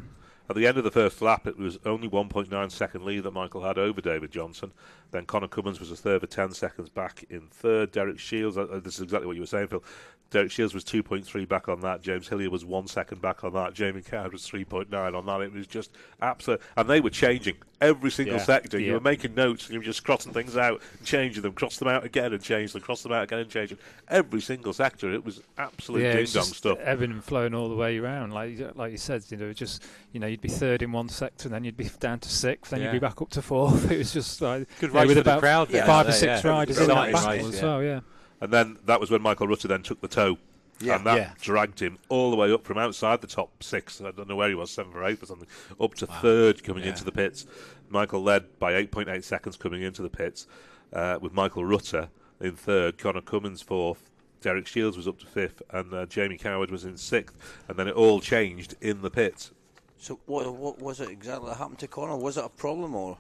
At 0.51 0.57
the 0.57 0.67
end 0.67 0.79
of 0.79 0.85
the 0.85 0.91
first 0.91 1.21
lap, 1.21 1.47
it 1.47 1.59
was 1.59 1.79
only 1.85 2.09
1.9 2.09 2.71
second 2.73 3.05
lead 3.05 3.25
that 3.25 3.33
Michael 3.33 3.63
had 3.63 3.77
over 3.77 4.01
David 4.01 4.31
Johnson. 4.31 4.73
Then 5.11 5.27
Conor 5.27 5.47
Cummins 5.49 5.79
was 5.79 5.91
a 5.91 5.97
further 5.97 6.27
10 6.27 6.53
seconds 6.53 6.89
back 6.89 7.25
in 7.29 7.49
third. 7.51 7.93
Derek 7.93 8.19
Shields, 8.19 8.57
uh, 8.57 8.63
uh, 8.63 8.79
this 8.81 8.95
is 8.95 9.03
exactly 9.03 9.27
what 9.27 9.37
you 9.37 9.43
were 9.43 9.47
saying, 9.47 9.69
Phil. 9.69 9.85
Derek 10.31 10.51
Shields 10.51 10.75
was 10.75 10.85
2.3 10.85 11.49
back 11.49 11.69
on 11.69 11.81
that. 11.81 12.03
James 12.03 12.29
Hillier 12.29 12.51
was 12.51 12.63
one 12.65 12.87
second 12.87 13.23
back 13.23 13.45
on 13.45 13.55
that. 13.55 13.73
Jamie 13.73 14.03
Coward 14.03 14.33
was 14.33 14.43
3.9 14.47 15.15
on 15.15 15.25
that. 15.27 15.41
It 15.41 15.53
was 15.55 15.67
just 15.67 15.91
absolute. 16.21 16.61
And 16.77 16.89
they 16.89 17.01
were 17.01 17.09
changing 17.09 17.57
every 17.81 18.11
single 18.11 18.37
Yeah. 18.37 18.43
sector. 18.43 18.79
You 18.79 18.93
were 18.95 19.01
making 19.01 19.35
notes 19.35 19.65
and 19.67 19.73
you 19.73 19.79
were 19.81 19.85
just 19.85 20.05
crossing 20.05 20.35
things 20.35 20.55
out 20.57 20.83
and 20.99 21.07
changing 21.07 21.43
them, 21.43 21.53
cross 21.55 21.79
them 21.79 21.89
out 21.89 22.05
again 22.05 22.35
and 22.35 22.43
change 22.43 22.75
them, 22.75 22.83
cross 22.83 23.03
them 23.03 23.13
out 23.13 23.23
again 23.25 23.39
and 23.39 23.49
change 23.49 23.71
them. 23.71 23.79
Every 24.09 24.43
single 24.43 24.75
sector. 24.75 25.11
It 25.15 25.25
was 25.25 25.41
absolute 25.57 26.03
yeah, 26.03 26.13
ding 26.17 26.27
dong 26.27 26.45
stuff. 26.45 26.79
ebbing 26.83 27.11
and 27.13 27.25
flowing 27.25 27.55
all 27.55 27.71
the 27.71 27.77
way 27.77 27.97
around. 27.99 28.33
Like 28.35 28.59
like 28.75 28.93
you 28.93 28.99
said, 28.99 29.25
you 29.31 29.39
know, 29.39 29.53
just 29.55 29.83
you 30.13 30.21
know, 30.21 30.27
you'd 30.27 30.43
be 30.43 30.49
third 30.49 30.83
in 30.83 30.93
one 30.93 31.09
sector, 31.09 31.49
and 31.49 31.55
then 31.55 31.65
you'd 31.65 31.77
be 31.77 31.89
down 32.01 32.19
to 32.21 32.29
sixth, 32.29 32.71
then 32.71 32.81
Yeah. 32.81 32.87
you'd 32.87 32.93
be 33.01 33.07
back 33.07 33.23
up 33.23 33.31
to 33.31 33.41
fourth. 33.43 33.91
It 33.99 33.99
was 33.99 34.13
just 34.13 34.43
like 34.43 34.69
Good 34.81 34.93
race 34.93 35.07
with 35.07 35.17
for 35.17 35.23
the 35.25 35.31
about 35.31 35.41
crowd. 35.41 35.71
Yeah. 35.71 35.79
there, 35.79 35.87
five 35.87 36.09
or 36.09 36.13
six 36.13 36.45
yeah. 36.45 36.51
riders 36.51 36.79
in 36.79 36.89
that 36.89 37.13
battle 37.13 37.47
as 37.49 37.57
yeah. 37.57 37.63
well. 37.65 37.83
Yeah, 37.83 38.01
And 38.41 38.53
then 38.53 38.79
that 38.85 39.01
was 39.01 39.11
when 39.11 39.23
Michael 39.23 39.49
Rutter 39.49 39.69
then 39.69 39.83
took 39.83 40.01
the 40.01 40.09
toe. 40.09 40.39
Yeah. 40.81 40.95
and 40.95 41.07
that 41.07 41.17
Yeah. 41.17 41.31
dragged 41.41 41.81
him 41.81 41.99
all 42.09 42.31
the 42.31 42.37
way 42.37 42.53
up 42.53 42.65
from 42.65 42.79
outside 42.79 43.21
the 43.21 43.27
top 43.27 43.65
six. 43.65 44.01
I 44.01 44.13
don't 44.13 44.29
know 44.29 44.37
where 44.37 44.49
he 44.49 44.55
was, 44.55 44.71
seventh 44.71 44.95
or 44.95 45.05
eighth 45.05 45.25
or 45.25 45.27
something, 45.27 45.49
up 45.81 45.95
to 45.97 46.07
third 46.07 46.63
coming 46.63 46.85
Yeah. 46.85 46.91
into 46.91 47.03
the 47.03 47.11
pits. 47.11 47.47
Michael 47.89 48.23
led 48.23 48.61
by 48.61 48.75
8.8 48.75 49.25
seconds 49.25 49.57
coming 49.57 49.83
into 49.83 50.03
the 50.03 50.09
pits, 50.09 50.47
uh, 50.93 51.19
with 51.21 51.33
Michael 51.33 51.65
Rutter 51.65 52.11
in 52.41 52.55
third, 52.55 52.97
Conor 52.97 53.23
Cummins 53.23 53.61
fourth. 53.61 54.09
Derek 54.41 54.69
Shields 54.69 54.97
was 54.97 55.09
up 55.09 55.19
to 55.19 55.27
fifth, 55.27 55.63
and 55.71 55.93
uh, 55.93 56.07
Jamie 56.07 56.39
Coward 56.39 56.71
was 56.71 56.85
in 56.85 56.97
sixth, 56.97 57.35
and 57.67 57.77
then 57.77 57.89
it 57.89 57.97
all 57.97 58.21
changed 58.21 58.77
in 58.81 59.03
the 59.03 59.11
pits. 59.11 59.51
So 59.99 60.21
what, 60.27 60.55
what 60.55 60.79
was 60.81 61.01
it 61.01 61.09
exactly 61.11 61.49
that 61.49 61.57
happened 61.57 61.81
to 61.81 61.89
Conor? 61.89 62.17
Was 62.17 62.39
it 62.39 62.45
a 62.45 62.49
problem 62.49 62.95
or? 62.95 63.19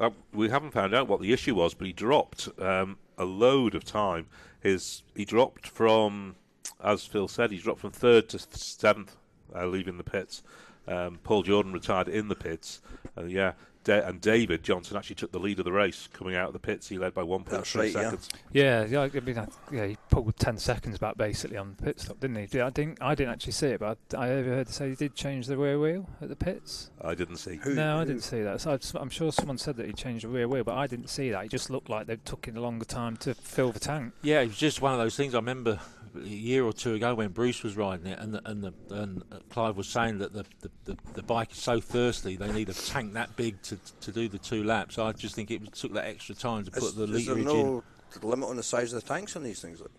Uh, 0.00 0.10
we 0.32 0.48
haven't 0.48 0.72
found 0.72 0.96
out 0.96 1.06
what 1.06 1.20
the 1.20 1.32
issue 1.32 1.54
was, 1.54 1.74
but 1.74 1.86
he 1.86 1.92
dropped 1.92 2.48
um, 2.60 2.96
a 3.16 3.24
load 3.24 3.76
of 3.76 3.84
time. 3.84 4.26
His 4.60 5.02
he 5.14 5.24
dropped 5.24 5.66
from, 5.66 6.36
as 6.82 7.04
Phil 7.04 7.28
said, 7.28 7.50
he 7.50 7.58
dropped 7.58 7.80
from 7.80 7.90
third 7.90 8.28
to 8.30 8.38
seventh, 8.38 9.16
uh, 9.54 9.66
leaving 9.66 9.98
the 9.98 10.04
pits. 10.04 10.42
Um, 10.86 11.18
Paul 11.22 11.42
Jordan 11.42 11.72
retired 11.72 12.08
in 12.08 12.28
the 12.28 12.34
pits, 12.34 12.80
and 13.14 13.30
yeah, 13.30 13.52
Da- 13.88 14.06
and 14.06 14.20
David 14.20 14.62
Johnson 14.62 14.98
actually 14.98 15.16
took 15.16 15.32
the 15.32 15.38
lead 15.38 15.58
of 15.58 15.64
the 15.64 15.72
race 15.72 16.10
coming 16.12 16.36
out 16.36 16.48
of 16.48 16.52
the 16.52 16.58
pits. 16.58 16.88
He 16.88 16.98
led 16.98 17.14
by 17.14 17.22
1.3 17.22 17.74
right, 17.74 17.90
seconds. 17.92 18.28
yeah, 18.52 18.84
yeah. 18.84 19.00
I 19.00 19.20
mean, 19.20 19.38
I, 19.38 19.46
yeah, 19.72 19.86
he 19.86 19.96
pulled 20.10 20.36
ten 20.36 20.58
seconds 20.58 20.98
back 20.98 21.16
basically 21.16 21.56
on 21.56 21.74
the 21.76 21.82
pit 21.84 22.00
stop, 22.00 22.20
didn't 22.20 22.36
he? 22.36 22.60
I 22.60 22.68
didn't, 22.68 22.98
I 23.00 23.14
didn't 23.14 23.32
actually 23.32 23.52
see 23.52 23.68
it, 23.68 23.80
but 23.80 23.98
I, 24.14 24.26
I 24.26 24.30
overheard 24.32 24.68
say 24.68 24.90
he 24.90 24.94
did 24.94 25.14
change 25.14 25.46
the 25.46 25.56
rear 25.56 25.78
wheel 25.78 26.06
at 26.20 26.28
the 26.28 26.36
pits. 26.36 26.90
I 27.00 27.14
didn't 27.14 27.38
see. 27.38 27.56
Who- 27.56 27.74
no, 27.74 27.98
I 27.98 28.04
didn't 28.04 28.24
see 28.24 28.42
that. 28.42 28.60
So 28.60 28.72
I, 28.72 29.00
am 29.00 29.08
sure 29.08 29.32
someone 29.32 29.56
said 29.56 29.76
that 29.78 29.86
he 29.86 29.94
changed 29.94 30.24
the 30.24 30.28
rear 30.28 30.46
wheel, 30.46 30.64
but 30.64 30.76
I 30.76 30.86
didn't 30.86 31.08
see 31.08 31.30
that. 31.30 31.46
It 31.46 31.50
just 31.50 31.70
looked 31.70 31.88
like 31.88 32.06
they 32.06 32.16
took 32.16 32.46
it 32.46 32.56
a 32.56 32.60
longer 32.60 32.84
time 32.84 33.16
to 33.18 33.34
fill 33.34 33.72
the 33.72 33.80
tank. 33.80 34.12
Yeah, 34.20 34.42
it 34.42 34.48
was 34.48 34.58
just 34.58 34.82
one 34.82 34.92
of 34.92 34.98
those 34.98 35.16
things. 35.16 35.34
I 35.34 35.38
remember 35.38 35.80
a 36.14 36.20
year 36.28 36.64
or 36.64 36.72
two 36.72 36.94
ago 36.94 37.14
when 37.14 37.28
Bruce 37.28 37.62
was 37.62 37.76
riding 37.76 38.06
it, 38.06 38.18
and 38.18 38.34
the, 38.34 38.48
and 38.48 38.62
the, 38.62 38.72
and 38.90 39.22
Clive 39.50 39.76
was 39.76 39.88
saying 39.88 40.18
that 40.18 40.32
the, 40.32 40.44
the, 40.60 40.70
the, 40.84 40.96
the 41.14 41.22
bike 41.22 41.52
is 41.52 41.58
so 41.58 41.80
thirsty 41.80 42.36
they 42.36 42.52
need 42.52 42.68
a 42.68 42.74
tank 42.74 43.14
that 43.14 43.36
big 43.36 43.60
to 43.62 43.78
to 44.00 44.12
do 44.12 44.28
the 44.28 44.38
two 44.38 44.64
laps. 44.64 44.98
I 44.98 45.12
just 45.12 45.34
think 45.34 45.50
it 45.50 45.72
took 45.72 45.92
that 45.94 46.06
extra 46.06 46.34
time 46.34 46.64
to 46.64 46.70
Is, 46.76 46.84
put 46.84 46.96
the 46.96 47.06
literage 47.06 47.38
in. 47.38 47.44
no 47.44 47.84
limit 48.22 48.48
on 48.48 48.56
the 48.56 48.62
size 48.62 48.92
of 48.92 49.02
the 49.02 49.06
tanks 49.08 49.36
on 49.36 49.42
these 49.42 49.60
things? 49.60 49.80
Like? 49.80 49.90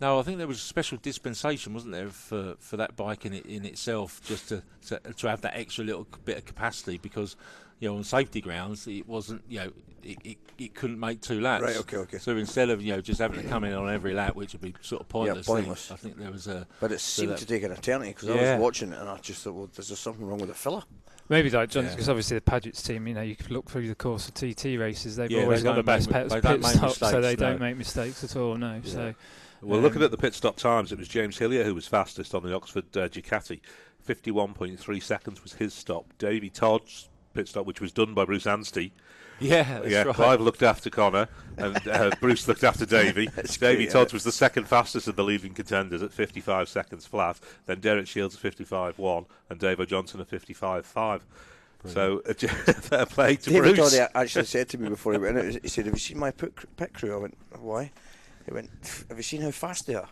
No, 0.00 0.18
I 0.18 0.22
think 0.22 0.38
there 0.38 0.46
was 0.46 0.56
a 0.56 0.60
special 0.60 0.96
dispensation, 1.02 1.74
wasn't 1.74 1.92
there, 1.92 2.08
for, 2.08 2.54
for 2.58 2.78
that 2.78 2.96
bike 2.96 3.26
in 3.26 3.34
it, 3.34 3.44
in 3.44 3.66
itself, 3.66 4.22
just 4.24 4.48
to, 4.48 4.62
to 4.86 4.98
to 4.98 5.28
have 5.28 5.42
that 5.42 5.54
extra 5.56 5.84
little 5.84 6.06
bit 6.24 6.38
of 6.38 6.46
capacity 6.46 6.96
because, 6.96 7.36
you 7.80 7.88
know, 7.88 7.96
on 7.96 8.04
safety 8.04 8.40
grounds 8.40 8.86
it 8.86 9.08
wasn't, 9.08 9.42
you 9.48 9.58
know, 9.58 9.72
it, 10.02 10.18
it, 10.24 10.38
it 10.58 10.74
couldn't 10.74 10.98
make 11.00 11.20
two 11.20 11.40
laps. 11.40 11.62
Right, 11.64 11.76
okay, 11.78 11.96
okay. 11.98 12.18
So 12.18 12.36
instead 12.36 12.70
of 12.70 12.80
you 12.82 12.92
know 12.94 13.00
just 13.00 13.20
having 13.20 13.42
to 13.42 13.48
come 13.48 13.64
in 13.64 13.72
on 13.74 13.92
every 13.92 14.14
lap, 14.14 14.34
which 14.36 14.52
would 14.52 14.62
be 14.62 14.74
sort 14.80 15.02
of 15.02 15.08
pointless, 15.08 15.48
I 15.48 15.54
think- 15.54 15.66
pointless. 15.66 15.90
I 15.90 15.96
think 15.96 16.16
there 16.18 16.30
was 16.30 16.46
a. 16.46 16.66
But 16.80 16.92
it 16.92 17.00
so 17.00 17.22
seemed 17.22 17.32
that- 17.32 17.38
to 17.40 17.46
take 17.46 17.62
an 17.64 17.72
eternity 17.72 18.10
because 18.12 18.28
I 18.30 18.34
was 18.52 18.60
watching 18.60 18.92
it 18.92 18.98
and 18.98 19.08
I 19.08 19.16
just 19.18 19.42
thought, 19.42 19.54
well, 19.54 19.68
there's 19.74 19.88
just 19.88 20.02
something 20.02 20.26
wrong 20.26 20.38
with 20.38 20.48
the 20.48 20.54
filler. 20.54 20.82
Maybe 21.28 21.48
like 21.50 21.68
Johnson, 21.70 21.84
Yeah. 21.84 21.90
because 21.94 22.08
obviously 22.08 22.36
the 22.38 22.40
Padgett's 22.40 22.82
team, 22.82 23.06
you 23.06 23.14
know, 23.14 23.20
you 23.22 23.36
could 23.36 23.52
look 23.52 23.70
through 23.70 23.86
the 23.86 23.94
course 23.94 24.26
of 24.26 24.34
TT 24.34 24.76
races. 24.78 25.14
They've 25.16 25.30
Yeah, 25.30 25.42
always 25.42 25.62
they 25.62 25.68
got 25.68 25.76
the 25.76 25.82
best 25.84 26.08
mi- 26.08 26.14
pit, 26.14 26.28
they 26.28 26.40
pit 26.40 26.60
make 26.60 26.72
stops, 26.72 26.98
so 26.98 27.20
they 27.20 27.36
no. 27.36 27.50
don't 27.50 27.60
make 27.60 27.76
mistakes 27.76 28.24
at 28.24 28.34
all. 28.36 28.56
No, 28.56 28.80
so 28.84 29.14
Well, 29.62 29.78
Um, 29.78 29.84
looking 29.84 30.02
at 30.02 30.10
the 30.10 30.16
pit 30.16 30.34
stop 30.34 30.56
times, 30.56 30.90
it 30.90 30.98
was 30.98 31.06
James 31.06 31.38
Hillier 31.38 31.62
who 31.64 31.74
was 31.74 31.86
fastest 31.86 32.34
on 32.34 32.42
the 32.42 32.52
Oxford 32.54 32.96
uh, 32.96 33.08
Ducati. 33.08 33.60
51.3 34.08 35.00
seconds 35.02 35.42
was 35.42 35.52
his 35.54 35.72
stop. 35.74 36.06
Davy 36.18 36.50
Todd's 36.50 37.09
pit 37.34 37.48
stop, 37.48 37.66
which 37.66 37.80
was 37.80 37.92
done 37.92 38.14
by 38.14 38.24
Bruce 38.24 38.46
Anstey. 38.46 38.92
Yeah, 39.40 39.62
that's 39.62 39.88
yeah, 39.88 40.02
right. 40.02 40.14
Clive 40.14 40.40
looked 40.40 40.62
after 40.62 40.90
Conor, 40.90 41.28
and 41.56 41.88
uh, 41.88 42.10
Bruce 42.20 42.46
looked 42.46 42.62
after 42.62 42.84
Davy. 42.84 43.26
Davy 43.58 43.84
yeah. 43.84 44.04
was 44.12 44.22
the 44.22 44.32
second 44.32 44.68
fastest 44.68 45.08
of 45.08 45.16
the 45.16 45.24
leading 45.24 45.54
contenders 45.54 46.02
at 46.02 46.12
55 46.12 46.68
seconds 46.68 47.06
flat. 47.06 47.40
Then 47.64 47.80
Derek 47.80 48.06
Shields 48.06 48.36
at 48.36 48.42
55.1, 48.42 49.24
and 49.48 49.58
Dave 49.58 49.86
Johnson 49.88 50.20
at 50.20 50.28
55.5. 50.28 51.22
So, 51.86 52.22
uh, 52.28 52.34
fair 52.34 53.06
play 53.06 53.36
to 53.36 53.50
David 53.50 53.76
Bruce. 53.76 53.96
Todd 53.96 54.10
actually 54.14 54.44
said 54.44 54.68
to 54.70 54.78
me 54.78 54.90
before 54.90 55.12
he 55.14 55.18
went 55.18 55.38
out, 55.38 55.44
he 55.62 55.68
said, 55.68 55.86
Have 55.86 55.94
you 55.94 56.00
seen 56.00 56.18
my 56.18 56.30
pit 56.30 56.92
crew? 56.92 57.14
I 57.14 57.16
went, 57.16 57.38
Why? 57.58 57.90
He 58.44 58.52
went, 58.52 58.70
Have 59.08 59.16
you 59.16 59.22
seen 59.22 59.40
how 59.40 59.50
fast 59.50 59.86
they 59.86 59.94
are? 59.94 60.08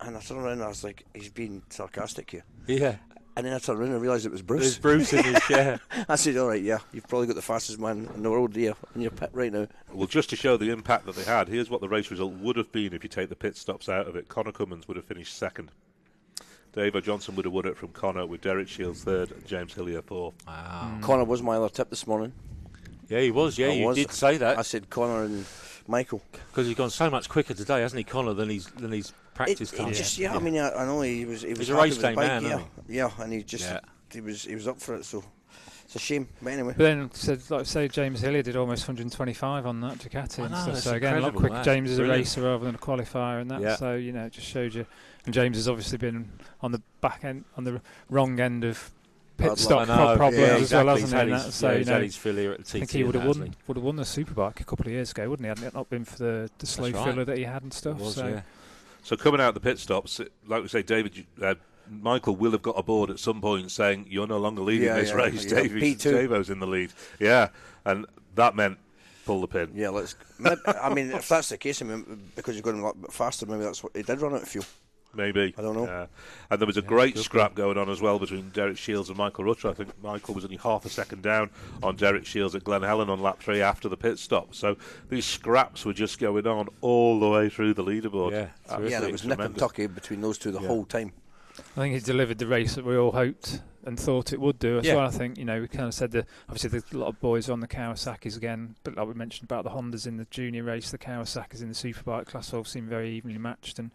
And 0.00 0.16
I 0.16 0.20
turned 0.20 0.40
around 0.40 0.52
and 0.52 0.62
I 0.62 0.68
was 0.68 0.84
like, 0.84 1.04
He's 1.12 1.30
being 1.30 1.62
sarcastic 1.70 2.30
here. 2.30 2.44
yeah. 2.68 2.96
And 3.36 3.46
then 3.46 3.54
I 3.54 3.58
turned 3.58 3.78
around 3.80 3.92
and 3.92 4.02
realised 4.02 4.26
it 4.26 4.32
was 4.32 4.42
Bruce. 4.42 4.62
There's 4.62 4.78
Bruce. 4.78 5.10
Bruce 5.10 5.24
in 5.24 5.34
his 5.34 5.42
chair. 5.44 5.80
I 6.08 6.16
said, 6.16 6.36
All 6.36 6.48
right, 6.48 6.62
yeah, 6.62 6.78
you've 6.92 7.06
probably 7.06 7.26
got 7.28 7.36
the 7.36 7.42
fastest 7.42 7.78
man 7.78 8.08
in 8.14 8.22
the 8.22 8.30
world 8.30 8.54
here 8.56 8.74
in 8.94 9.00
your 9.02 9.12
pit 9.12 9.30
right 9.32 9.52
now. 9.52 9.68
Well, 9.92 10.08
just 10.08 10.30
to 10.30 10.36
show 10.36 10.56
the 10.56 10.70
impact 10.70 11.06
that 11.06 11.14
they 11.14 11.24
had, 11.24 11.48
here's 11.48 11.70
what 11.70 11.80
the 11.80 11.88
race 11.88 12.10
result 12.10 12.32
would 12.34 12.56
have 12.56 12.72
been 12.72 12.92
if 12.92 13.02
you 13.04 13.08
take 13.08 13.28
the 13.28 13.36
pit 13.36 13.56
stops 13.56 13.88
out 13.88 14.08
of 14.08 14.16
it. 14.16 14.28
Conor 14.28 14.52
Cummins 14.52 14.88
would 14.88 14.96
have 14.96 15.06
finished 15.06 15.36
second. 15.36 15.70
Dave 16.72 17.02
Johnson 17.02 17.34
would 17.36 17.44
have 17.44 17.54
won 17.54 17.66
it 17.66 17.76
from 17.76 17.88
Conor 17.88 18.26
with 18.26 18.42
Derek 18.42 18.68
Shields 18.68 19.02
third 19.02 19.32
and 19.32 19.44
James 19.46 19.74
Hillier 19.74 20.02
fourth. 20.02 20.34
Wow. 20.46 20.98
Conor 21.00 21.24
was 21.24 21.42
my 21.42 21.56
other 21.56 21.68
tip 21.68 21.90
this 21.90 22.06
morning. 22.06 22.32
Yeah, 23.08 23.20
he 23.20 23.30
was. 23.32 23.58
Yeah, 23.58 23.68
I 23.68 23.72
you 23.72 23.86
was. 23.86 23.96
did 23.96 24.12
say 24.12 24.36
that. 24.36 24.56
I 24.58 24.62
said 24.62 24.88
Conor 24.88 25.24
and 25.24 25.44
Michael. 25.90 26.22
because 26.50 26.66
he's 26.66 26.76
gone 26.76 26.90
so 26.90 27.10
much 27.10 27.28
quicker 27.28 27.54
today, 27.54 27.80
hasn't 27.80 27.98
he, 27.98 28.04
Conor, 28.04 28.34
than 28.34 28.48
he's 28.48 28.66
than 28.66 28.92
he's 28.92 29.12
It, 29.40 29.60
it 29.60 29.92
just 29.94 30.18
yeah, 30.18 30.34
I 30.34 30.38
mean 30.38 30.56
I, 30.58 30.70
I 30.72 30.84
know 30.86 31.00
he 31.02 31.24
was 31.24 31.42
he 31.42 31.50
was 31.50 31.58
He's 31.58 31.70
a 31.70 31.74
race 31.76 31.98
day 31.98 32.14
man, 32.14 32.42
yeah, 32.42 32.48
isn't 32.56 32.66
yeah, 32.88 33.10
and 33.18 33.32
he 33.32 33.42
just 33.42 33.64
Yeah. 33.64 33.80
he 34.12 34.20
was 34.20 34.44
he 34.44 34.54
was 34.54 34.68
up 34.68 34.80
for 34.80 34.94
it. 34.94 35.04
So 35.04 35.22
it's 35.84 35.96
a 35.96 35.98
shame, 35.98 36.28
but 36.40 36.52
anyway. 36.52 36.74
But 36.76 36.84
then, 36.84 37.10
said 37.12 37.40
like 37.50 37.66
say 37.66 37.88
James 37.88 38.20
Hillier 38.20 38.42
did 38.42 38.54
almost 38.56 38.82
125 38.86 39.66
on 39.66 39.80
that 39.80 39.98
Ducati. 39.98 40.38
I 40.44 40.48
know, 40.48 40.56
stuff. 40.56 40.66
that's 40.66 40.82
so 40.84 40.94
again, 40.94 41.16
a 41.16 41.20
lot 41.20 41.34
quicker. 41.34 41.54
that. 41.54 41.64
James 41.64 41.90
is 41.90 41.98
a 41.98 42.02
Brilliant. 42.02 42.20
racer 42.20 42.42
rather 42.42 42.64
than 42.64 42.76
a 42.76 42.78
qualifier, 42.78 43.40
and 43.40 43.50
that. 43.50 43.60
Yeah. 43.60 43.74
So 43.76 43.94
you 43.96 44.12
know, 44.12 44.26
it 44.26 44.32
just 44.32 44.46
showed 44.46 44.72
you. 44.74 44.86
And 45.24 45.34
James 45.34 45.56
has 45.56 45.68
obviously 45.68 45.98
been 45.98 46.30
on 46.62 46.70
the 46.72 46.80
back 47.00 47.24
end, 47.24 47.44
on 47.56 47.64
the 47.64 47.80
wrong 48.08 48.38
end 48.38 48.62
of 48.64 48.76
Bad 48.76 48.99
pit 49.40 49.58
stop 49.58 49.88
I 49.88 49.96
know, 49.96 50.16
problems 50.16 50.38
yeah, 50.38 50.54
as 50.54 50.62
exactly. 50.62 50.86
well, 50.86 50.96
He's 50.96 51.02
hasn't 51.02 51.18
had 51.18 51.28
he? 51.28 51.34
his- 51.34 51.44
that, 51.44 51.52
so 51.52 51.70
yeah, 51.70 51.78
you 51.78 51.84
know, 51.84 51.92
had 51.92 52.02
his 52.02 52.16
failure 52.16 52.52
at 52.52 52.58
the 52.58 52.64
TT. 52.64 52.74
I 52.74 52.78
think 52.78 52.90
he 52.90 53.04
would 53.04 53.14
have 53.14 53.26
won 53.26 53.54
would 53.66 53.76
have 53.76 53.84
won 53.84 53.96
the 53.96 54.02
superbike 54.02 54.60
a 54.60 54.64
couple 54.64 54.86
of 54.86 54.92
years 54.92 55.10
ago, 55.10 55.28
wouldn't 55.30 55.44
he? 55.44 55.48
Hadn't 55.48 55.64
it 55.64 55.74
not 55.74 55.88
been 55.90 56.04
for 56.04 56.18
the, 56.18 56.50
the 56.58 56.66
slow 56.66 56.90
right. 56.90 57.04
filler 57.04 57.24
that 57.24 57.38
he 57.38 57.44
had 57.44 57.62
and 57.62 57.72
stuff. 57.72 57.98
Was, 57.98 58.14
so 58.14 58.26
yeah. 58.26 58.42
So 59.02 59.16
coming 59.16 59.40
out 59.40 59.54
the 59.54 59.60
pit 59.60 59.78
stops, 59.78 60.20
like 60.46 60.62
we 60.62 60.68
say, 60.68 60.82
David, 60.82 61.26
uh, 61.42 61.54
Michael 61.88 62.36
will 62.36 62.52
have 62.52 62.62
got 62.62 62.78
a 62.78 62.82
board 62.82 63.10
at 63.10 63.18
some 63.18 63.40
point 63.40 63.70
saying 63.70 64.06
you're 64.08 64.26
no 64.26 64.38
longer 64.38 64.62
leading 64.62 64.88
Yeah, 64.88 64.96
this 64.96 65.10
yeah, 65.10 65.16
race. 65.16 65.44
yeah. 65.44 65.62
Davey, 65.62 65.94
P2. 65.94 66.02
Davo's 66.12 66.50
in 66.50 66.60
the 66.60 66.66
lead. 66.66 66.92
Yeah, 67.18 67.48
and 67.84 68.06
that 68.34 68.54
meant 68.54 68.78
pull 69.24 69.40
the 69.40 69.46
pin. 69.48 69.70
Yeah, 69.74 69.90
let's. 69.90 70.14
I 70.66 70.92
mean, 70.92 71.10
if 71.10 71.28
that's 71.28 71.48
the 71.48 71.58
case, 71.58 71.82
I 71.82 71.86
mean, 71.86 72.30
because 72.36 72.54
you're 72.54 72.62
going 72.62 72.80
a 72.80 72.82
lot 72.84 73.12
faster, 73.12 73.46
maybe 73.46 73.64
that's 73.64 73.82
what 73.82 73.96
he 73.96 74.02
did 74.02 74.20
run 74.20 74.34
out 74.34 74.42
of 74.42 74.48
fuel. 74.48 74.64
Maybe. 75.14 75.54
I 75.58 75.62
don't 75.62 75.74
know. 75.74 75.86
Yeah. 75.86 76.06
And 76.50 76.60
there 76.60 76.66
was 76.66 76.76
a 76.76 76.82
great 76.82 77.18
scrap 77.18 77.54
going 77.54 77.76
on 77.76 77.90
as 77.90 78.00
well 78.00 78.18
between 78.18 78.50
Derek 78.50 78.78
Shields 78.78 79.08
and 79.08 79.18
Michael 79.18 79.44
Rutter. 79.44 79.68
I 79.68 79.72
think 79.74 79.90
Michael 80.02 80.34
was 80.34 80.44
only 80.44 80.56
half 80.56 80.84
a 80.84 80.88
second 80.88 81.22
down 81.22 81.50
on 81.82 81.96
Derek 81.96 82.24
Shields 82.26 82.54
at 82.54 82.62
Glen 82.62 82.82
Helen 82.82 83.10
on 83.10 83.20
lap 83.20 83.40
three 83.40 83.60
after 83.60 83.88
the 83.88 83.96
pit 83.96 84.18
stop. 84.20 84.54
So 84.54 84.76
these 85.08 85.24
scraps 85.24 85.84
were 85.84 85.92
just 85.92 86.18
going 86.20 86.46
on 86.46 86.68
all 86.80 87.18
the 87.18 87.28
way 87.28 87.48
through 87.48 87.74
the 87.74 87.82
leaderboard. 87.84 88.30
Yeah, 88.32 88.38
yeah, 88.38 88.48
Absolutely 88.66 88.90
there 89.00 89.10
was 89.12 89.24
nip 89.24 89.30
and 89.40 89.54
tremendous. 89.56 89.60
tucky 89.60 89.86
between 89.88 90.20
those 90.20 90.38
two 90.38 90.52
the 90.52 90.60
Yeah. 90.60 90.68
whole 90.68 90.84
time. 90.84 91.12
I 91.76 91.80
think 91.80 91.94
he 91.94 92.00
delivered 92.00 92.38
the 92.38 92.46
race 92.46 92.76
that 92.76 92.84
we 92.84 92.96
all 92.96 93.12
hoped 93.12 93.60
and 93.84 93.98
thought 93.98 94.32
it 94.32 94.40
would 94.40 94.58
do 94.58 94.78
as 94.78 94.84
Yeah. 94.86 94.96
well. 94.96 95.06
I 95.06 95.10
think 95.10 95.38
you 95.38 95.44
know 95.44 95.60
we 95.60 95.68
kind 95.68 95.86
of 95.86 95.94
said 95.94 96.10
that 96.12 96.26
obviously 96.48 96.70
there's 96.70 96.92
a 96.92 96.98
lot 96.98 97.08
of 97.08 97.20
boys 97.20 97.48
on 97.48 97.60
the 97.60 97.68
Kawasaki's 97.68 98.36
again, 98.36 98.74
but 98.84 98.96
like 98.96 99.06
we 99.08 99.14
mentioned 99.14 99.44
about 99.50 99.64
the 99.64 99.70
Hondas 99.70 100.06
in 100.06 100.16
the 100.16 100.26
junior 100.30 100.62
race, 100.64 100.90
the 100.90 100.98
Kawasaki's 100.98 101.62
in 101.62 101.68
the 101.68 101.74
superbike 101.74 102.26
class 102.26 102.52
all 102.52 102.64
seem 102.64 102.86
very 102.88 103.10
evenly 103.10 103.38
matched, 103.38 103.78
and 103.78 103.90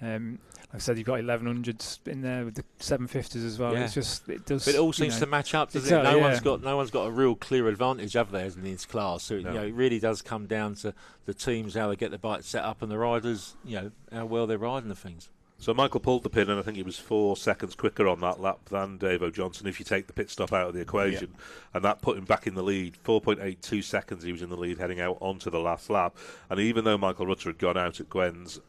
um, 0.00 0.38
like 0.72 0.76
I 0.76 0.78
said, 0.78 0.96
you've 0.98 1.06
got 1.06 1.18
1100s 1.20 1.98
in 2.06 2.22
there 2.22 2.44
with 2.44 2.54
the 2.54 2.64
750s 2.78 3.44
as 3.44 3.58
well. 3.58 3.72
Yeah. 3.72 3.84
It's 3.84 3.94
just 3.94 4.28
it 4.28 4.46
does. 4.46 4.64
But 4.64 4.74
it 4.74 4.78
all 4.78 4.92
seems 4.92 5.14
know, 5.14 5.20
to 5.20 5.26
match 5.26 5.54
up, 5.54 5.72
doesn't 5.72 5.82
Exactly, 5.88 6.08
it? 6.08 6.12
No 6.12 6.18
yeah. 6.18 6.24
one's 6.28 6.40
got 6.40 6.62
no 6.62 6.76
one's 6.76 6.90
got 6.90 7.04
a 7.06 7.10
real 7.10 7.34
clear 7.34 7.66
advantage, 7.68 8.12
have 8.12 8.30
they, 8.30 8.44
in 8.44 8.62
this 8.62 8.84
class? 8.86 9.24
So 9.24 9.38
No. 9.40 9.50
you 9.52 9.58
know, 9.58 9.64
it 9.66 9.74
really 9.74 9.98
does 9.98 10.22
come 10.22 10.46
down 10.46 10.74
to 10.76 10.94
the 11.26 11.34
teams 11.34 11.74
how 11.74 11.88
they 11.88 11.96
get 11.96 12.10
the 12.10 12.18
bike 12.18 12.42
set 12.44 12.64
up 12.64 12.80
and 12.82 12.90
the 12.92 12.98
riders, 12.98 13.56
you 13.64 13.76
know, 13.80 13.90
how 14.12 14.26
well 14.26 14.46
they're 14.46 14.58
riding 14.58 14.88
the 14.88 14.94
things. 14.94 15.30
So 15.60 15.74
Michael 15.74 15.98
pulled 15.98 16.22
the 16.22 16.30
pin, 16.30 16.48
and 16.48 16.58
I 16.58 16.62
think 16.62 16.76
he 16.76 16.84
was 16.84 16.98
four 16.98 17.36
seconds 17.36 17.74
quicker 17.74 18.06
on 18.06 18.20
that 18.20 18.40
lap 18.40 18.60
than 18.66 18.96
Dave 18.96 19.32
Johnson 19.32 19.66
if 19.66 19.80
you 19.80 19.84
take 19.84 20.06
the 20.06 20.12
pit 20.12 20.30
stop 20.30 20.52
out 20.52 20.68
of 20.68 20.74
the 20.74 20.80
equation. 20.80 21.34
And 21.74 21.84
that 21.84 22.00
put 22.00 22.16
him 22.16 22.24
back 22.24 22.46
in 22.46 22.54
the 22.54 22.62
lead. 22.62 22.96
4.82 23.04 23.82
seconds 23.82 24.22
he 24.22 24.30
was 24.30 24.40
in 24.40 24.50
the 24.50 24.56
lead 24.56 24.78
heading 24.78 25.00
out 25.00 25.18
onto 25.20 25.50
the 25.50 25.58
last 25.58 25.90
lap. 25.90 26.16
And 26.48 26.60
even 26.60 26.84
though 26.84 26.96
Michael 26.96 27.26
Rutter 27.26 27.48
had 27.48 27.58
gone 27.58 27.76
out 27.76 27.98
at 27.98 28.08
Gwen's, 28.08 28.60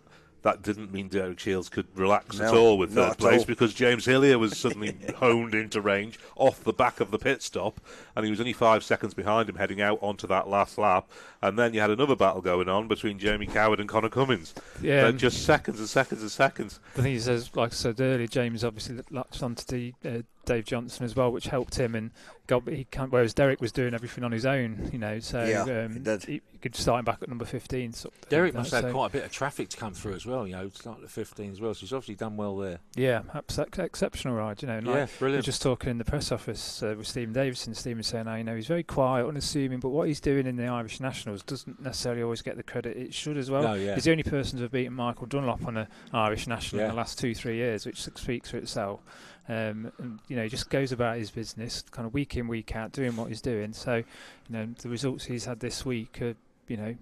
that 0.41 0.61
didn't 0.63 0.91
mean 0.91 1.09
Derek 1.09 1.37
Shields 1.37 1.69
could 1.69 1.85
relax 1.95 2.39
at 2.39 2.53
all 2.53 2.77
with 2.77 2.95
third 2.95 3.17
place 3.17 3.41
all. 3.41 3.45
because 3.45 3.73
James 3.73 4.05
Hillier 4.05 4.39
was 4.39 4.57
suddenly 4.57 4.95
honed 5.17 5.53
into 5.53 5.81
range 5.81 6.17
off 6.37 6.63
the 6.63 6.73
back 6.73 6.99
of 7.01 7.11
the 7.11 7.19
pit 7.19 7.43
stop, 7.43 7.79
and 8.15 8.25
he 8.25 8.31
was 8.31 8.39
only 8.39 8.53
five 8.53 8.83
seconds 8.83 9.13
behind 9.13 9.49
him 9.49 9.57
heading 9.57 9.81
out 9.81 9.99
onto 10.01 10.25
that 10.27 10.47
last 10.47 10.77
lap. 10.77 11.09
And 11.41 11.57
then 11.57 11.73
you 11.73 11.79
had 11.79 11.89
another 11.89 12.15
battle 12.15 12.41
going 12.41 12.67
on 12.67 12.87
between 12.87 13.17
Jamie 13.17 13.47
Coward 13.47 13.79
and 13.79 13.87
Conor 13.87 14.09
Cummins. 14.09 14.53
Yeah, 14.81 15.05
Uh, 15.05 15.11
just 15.13 15.45
seconds 15.45 15.79
and 15.79 15.87
seconds 15.87 16.21
and 16.21 16.31
seconds. 16.31 16.79
I 16.97 17.01
think 17.01 17.13
he 17.13 17.19
says, 17.19 17.49
like 17.55 17.71
I 17.71 17.75
said 17.75 18.01
earlier, 18.01 18.27
James 18.27 18.63
obviously 18.63 18.99
latched 19.09 19.41
onto 19.41 19.63
the, 19.65 19.93
uh, 20.05 20.21
Dave 20.49 20.65
Johnson 20.65 21.05
as 21.05 21.15
well, 21.15 21.31
which 21.31 21.45
helped 21.45 21.75
him 21.75 21.93
and 21.93 22.09
got. 22.47 22.67
He 22.67 22.85
can't, 22.85 23.11
whereas 23.11 23.35
Derek 23.35 23.61
was 23.61 23.71
doing 23.71 23.93
everything 23.93 24.23
on 24.23 24.31
his 24.31 24.47
own, 24.47 24.89
you 24.91 24.97
know. 24.97 25.19
So 25.19 25.43
Yeah, 25.43 25.61
um, 25.61 25.93
he 25.93 25.99
did. 25.99 26.23
He, 26.23 26.41
he 26.51 26.57
could 26.57 26.75
start 26.75 26.99
him 26.99 27.05
back 27.05 27.19
at 27.21 27.29
number 27.29 27.45
15. 27.45 27.93
Sort 27.93 28.13
of 28.15 28.29
Derek 28.29 28.55
must 28.55 28.71
have 28.71 28.85
so. 28.85 28.91
quite 28.91 29.07
a 29.07 29.09
bit 29.11 29.23
of 29.25 29.31
traffic 29.31 29.69
to 29.69 29.77
come 29.77 29.93
through 29.93 30.13
as 30.13 30.25
well. 30.25 30.47
You 30.47 30.53
know, 30.53 30.65
it's 30.65 30.85
at 30.87 31.07
15 31.07 31.51
as 31.51 31.61
well. 31.61 31.75
So 31.75 31.81
he's 31.81 31.93
obviously 31.93 32.15
done 32.15 32.35
well 32.35 32.57
there. 32.57 32.79
Yeah, 32.95 33.21
abs- 33.35 33.59
exceptional 33.59 34.35
ride, 34.35 34.61
you 34.63 34.67
know. 34.67 34.77
and 34.77 34.87
Like, 34.87 34.95
yeah, 34.95 35.07
We 35.25 35.31
were 35.33 35.41
just 35.41 35.61
talking 35.61 35.91
in 35.91 35.99
the 35.99 36.05
press 36.05 36.31
office 36.31 36.81
uh, 36.81 36.95
with 36.97 37.07
Stephen 37.07 37.33
Davidson. 37.33 37.75
Stephen 37.75 37.99
was 37.99 38.07
saying, 38.07 38.27
oh, 38.27 38.35
you 38.35 38.43
know, 38.43 38.55
he's 38.55 38.67
very 38.67 38.83
quiet, 38.83 39.27
unassuming, 39.27 39.79
but 39.79 39.89
what 39.89 40.07
he's 40.07 40.19
doing 40.19 40.47
in 40.47 40.55
the 40.55 40.65
Irish 40.65 40.99
Nationals 41.29 41.43
doesn't 41.43 41.81
necessarily 41.81 42.23
always 42.23 42.41
get 42.41 42.57
the 42.57 42.63
credit 42.63 42.97
it 42.97 43.13
should 43.13 43.37
as 43.37 43.49
well. 43.51 43.61
no, 43.63 43.73
yeah. 43.75 43.95
He's 43.95 44.05
the 44.05 44.11
only 44.11 44.23
person 44.23 44.57
to 44.57 44.63
have 44.63 44.71
beaten 44.71 44.93
Michael 44.93 45.27
Dunlop 45.27 45.65
on 45.65 45.77
an 45.77 45.87
Irish 46.13 46.47
National 46.47 46.81
in 46.83 46.89
the 46.89 46.95
last 46.95 47.19
two, 47.19 47.35
three 47.35 47.57
years, 47.57 47.85
which 47.85 48.01
speaks 48.01 48.49
for 48.51 48.57
itself. 48.57 49.01
Um, 49.47 49.91
and 49.97 50.19
you 50.27 50.35
know, 50.35 50.43
he 50.43 50.49
just 50.49 50.69
goes 50.69 50.91
about 50.91 51.17
his 51.17 51.31
business, 51.31 51.83
kind 51.91 52.05
of 52.05 52.13
week 52.13 52.37
in, 52.37 52.47
week 52.47 52.75
out, 52.75 52.91
doing 52.91 53.15
what 53.15 53.29
he's 53.29 53.41
doing. 53.41 53.73
So, 53.73 53.95
you 53.95 54.05
know, 54.49 54.67
the 54.81 54.89
results 54.89 55.25
he's 55.25 55.45
had 55.45 55.59
this 55.59 55.85
week 55.85 56.21
are, 56.21 56.35
you 56.67 56.77
know, 56.77 56.95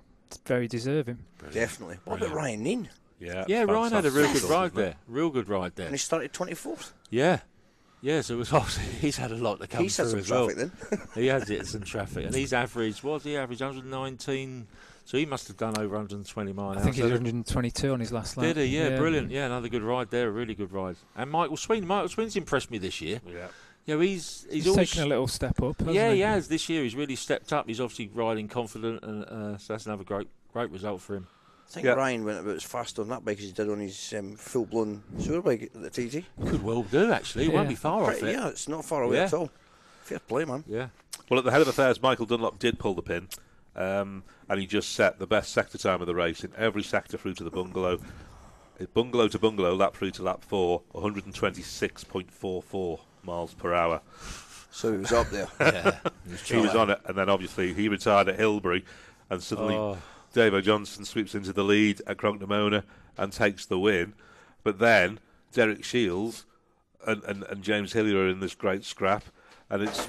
very 0.46 0.68
deserving. 0.68 1.20
Definitely. 1.52 1.98
What 2.06 2.22
about 2.22 2.36
Ryan 2.36 2.64
Kneen? 2.64 2.88
Yeah, 3.20 3.46
yeah, 3.48 3.64
Ryan 3.64 3.94
had 3.94 4.06
a 4.06 4.12
real 4.12 4.32
good 4.32 4.44
ride 4.44 4.74
there. 4.76 4.96
Real 5.08 5.30
good 5.30 5.50
ride 5.50 5.76
there. 5.76 5.88
And 5.88 5.94
he 5.96 6.00
started 6.00 6.34
24th. 6.34 6.92
Yeah. 7.10 7.26
Yeah, 7.30 7.40
so 8.04 8.34
it 8.34 8.38
was 8.38 8.54
obviously, 8.54 8.84
he's 9.00 9.18
had 9.18 9.32
a 9.32 9.36
lot 9.36 9.60
to 9.60 9.68
come 9.68 9.84
He's 9.84 9.98
had 9.98 10.08
through 10.08 10.24
some 10.24 10.46
as 10.46 10.56
well. 10.56 10.56
then. 10.56 10.72
He 11.16 11.28
has 11.28 11.48
hit 11.48 11.66
some 11.66 11.82
traffic, 11.82 12.26
and 12.26 12.36
he's 12.36 12.54
averaged. 12.54 13.04
What's 13.04 13.24
was 13.26 13.32
he 13.32 13.38
average? 13.38 13.62
119. 13.62 14.68
So 15.06 15.18
he 15.18 15.26
must 15.26 15.48
have 15.48 15.56
done 15.56 15.78
over 15.78 15.96
120 15.96 16.52
miles. 16.52 16.78
I 16.78 16.82
think 16.82 16.96
he 16.98 17.02
did 17.02 17.12
122 17.12 17.94
on 17.94 18.02
his 18.02 18.12
last 18.12 18.36
lap. 18.36 18.44
Did 18.44 18.58
he? 18.58 18.78
Yeah, 18.78 18.98
brilliant. 18.98 19.32
Yeah, 19.32 19.46
another 19.46 19.70
good 19.70 19.82
ride 19.82 20.10
there. 20.10 20.28
A 20.28 20.32
really 20.32 20.54
good 20.54 20.74
ride. 20.74 20.98
And 21.16 21.32
Michael 21.32 21.56
Sween. 21.56 21.88
Michael 21.88 22.10
Sween's 22.10 22.36
impressed 22.36 22.70
me 22.70 22.78
this 22.78 23.00
year. 23.00 23.22
Yeah. 23.26 23.48
You 23.86 23.94
know, 23.94 24.02
he's 24.02 24.46
he's, 24.50 24.66
He's, 24.66 24.68
always 24.68 24.92
taken 24.92 25.06
a 25.06 25.08
little 25.08 25.30
step 25.30 25.64
up. 25.64 25.80
hasn't 25.80 25.96
yeah, 25.96 26.10
he? 26.10 26.16
he 26.16 26.22
has. 26.22 26.50
This 26.50 26.68
year 26.68 26.84
he's 26.84 26.94
really 26.94 27.16
stepped 27.16 27.54
up. 27.54 27.68
He's 27.68 27.80
obviously 27.80 28.12
riding 28.14 28.50
confident, 28.50 29.02
and 29.02 29.24
uh, 29.24 29.58
so 29.58 29.74
that's 29.74 29.86
another 29.86 30.04
great 30.04 30.28
great 30.52 30.70
result 30.72 31.00
for 31.00 31.16
him. 31.16 31.28
I 31.68 31.70
think 31.74 31.86
Yeah. 31.86 31.94
Ryan 31.94 32.24
went 32.24 32.40
about 32.40 32.56
as 32.56 32.64
fast 32.64 32.98
on 32.98 33.10
that 33.10 33.26
bike 33.26 33.38
as 33.40 33.44
he 33.44 33.52
did 33.52 33.70
on 33.70 33.80
his 33.80 34.14
um, 34.18 34.38
full 34.38 34.66
blown 34.66 35.04
sewer 35.20 35.42
bike 35.42 35.64
at 35.64 35.74
the 35.74 35.90
TT. 35.90 36.24
Could 36.48 36.64
well 36.64 36.84
do 36.84 37.12
actually. 37.12 37.44
He 37.44 37.50
won't 37.50 37.66
Yeah. 37.66 37.70
be 37.70 37.76
far 37.76 38.04
off 38.06 38.24
it. 38.24 38.32
yeah, 38.32 38.48
it's 38.48 38.70
not 38.70 38.86
far 38.86 39.04
away 39.04 39.18
Yeah. 39.18 39.26
at 39.26 39.34
all. 39.34 39.50
Fair 40.04 40.20
play, 40.20 40.46
man. 40.46 40.64
Yeah. 40.68 40.88
Well, 41.30 41.40
at 41.40 41.44
the 41.46 41.52
head 41.52 41.62
of 41.62 41.68
affairs, 41.68 42.02
Michael 42.02 42.26
Dunlop 42.26 42.58
did 42.60 42.80
pull 42.80 42.94
the 42.94 43.02
pin, 43.02 43.28
um, 43.76 44.24
and 44.48 44.62
he 44.62 44.66
just 44.66 44.94
set 44.94 45.20
the 45.20 45.28
best 45.28 45.52
sector 45.52 45.78
time 45.78 46.00
of 46.00 46.08
the 46.08 46.16
race 46.16 46.46
in 46.46 46.54
every 46.56 46.84
sector 46.84 47.18
through 47.18 47.34
to 47.34 47.44
the 47.44 47.52
bungalow. 47.52 48.00
Bungalow 48.94 49.28
to 49.28 49.38
bungalow, 49.40 49.76
lap 49.76 49.94
three 49.96 50.12
to 50.12 50.24
lap 50.24 50.46
four, 50.46 50.84
126.44 50.94 53.00
miles 53.24 53.54
per 53.56 53.74
hour. 53.74 54.00
So 54.72 54.92
he 54.94 55.00
was 55.00 55.12
up 55.12 55.30
there. 55.32 55.48
yeah. 55.60 55.98
He 56.46 56.56
was 56.58 56.76
on 56.76 56.92
it, 56.92 57.00
and 57.06 57.18
then 57.18 57.28
obviously 57.30 57.74
he 57.74 57.90
retired 57.90 58.30
at 58.30 58.38
Hillberry, 58.40 58.84
and 59.30 59.42
suddenly 59.42 59.76
Oh. 59.76 59.98
Davo 60.34 60.62
Johnson 60.62 61.06
sweeps 61.06 61.34
into 61.36 61.54
the 61.54 61.64
lead 61.64 62.02
at 62.08 62.18
Cronk-ny-Mona 62.18 62.84
and 63.18 63.32
takes 63.34 63.66
the 63.66 63.80
win. 63.80 64.14
But 64.64 64.80
then 64.80 65.20
Derek 65.54 65.84
Shields 65.84 66.46
and, 67.06 67.24
and, 67.24 67.44
and 67.44 67.64
James 67.64 67.94
Hillier 67.94 68.18
are 68.26 68.28
in 68.30 68.40
this 68.40 68.56
great 68.56 68.84
scrap, 68.84 69.24
and 69.70 69.82
it's 69.84 70.08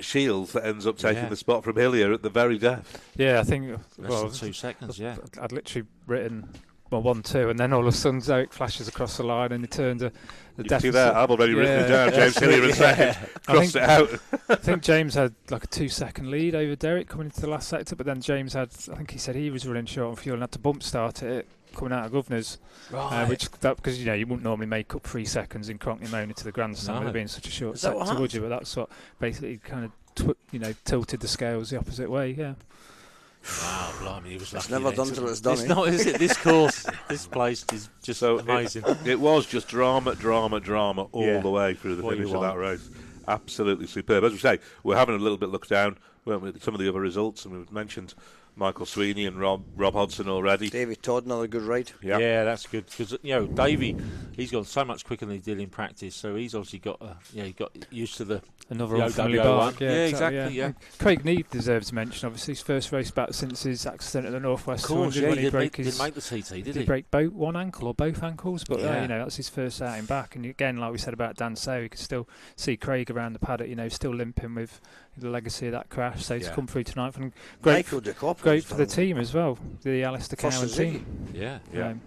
Shields 0.00 0.52
that 0.52 0.64
ends 0.64 0.86
up 0.86 0.96
taking 0.96 1.24
Yeah. 1.24 1.28
the 1.28 1.36
spot 1.36 1.64
from 1.64 1.74
Hillier 1.76 2.12
at 2.12 2.22
the 2.22 2.30
very 2.30 2.56
death. 2.56 3.02
Yeah, 3.16 3.40
I 3.40 3.42
think. 3.42 3.68
Less 3.98 4.10
Well, 4.10 4.28
than 4.28 4.32
two 4.38 4.52
seconds, 4.52 4.96
yeah. 4.98 5.16
I'd 5.40 5.50
literally 5.50 5.88
written 6.06 6.48
well 6.90 7.02
one 7.02 7.22
two, 7.22 7.48
and 7.50 7.58
then 7.58 7.72
all 7.72 7.80
of 7.80 7.86
a 7.86 7.92
sudden 7.92 8.20
Derek 8.20 8.52
flashes 8.52 8.88
across 8.88 9.16
the 9.16 9.22
line, 9.24 9.52
and 9.52 9.62
he 9.62 9.68
turned 9.68 10.02
a. 10.02 10.10
The 10.56 10.64
You 10.64 10.68
can 10.70 10.80
see 10.80 10.90
that? 10.90 11.14
I've 11.14 11.30
already 11.30 11.54
written 11.54 11.84
it 11.84 11.88
down. 11.88 12.12
James 12.12 12.36
Hillier 12.38 12.64
in 12.64 12.72
second. 12.72 13.16
I 13.46 13.52
Crossed 13.52 13.72
think- 13.74 13.84
it 13.84 13.88
out. 13.90 14.10
I 14.48 14.54
think 14.56 14.82
James 14.82 15.14
had 15.14 15.34
like 15.50 15.64
a 15.64 15.66
two 15.68 15.88
second 15.88 16.30
lead 16.30 16.54
over 16.54 16.74
Derek 16.74 17.08
coming 17.08 17.26
into 17.26 17.40
the 17.40 17.46
last 17.48 17.68
sector, 17.68 17.94
but 17.94 18.06
then 18.06 18.20
James 18.20 18.54
had, 18.54 18.70
I 18.90 18.96
think 18.96 19.12
he 19.12 19.18
said 19.18 19.36
he 19.36 19.50
was 19.50 19.66
running 19.68 19.86
short 19.86 20.08
on 20.10 20.16
fuel 20.16 20.34
and 20.34 20.42
had 20.42 20.50
to 20.52 20.58
bump 20.58 20.82
start 20.82 21.22
it 21.22 21.46
coming 21.76 21.92
out 21.92 22.06
of 22.06 22.12
Governor's, 22.12 22.58
uh, 22.92 23.26
which 23.26 23.48
that 23.60 23.76
because 23.76 24.00
you 24.00 24.06
know 24.06 24.14
you 24.14 24.26
wouldn't 24.26 24.42
normally 24.42 24.66
make 24.66 24.92
up 24.96 25.04
three 25.06 25.24
seconds 25.26 25.68
in 25.68 25.78
Cronkney 25.78 26.34
to 26.34 26.42
the 26.44 26.50
grandstand 26.50 26.96
No. 27.00 27.00
with 27.04 27.10
it 27.10 27.14
being 27.14 27.28
such 27.28 27.46
a 27.46 27.50
short 27.50 27.76
Is 27.76 27.82
that 27.82 27.96
sector, 27.96 28.20
would 28.20 28.34
you? 28.34 28.40
But 28.40 28.48
that's 28.48 28.74
what 28.74 28.88
basically 29.20 29.58
kind 29.58 29.84
of 29.84 29.92
tw- 30.16 30.38
you 30.50 30.58
know 30.58 30.72
tilted 30.84 31.20
the 31.20 31.28
scales 31.28 31.70
the 31.70 31.78
opposite 31.78 32.10
way. 32.10 32.30
Yeah, 32.36 32.54
Wow, 33.62 33.92
blimey, 34.00 34.30
he 34.30 34.36
was 34.36 34.52
It's 34.52 34.68
never 34.68 34.88
then, 34.88 34.96
done 34.96 35.06
to- 35.08 35.14
till 35.14 35.28
it's 35.28 35.40
done, 35.40 35.54
It's 35.54 35.62
eh? 35.62 35.66
not, 35.68 35.88
is 35.88 36.06
it? 36.06 36.18
This 36.18 36.36
course, 36.36 36.86
this 37.08 37.26
place 37.26 37.64
is 37.72 37.88
just 38.02 38.20
So 38.20 38.38
amazing. 38.38 38.84
It 39.04 39.18
was 39.20 39.46
just 39.46 39.68
drama, 39.68 40.14
drama, 40.14 40.60
drama 40.60 41.04
all 41.12 41.24
Yeah. 41.24 41.40
the 41.40 41.50
way 41.50 41.74
through 41.74 41.96
the 41.96 42.02
What 42.02 42.16
finish 42.16 42.32
of 42.32 42.42
that 42.42 42.56
race. 42.56 42.88
Absolutely 43.26 43.86
superb. 43.86 44.24
As 44.24 44.32
we 44.32 44.38
say, 44.38 44.58
we're 44.82 44.96
having 44.96 45.14
a 45.14 45.18
little 45.18 45.38
bit 45.38 45.48
look 45.50 45.66
down 45.66 45.98
weren't 46.24 46.42
we, 46.42 46.48
at 46.50 46.62
some 46.62 46.74
of 46.74 46.80
the 46.80 46.88
other 46.88 47.00
results, 47.00 47.44
and 47.46 47.56
we've 47.56 47.72
mentioned 47.72 48.14
Michael 48.58 48.86
Sweeney 48.86 49.24
and 49.26 49.38
Rob 49.38 49.64
Rob 49.76 49.94
Hodson 49.94 50.28
already. 50.28 50.68
David 50.68 51.02
Todd, 51.02 51.24
another 51.24 51.46
good 51.46 51.62
ride. 51.62 51.92
Yeah. 52.02 52.18
Yeah, 52.18 52.44
that's 52.44 52.66
good 52.66 52.86
because 52.86 53.16
you 53.22 53.34
know 53.34 53.46
Davey, 53.46 53.96
he's 54.34 54.50
gone 54.50 54.64
so 54.64 54.84
much 54.84 55.04
quicker 55.04 55.24
than 55.26 55.36
he 55.36 55.40
did 55.40 55.60
in 55.60 55.68
practice, 55.68 56.14
so 56.14 56.34
he's 56.34 56.54
obviously 56.54 56.80
got 56.80 57.00
uh, 57.00 57.14
yeah 57.32 57.44
he 57.44 57.52
got 57.52 57.70
used 57.90 58.16
to 58.16 58.24
the 58.24 58.42
another 58.70 58.96
The 58.96 59.04
unfamiliar 59.04 59.40
OWO 59.42 59.44
bark. 59.44 59.74
one. 59.80 59.88
Yeah, 59.88 59.94
Yeah, 59.94 60.04
exactly. 60.06 60.38
exactly, 60.38 60.58
yeah. 60.58 60.72
Craig 60.98 61.24
Neve 61.24 61.48
deserves 61.50 61.92
mention. 61.92 62.26
Obviously, 62.26 62.52
his 62.52 62.62
first 62.62 62.92
race 62.92 63.10
back 63.10 63.32
since 63.32 63.62
his 63.62 63.86
accident 63.86 64.26
at 64.26 64.32
the 64.32 64.40
Northwest 64.40 64.84
of 64.84 64.88
course. 64.90 65.16
Yeah, 65.16 65.28
when 65.28 65.32
he 65.32 65.36
he 65.38 65.42
didn't 65.44 65.52
broke 65.52 65.62
make, 65.62 65.76
his 65.76 65.96
didn't 65.98 66.04
make 66.04 66.14
the 66.14 66.20
TT, 66.42 66.48
did 66.50 66.64
did 66.64 66.74
he? 66.74 66.80
he 66.80 66.86
break 66.86 67.10
both 67.10 67.32
one 67.32 67.56
ankle 67.56 67.86
or 67.88 67.94
both 67.94 68.22
ankles? 68.22 68.64
But 68.64 68.80
uh, 68.80 69.00
you 69.02 69.08
know 69.08 69.18
that's 69.20 69.36
his 69.36 69.48
first 69.48 69.80
outing 69.80 70.06
back, 70.06 70.34
and 70.36 70.44
again, 70.44 70.76
like 70.78 70.92
we 70.92 70.98
said 70.98 71.14
about 71.14 71.36
Dan 71.36 71.54
Sayle, 71.56 71.82
you 71.84 71.88
could 71.88 72.00
still 72.00 72.28
see 72.56 72.76
Craig 72.76 73.10
around 73.10 73.32
the 73.34 73.38
paddock. 73.38 73.68
You 73.68 73.76
know, 73.76 73.88
still 73.88 74.14
limping 74.14 74.54
with 74.54 74.80
the 75.20 75.28
legacy 75.30 75.66
of 75.66 75.72
that 75.72 75.88
crash. 75.88 76.24
So 76.24 76.38
to 76.38 76.50
come 76.50 76.66
through 76.66 76.84
tonight, 76.84 77.16
and 77.16 77.32
great, 77.62 77.74
Michael 77.86 78.00
de 78.00 78.12
great 78.12 78.64
for 78.64 78.74
the 78.74 78.86
done. 78.86 78.94
team 78.96 79.18
as 79.18 79.34
well. 79.34 79.58
The 79.82 80.04
Alistair 80.04 80.36
First 80.38 80.58
Cowan 80.58 80.92
team. 80.92 81.06
Yeah, 81.34 81.58
Yeah. 81.72 81.88
Um, 81.88 82.00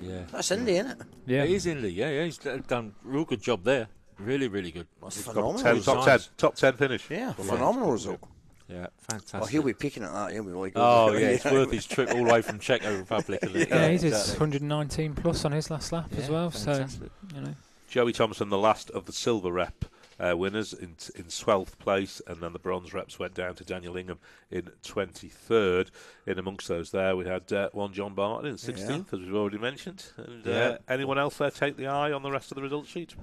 yeah. 0.00 0.22
That's 0.30 0.50
Indy, 0.50 0.76
isn't 0.76 0.90
it? 0.90 1.06
yeah. 1.26 1.44
It 1.44 1.50
is 1.50 1.66
Indy. 1.66 1.92
Yeah, 1.92 2.10
yeah. 2.10 2.24
He's 2.24 2.38
done 2.38 2.92
a 3.04 3.08
real 3.08 3.24
good 3.24 3.40
job 3.40 3.64
there. 3.64 3.88
Really, 4.18 4.48
really 4.48 4.70
good. 4.70 4.86
That's 5.02 5.24
Top 5.24 5.34
phenomenal. 5.34 5.62
10, 5.62 5.82
top 5.82 6.04
10, 6.04 6.20
top 6.36 6.54
10 6.54 6.72
finish. 6.74 7.10
Yeah, 7.10 7.32
For 7.32 7.42
phenomenal 7.44 7.92
result. 7.92 8.20
Yeah, 8.68 8.86
fantastic. 8.98 9.42
Oh, 9.42 9.44
he'll 9.46 9.62
be 9.62 9.74
picking 9.74 10.02
at 10.02 10.12
that. 10.12 10.32
He'll 10.32 10.42
be 10.42 10.50
like, 10.50 10.72
Oh 10.74 11.12
yeah, 11.16 11.28
it's 11.28 11.44
worth 11.44 11.70
his 11.70 11.86
trip 11.86 12.10
all 12.10 12.24
the 12.24 12.32
way 12.32 12.42
from 12.42 12.58
Czech 12.58 12.82
Republic. 12.84 13.40
isn't 13.44 13.56
it? 13.60 13.68
Yeah, 13.68 13.88
he 13.88 13.98
did 13.98 14.08
exactly. 14.08 14.40
119 14.40 15.14
plus 15.14 15.44
on 15.44 15.52
his 15.52 15.70
last 15.70 15.92
lap 15.92 16.10
as 16.18 16.28
well. 16.28 16.50
fantastic. 16.50 17.10
So 17.30 17.36
you 17.36 17.42
know, 17.42 17.54
Joey 17.88 18.12
Thompson, 18.12 18.48
the 18.48 18.58
last 18.58 18.90
of 18.90 19.04
the 19.04 19.12
silver 19.12 19.52
rep 19.52 19.84
uh, 20.18 20.36
winners 20.36 20.72
in 20.72 20.96
in 21.14 21.24
12th 21.24 21.78
place, 21.78 22.22
and 22.26 22.40
then 22.40 22.52
the 22.52 22.58
bronze 22.58 22.94
reps 22.94 23.18
went 23.18 23.34
down 23.34 23.54
to 23.56 23.64
Daniel 23.64 23.96
Ingham 23.96 24.18
in 24.50 24.70
23rd. 24.82 25.90
In 26.26 26.38
amongst 26.38 26.68
those 26.68 26.90
there, 26.90 27.14
we 27.16 27.26
had 27.26 27.52
uh, 27.52 27.68
one 27.72 27.92
John 27.92 28.14
Barton 28.14 28.48
in 28.50 28.56
16th, 28.56 29.12
as 29.12 29.20
we've 29.20 29.34
already 29.34 29.58
mentioned. 29.58 30.04
And 30.16 30.46
uh, 30.46 30.50
Yeah. 30.50 30.76
anyone 30.88 31.18
else 31.18 31.36
there 31.38 31.50
take 31.50 31.76
the 31.76 31.86
eye 31.88 32.12
on 32.12 32.22
the 32.22 32.30
rest 32.30 32.50
of 32.50 32.56
the 32.56 32.62
result 32.62 32.86
sheet? 32.86 33.14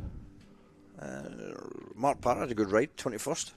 Uh, 1.01 1.23
Mark 1.95 2.21
Parr 2.21 2.37
had 2.39 2.51
a 2.51 2.55
good 2.55 2.71
ride, 2.71 2.95
21st. 2.97 3.51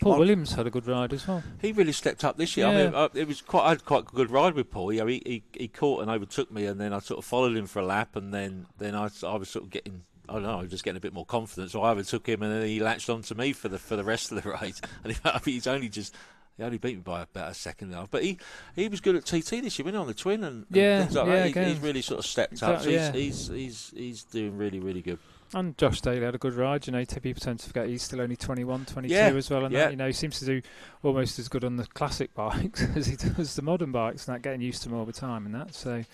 Paul 0.00 0.12
Mark- 0.12 0.18
Williams 0.20 0.52
had 0.54 0.66
a 0.66 0.70
good 0.70 0.86
ride 0.86 1.12
as 1.12 1.28
well. 1.28 1.42
He 1.60 1.70
really 1.70 1.92
stepped 1.92 2.24
up 2.24 2.36
this 2.36 2.56
year. 2.56 2.66
I 2.66 2.74
mean, 2.74 2.94
uh, 2.94 3.08
it 3.14 3.28
was 3.28 3.40
quite. 3.42 3.64
I 3.66 3.68
had 3.70 3.84
quite 3.84 4.04
a 4.10 4.14
good 4.14 4.30
ride 4.30 4.54
with 4.54 4.70
Paul. 4.70 4.92
You 4.92 5.00
know, 5.00 5.06
he, 5.06 5.22
he 5.24 5.42
he 5.52 5.68
caught 5.68 6.00
and 6.02 6.10
overtook 6.10 6.50
me, 6.50 6.64
and 6.66 6.80
then 6.80 6.92
I 6.92 6.98
sort 6.98 7.18
of 7.18 7.24
followed 7.24 7.56
him 7.56 7.66
for 7.66 7.80
a 7.80 7.84
lap, 7.84 8.16
and 8.16 8.32
then 8.34 8.66
then 8.78 8.94
I, 8.96 9.10
I 9.24 9.36
was 9.36 9.50
sort 9.50 9.64
of 9.66 9.70
getting. 9.70 10.02
Oh, 10.32 10.36
I 10.36 10.40
don't 10.40 10.48
know, 10.48 10.58
I 10.58 10.62
was 10.62 10.70
just 10.70 10.84
getting 10.84 10.96
a 10.96 11.00
bit 11.00 11.12
more 11.12 11.26
confidence. 11.26 11.72
So 11.72 11.82
I 11.82 11.90
overtook 11.90 12.26
him, 12.28 12.42
and 12.42 12.52
then 12.52 12.66
he 12.66 12.80
latched 12.80 13.10
on 13.10 13.22
to 13.22 13.34
me 13.34 13.52
for 13.52 13.68
the 13.68 13.78
for 13.78 13.96
the 13.96 14.04
rest 14.04 14.32
of 14.32 14.42
the 14.42 14.50
race. 14.62 14.80
And 15.04 15.12
he, 15.12 15.18
I 15.24 15.34
mean, 15.34 15.54
he's 15.54 15.66
only 15.66 15.88
just. 15.88 16.14
He 16.58 16.62
only 16.64 16.76
beat 16.76 16.96
me 16.96 17.02
by 17.02 17.22
about 17.22 17.50
a 17.50 17.54
second 17.54 17.88
and 17.88 17.94
a 17.96 18.00
half, 18.00 18.10
but 18.10 18.22
he, 18.22 18.36
he 18.76 18.86
was 18.86 19.00
good 19.00 19.16
at 19.16 19.24
TT 19.24 19.62
this 19.62 19.78
year, 19.78 19.84
wasn't 19.86 19.94
he, 19.94 19.96
on 19.96 20.06
the 20.06 20.12
twin 20.12 20.44
and, 20.44 20.66
and 20.68 20.76
Yeah, 20.76 21.00
things 21.00 21.14
like 21.16 21.26
yeah, 21.26 21.48
that. 21.48 21.64
He- 21.64 21.72
he's 21.72 21.78
really 21.82 22.02
sort 22.02 22.18
of 22.18 22.26
stepped 22.26 22.62
up. 22.62 22.82
So 22.82 22.90
he's, 22.90 22.98
yeah. 22.98 23.12
he's 23.12 23.48
he's 23.48 23.92
he's 23.96 24.24
doing 24.24 24.58
really 24.58 24.78
really 24.78 25.00
good. 25.00 25.18
And 25.54 25.76
Josh 25.76 26.00
Daly 26.00 26.22
had 26.22 26.34
a 26.34 26.38
good 26.38 26.54
ride. 26.54 26.86
You 26.86 26.92
know, 26.94 27.04
t- 27.04 27.20
people 27.20 27.40
tend 27.40 27.60
to 27.60 27.66
forget 27.66 27.86
he's 27.86 28.02
still 28.02 28.20
only 28.22 28.36
21, 28.36 28.86
22 28.86 29.14
Yeah, 29.14 29.26
as 29.28 29.50
well. 29.50 29.64
And 29.66 29.72
yeah. 29.74 29.84
that, 29.84 29.90
you 29.90 29.96
know, 29.96 30.06
he 30.06 30.12
seems 30.12 30.38
to 30.38 30.46
do 30.46 30.62
almost 31.02 31.38
as 31.38 31.48
good 31.48 31.62
on 31.64 31.76
the 31.76 31.84
classic 31.86 32.32
bikes 32.36 32.82
as 32.96 33.06
he 33.06 33.16
does 33.16 33.54
the 33.54 33.62
modern 33.62 33.92
bikes, 33.92 34.26
and 34.26 34.34
that 34.34 34.42
getting 34.42 34.62
used 34.62 34.82
to 34.84 34.88
them 34.88 34.98
all 34.98 35.04
the 35.04 35.12
time 35.12 35.44
and 35.44 35.54
that. 35.54 35.74
So, 35.74 36.04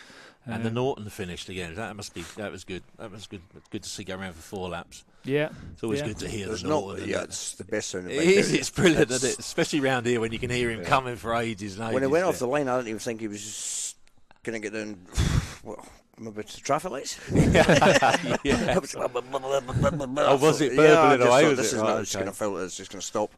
And 0.44 0.64
the 0.64 0.68
um, 0.68 0.74
Norton 0.74 1.09
finished 1.09 1.48
again. 1.48 1.77
That 1.77 1.94
must 1.94 2.14
be 2.14 2.22
that 2.37 2.51
was 2.51 2.64
good. 2.64 2.83
That 2.98 3.12
was 3.12 3.27
good. 3.29 3.42
Good 3.70 3.85
to 3.85 3.88
see 3.88 4.03
go 4.03 4.16
around 4.16 4.35
for 4.35 4.42
four 4.42 4.68
laps. 4.70 5.05
yeah, 5.24 5.51
It's 5.72 5.85
always 5.85 6.01
Yeah. 6.01 6.07
good 6.09 6.18
to 6.18 6.29
hear 6.29 6.46
There's 6.48 6.62
the 6.62 6.68
Norton. 6.70 6.96
isn't 7.03 7.09
yeah, 7.11 7.22
it's 7.22 7.55
the 7.55 7.64
best 7.64 7.90
sounding 7.90 8.12
It 8.14 8.18
bike 8.18 8.27
is. 8.27 8.53
It's 8.53 8.70
brilliant, 8.70 9.03
It's- 9.03 9.22
isn't 9.22 9.31
it? 9.35 9.38
Especially 9.38 9.79
round 9.81 10.05
here 10.07 10.20
when 10.20 10.33
you 10.33 10.38
can 10.40 10.51
hear 10.51 10.70
him 10.70 10.85
coming 10.85 11.14
for 11.16 11.35
ages 11.35 11.79
and 11.79 11.94
When 11.94 12.03
he 12.03 12.09
went 12.09 12.24
off 12.24 12.38
the 12.40 12.46
line, 12.48 12.66
I 12.68 12.77
didn't 12.77 12.88
even 12.88 12.98
think 12.98 13.20
he 13.20 13.29
was 13.29 13.94
going 14.42 14.61
to 14.61 14.68
get 14.68 14.72
down. 14.77 14.98
Well, 15.64 15.85
maybe 16.20 16.42
to 16.42 16.61
traffic 16.62 16.90
lights. 16.90 17.18
yeah. 17.33 18.74
I 18.74 18.78
was 18.78 18.94
like, 18.94 19.12
blah, 19.12 19.20
blah, 19.20 19.38
blah, 19.38 19.61
blah, 19.61 19.72
blah, 19.74 19.90
blah, 19.90 20.07
blah. 20.07 20.24
Oh, 20.26 20.37
was 20.37 20.61
it 20.61 20.72
Yeah, 20.74 20.81
I 20.83 21.16
burbling 21.16 21.18
just 21.18 21.28
away, 21.28 21.42
thought 21.42 21.48
was 21.50 21.59
this 21.59 21.72
it? 21.72 21.76
is 21.76 21.83
not. 21.83 22.00
It's 22.00 22.14
okay. 22.14 22.24
going 22.24 22.33
to 22.33 22.38
filter. 22.38 22.64
It's 22.64 22.76
just 22.76 22.90
going 22.90 23.00
to 23.00 23.07
stop. 23.07 23.31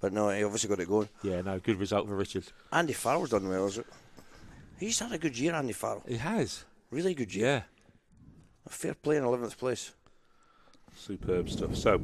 But 0.00 0.12
no, 0.12 0.28
he 0.30 0.44
obviously 0.44 0.68
got 0.68 0.80
it 0.80 0.88
going. 0.88 1.08
yeah, 1.22 1.40
no, 1.40 1.58
good 1.58 1.78
result 1.78 2.06
for 2.06 2.14
Richard. 2.16 2.44
Andy 2.72 2.92
Farrell's 2.92 3.30
done 3.30 3.48
well, 3.48 3.66
is 3.66 3.78
it? 3.78 3.86
He's 4.78 4.98
had 4.98 5.12
a 5.12 5.18
good 5.18 5.38
year, 5.38 5.54
Andy 5.54 5.72
Farrell. 5.72 6.02
He 6.06 6.16
has. 6.16 6.64
Really 6.90 7.14
good 7.14 7.34
year. 7.34 7.46
Yeah. 7.46 7.62
Fair 8.68 8.94
play 8.94 9.16
in 9.16 9.24
11th 9.24 9.56
place. 9.56 9.92
Superb 10.96 11.48
stuff. 11.50 11.76
So, 11.76 12.00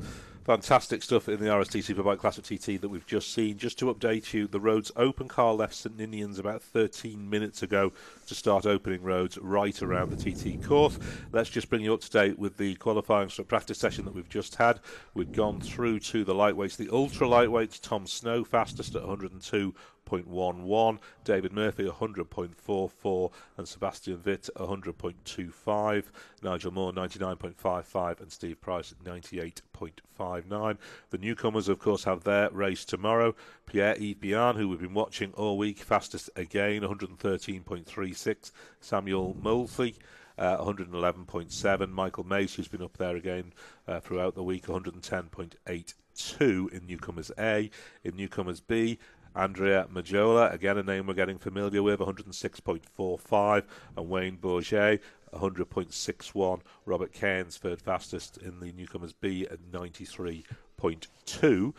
fantastic 0.51 1.01
stuff 1.01 1.29
in 1.29 1.39
the 1.39 1.47
RST 1.47 1.95
Superbike 1.95 2.19
Classic 2.19 2.43
TT 2.43 2.81
that 2.81 2.89
we've 2.89 3.07
just 3.07 3.33
seen. 3.33 3.57
Just 3.57 3.79
to 3.79 3.85
update 3.85 4.33
you, 4.33 4.49
the 4.49 4.59
roads 4.59 4.91
open 4.97 5.29
car 5.29 5.55
left 5.55 5.77
St 5.77 5.97
Ninians 5.97 6.41
about 6.41 6.61
13 6.61 7.31
minutes 7.31 7.63
ago 7.63 7.93
to 8.27 8.35
start 8.35 8.67
opening 8.67 9.01
roads 9.01 9.39
right 9.39 9.81
around 9.81 10.11
the 10.11 10.17
TT 10.17 10.61
course. 10.61 10.99
Let's 11.31 11.51
just 11.51 11.71
bring 11.71 11.83
you 11.83 11.95
up 11.95 12.01
to 12.01 12.11
date 12.11 12.37
with 12.37 12.57
the 12.57 12.75
qualifying 12.75 13.29
practice 13.47 13.79
session 13.79 14.05
that 14.07 14.15
we've 14.15 14.29
just 14.29 14.57
had. 14.57 14.81
We've 15.15 15.31
gone 15.31 15.61
through 15.61 16.01
to 16.01 16.25
the 16.25 16.35
lightweights, 16.35 16.77
the 16.77 16.91
ultra 16.91 17.29
lightweights. 17.29 17.81
Tom 17.81 18.09
Snow 18.09 18.43
fastest 18.43 18.97
at 18.97 19.05
102.11, 20.07 20.99
David 21.25 21.53
Murphy 21.53 21.85
100.44, 21.85 23.31
and 23.57 23.69
Sebastian 23.69 24.21
Witt 24.25 24.49
100.25, 24.57 26.05
Nigel 26.43 26.73
Moore 26.73 26.93
99.55, 26.93 28.21
and 28.21 28.33
Steve 28.33 28.61
Price 28.61 28.95
98.59. 29.05 30.79
The 31.11 31.19
newcomers, 31.19 31.69
of 31.69 31.79
course, 31.79 32.05
have 32.05 32.25
their 32.25 32.51
race 32.51 32.85
tomorrow. 32.85 33.35
Pierre 33.67 33.97
Yves 33.97 34.21
Bian, 34.21 34.57
who 34.57 34.69
we've 34.69 34.81
been 34.81 34.95
watching 34.95 35.33
all 35.35 35.57
week, 35.57 35.79
fastest 35.79 36.31
again 36.37 36.83
113.36, 36.83 38.53
Samuel 38.81 39.37
Mulsey. 39.41 39.95
Uh, 40.39 40.57
111.7. 40.57 41.91
Michael 41.91 42.25
Mace, 42.25 42.55
who's 42.55 42.67
been 42.67 42.83
up 42.83 42.97
there 42.97 43.15
again 43.15 43.53
uh, 43.87 44.01
throughout 44.01 44.35
the 44.35 44.43
week, 44.43 44.69
110.82 44.69 46.73
in 46.73 46.87
newcomers 46.87 47.31
A. 47.39 47.71
In 48.05 48.17
newcomers 48.17 48.61
B, 48.61 48.99
Andrea 49.35 49.87
Majola, 49.93 50.53
again 50.53 50.79
a 50.79 50.83
name 50.83 51.07
we're 51.07 51.15
getting 51.15 51.39
familiar 51.39 51.83
with, 51.83 52.01
106.45, 52.01 53.65
and 53.97 54.09
Wayne 54.09 54.37
Bourget, 54.37 55.01
100.61. 55.33 56.61
Robert 56.85 57.13
Cairns, 57.13 57.57
third 57.57 57.81
fastest 57.81 58.39
in 58.39 58.61
the 58.61 58.73
newcomers 58.73 59.13
B 59.13 59.47
at 59.51 59.61
93.2. 59.71 61.75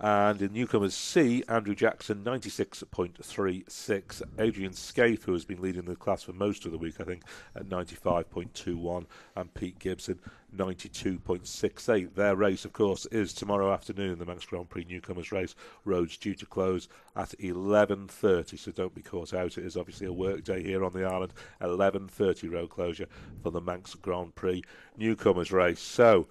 And 0.00 0.42
in 0.42 0.52
newcomers 0.52 0.94
C, 0.94 1.44
Andrew 1.48 1.74
Jackson, 1.74 2.24
96.36. 2.24 4.22
Adrian 4.40 4.72
Scaife, 4.72 5.22
who 5.22 5.32
has 5.32 5.44
been 5.44 5.62
leading 5.62 5.84
the 5.84 5.94
class 5.94 6.24
for 6.24 6.32
most 6.32 6.66
of 6.66 6.72
the 6.72 6.78
week, 6.78 6.96
I 7.00 7.04
think, 7.04 7.22
at 7.54 7.68
95.21. 7.68 9.06
And 9.36 9.54
Pete 9.54 9.78
Gibson, 9.78 10.18
92.68. 10.54 12.14
Their 12.14 12.34
race, 12.34 12.64
of 12.64 12.72
course, 12.72 13.06
is 13.06 13.32
tomorrow 13.32 13.72
afternoon, 13.72 14.18
the 14.18 14.26
Manx 14.26 14.44
Grand 14.44 14.68
Prix 14.68 14.84
newcomers 14.88 15.30
race. 15.30 15.54
Roads 15.84 16.16
due 16.16 16.34
to 16.34 16.46
close 16.46 16.88
at 17.14 17.30
11.30, 17.38 18.58
so 18.58 18.72
don't 18.72 18.94
be 18.96 19.02
caught 19.02 19.32
out. 19.32 19.56
It 19.58 19.64
is 19.64 19.76
obviously 19.76 20.08
a 20.08 20.12
work 20.12 20.42
day 20.42 20.60
here 20.62 20.84
on 20.84 20.92
the 20.92 21.04
island. 21.04 21.34
11.30 21.60 22.50
road 22.52 22.70
closure 22.70 23.06
for 23.44 23.50
the 23.50 23.60
Manx 23.60 23.94
Grand 23.94 24.34
Prix 24.34 24.64
newcomers 24.96 25.52
race. 25.52 25.80
So, 25.80 26.26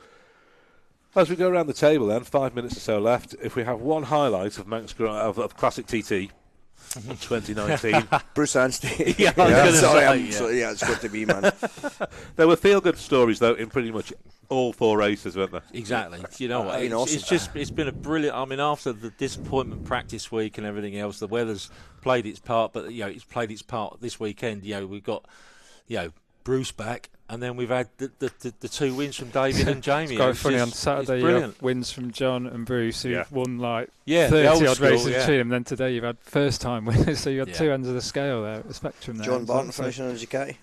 as 1.16 1.30
we 1.30 1.36
go 1.36 1.50
around 1.50 1.68
the 1.68 1.74
table, 1.74 2.08
then 2.08 2.24
five 2.24 2.56
minutes 2.56 2.78
or 2.78 2.80
so 2.80 3.00
left. 3.00 3.36
If 3.42 3.56
we 3.56 3.64
have 3.64 3.80
one 3.82 4.04
highlight 4.04 4.58
of 4.58 4.68
Manx 4.68 4.94
of, 5.00 5.38
of 5.38 5.56
Classic 5.58 5.86
TT 5.86 6.32
2019, 6.94 8.08
Bruce 8.34 8.56
Anstey. 8.56 9.16
Yeah, 9.18 9.34
I 9.38 9.44
was 9.44 9.54
gonna 9.54 9.72
sorry, 9.74 10.02
say, 10.02 10.18
yeah. 10.26 10.32
so- 10.32 10.48
yeah, 10.50 10.72
it's 10.72 10.88
got 10.88 11.02
to 11.02 11.10
be, 11.10 11.26
man. 11.26 11.52
there 12.36 12.48
were 12.48 12.56
feel-good 12.56 12.98
stories 12.98 13.40
though 13.40 13.54
in 13.54 13.70
pretty 13.70 13.92
much 13.92 14.14
all 14.50 14.74
four 14.74 14.98
races, 14.98 15.36
weren't 15.36 15.52
there? 15.52 15.64
Exactly. 15.74 16.20
You 16.38 16.48
know 16.48 16.62
uh, 16.62 16.66
what? 16.66 16.76
I 16.76 16.78
mean, 16.80 16.86
It's, 16.88 16.96
awesome. 16.96 17.16
it's 17.16 17.28
just 17.28 17.56
it's 17.56 17.72
been 17.72 17.88
a 17.88 17.92
brilliant. 17.92 18.36
I 18.36 18.46
mean, 18.46 18.60
after 18.60 18.92
the 18.92 19.10
disappointment 19.12 19.86
practice 19.86 20.32
week 20.32 20.58
and 20.58 20.68
everything 20.68 20.98
else, 20.98 21.20
the 21.20 21.28
weather's 21.28 21.70
played 22.02 22.26
its 22.26 22.40
part, 22.40 22.74
but 22.74 22.92
you 22.92 23.02
know 23.02 23.08
it's 23.10 23.24
played 23.24 23.52
its 23.52 23.62
part 23.62 24.02
this 24.02 24.20
weekend. 24.20 24.64
You 24.66 24.76
know 24.82 24.88
we've 24.88 25.04
got 25.04 25.26
you 25.88 25.98
know 25.98 26.12
Bruce 26.44 26.72
back, 26.72 27.10
and 27.30 27.42
then 27.42 27.56
we've 27.56 27.70
had 27.70 27.88
the 27.98 28.12
the, 28.20 28.32
the, 28.40 28.54
the 28.62 28.68
two 28.70 28.94
wins 28.94 29.16
from 29.16 29.30
David 29.30 29.68
and 29.68 29.82
Jamie. 29.84 30.16
It's 30.16 30.18
quite 30.18 30.30
It's 30.30 30.42
funny 30.42 30.56
just- 30.58 30.88
on 30.88 30.96
Saturday. 31.06 31.18
You 31.18 31.24
brilliant. 31.24 31.54
have 31.56 31.62
wins 31.62 31.92
from 31.92 32.12
John 32.12 32.48
and 32.48 32.66
Bruce, 32.66 33.04
who 33.04 33.10
Yeah. 33.10 33.18
have 33.20 33.32
won 33.32 33.60
like 33.60 33.90
Yeah, 34.06 34.30
30 34.30 34.48
odd 34.68 34.76
school, 34.78 34.90
races 34.90 35.08
yeah. 35.08 35.20
between 35.20 35.38
them. 35.40 35.50
Then 35.50 35.64
today 35.64 35.94
you've 35.94 36.04
had 36.04 36.18
first 36.20 36.62
time 36.62 36.86
winners, 36.86 37.20
so 37.20 37.30
you 37.30 37.40
had 37.40 37.50
Yeah. 37.50 37.54
two 37.56 37.72
ends 37.72 37.88
of 37.88 37.94
the 37.94 38.02
scale 38.02 38.44
there, 38.44 38.56
at 38.56 38.68
the 38.68 38.74
spectrum 38.74 39.18
there. 39.18 39.26
John 39.26 39.46
Barton 39.46 39.72
finishing 39.72 40.06
on 40.06 40.16
Ducati. 40.16 40.58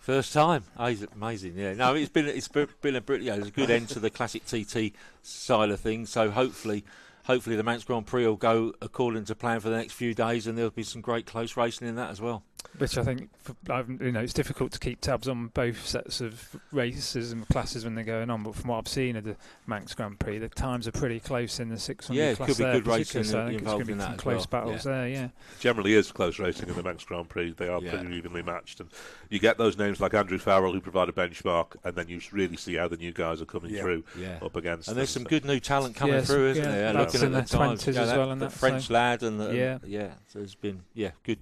First 0.00 0.32
time, 0.32 0.62
Amazing- 0.78 1.08
amazing. 1.16 1.52
Yeah, 1.56 1.74
no, 1.74 1.94
it's 1.96 2.08
been 2.10 2.26
it's 2.26 2.46
been 2.48 2.68
been 2.80 2.94
a 2.96 3.00
br- 3.00 3.16
yeah, 3.16 3.34
it's 3.34 3.48
a 3.48 3.50
good 3.50 3.70
end 3.70 3.88
to 3.90 3.98
the 4.00 4.08
classic 4.10 4.44
TT 4.46 4.92
side 5.22 5.70
of 5.70 5.80
things. 5.80 6.10
So 6.10 6.30
hopefully, 6.30 6.84
hopefully 7.24 7.56
the 7.56 7.64
Manx 7.64 7.82
Grand 7.82 8.06
Prix 8.06 8.24
will 8.24 8.36
go 8.36 8.72
according 8.80 9.24
to 9.24 9.34
plan 9.34 9.58
for 9.58 9.68
the 9.68 9.76
next 9.76 9.94
few 9.94 10.14
days, 10.14 10.46
and 10.46 10.56
there'll 10.56 10.70
be 10.70 10.84
some 10.84 11.00
great 11.00 11.26
close 11.26 11.56
racing 11.56 11.88
in 11.88 11.96
that 11.96 12.10
as 12.10 12.20
well. 12.20 12.44
Which 12.78 12.98
I 12.98 13.02
think, 13.04 13.30
for, 13.38 13.54
I've, 13.70 13.88
you 13.88 14.12
know, 14.12 14.20
it's 14.20 14.32
difficult 14.34 14.70
to 14.72 14.78
keep 14.78 15.00
tabs 15.00 15.28
on 15.28 15.48
both 15.48 15.86
sets 15.86 16.20
of 16.20 16.56
races 16.72 17.32
and 17.32 17.46
classes 17.48 17.84
when 17.84 17.94
they're 17.94 18.04
going 18.04 18.28
on. 18.28 18.42
But 18.42 18.54
from 18.54 18.68
what 18.70 18.78
I've 18.78 18.88
seen 18.88 19.16
of 19.16 19.24
the 19.24 19.36
Manx 19.66 19.94
Grand 19.94 20.18
Prix, 20.18 20.38
the 20.38 20.48
times 20.50 20.86
are 20.86 20.92
pretty 20.92 21.18
close 21.20 21.58
in 21.58 21.68
the 21.70 21.78
600 21.78 22.18
Yeah, 22.18 22.30
it 22.32 22.36
class 22.36 22.48
could 22.48 22.58
be 22.58 22.64
there, 22.64 22.72
good 22.74 22.86
racing 22.86 23.24
So 23.24 23.42
I 23.42 23.46
think 23.48 23.62
it's 23.62 23.70
going 23.70 23.86
to 23.86 23.94
be 23.94 24.00
some 24.00 24.16
close 24.16 24.46
well, 24.50 24.62
battles 24.62 24.84
yeah. 24.84 24.92
there. 24.92 25.08
Yeah. 25.08 25.28
Generally 25.60 25.94
is 25.94 26.12
close 26.12 26.38
racing 26.38 26.68
in 26.68 26.74
the 26.74 26.82
Manx 26.82 27.04
Grand 27.04 27.28
Prix. 27.28 27.52
They 27.52 27.68
are 27.68 27.80
Yeah. 27.80 27.90
pretty 27.96 28.14
evenly 28.14 28.42
matched, 28.42 28.80
and 28.80 28.90
you 29.30 29.38
get 29.38 29.56
those 29.58 29.78
names 29.78 30.00
like 30.00 30.12
Andrew 30.14 30.38
Farrell 30.38 30.72
who 30.72 30.80
provide 30.80 31.08
a 31.08 31.12
benchmark, 31.12 31.76
and 31.84 31.94
then 31.96 32.08
you 32.08 32.20
really 32.32 32.56
see 32.56 32.74
how 32.74 32.88
the 32.88 32.96
new 32.98 33.12
guys 33.12 33.40
are 33.40 33.46
coming 33.46 33.72
Yeah. 33.72 33.80
through 33.82 34.04
Yeah. 34.18 34.38
up 34.42 34.54
against. 34.56 34.88
And 34.88 34.96
there's 34.96 35.14
them. 35.14 35.22
some 35.22 35.28
good 35.28 35.44
new 35.44 35.60
talent 35.60 35.96
coming 35.96 36.16
Yeah, 36.16 36.20
through, 36.22 36.54
some- 36.54 36.62
isn't 36.62 36.64
yeah, 36.64 36.70
there? 36.78 36.92
lads 36.94 37.14
Looking 37.14 37.28
in 37.28 37.34
at 37.34 37.46
the 37.46 37.56
their 37.56 37.66
times, 37.66 37.82
20s 37.84 37.94
yeah, 37.94 38.02
as 38.02 38.08
that- 38.10 38.18
well 38.18 38.30
and 38.32 38.40
the 38.40 38.46
that, 38.46 38.52
so- 38.52 38.58
French 38.58 38.90
lad, 38.90 39.22
and 39.22 39.40
the, 39.40 39.54
Yeah. 39.56 39.78
yeah. 39.86 40.10
So 40.28 40.40
it's 40.40 40.54
been 40.54 40.82
yeah 40.94 41.12
good. 41.24 41.38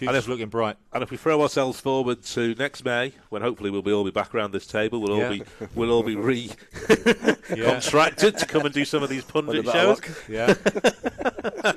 And 0.00 0.08
Future's 0.08 0.24
if- 0.24 0.28
looking 0.28 0.48
bright. 0.48 0.76
And 0.92 1.02
if 1.02 1.10
we 1.10 1.16
throw 1.16 1.42
ourselves 1.42 1.78
forward 1.80 2.22
to 2.22 2.54
next 2.54 2.84
May, 2.84 3.12
when 3.28 3.42
hopefully 3.42 3.70
we'll 3.70 3.82
be 3.82 3.92
all 3.92 4.04
be 4.04 4.10
back 4.10 4.34
around 4.34 4.52
this 4.52 4.66
table, 4.66 5.00
we'll 5.00 5.20
all 5.22 5.28
be 5.30 5.42
we'll 5.74 5.90
all 5.92 6.02
be 6.02 6.16
re 6.16 6.50
contracted 7.48 8.38
to 8.38 8.46
come 8.46 8.64
and 8.64 8.74
do 8.74 8.84
some 8.84 9.02
of 9.02 9.08
these 9.10 9.24
pundit 9.24 9.64
With 9.64 9.74
a 9.74 9.96
bit 9.96 10.04
shows. 10.04 10.28
yeah. 10.28 11.72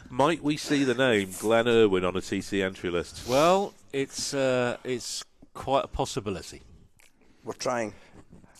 Might 0.10 0.42
we 0.42 0.56
see 0.56 0.84
the 0.84 0.94
name 0.94 1.30
Glenn 1.38 1.68
Irwin 1.68 2.04
on 2.04 2.16
a 2.16 2.20
TC 2.20 2.64
entry 2.64 2.90
list? 2.90 3.28
Well, 3.28 3.74
it's 3.92 4.32
uh, 4.32 4.78
it's 4.84 5.22
quite 5.52 5.84
a 5.84 5.88
possibility. 5.88 6.62
We're 7.44 7.52
trying. 7.54 7.92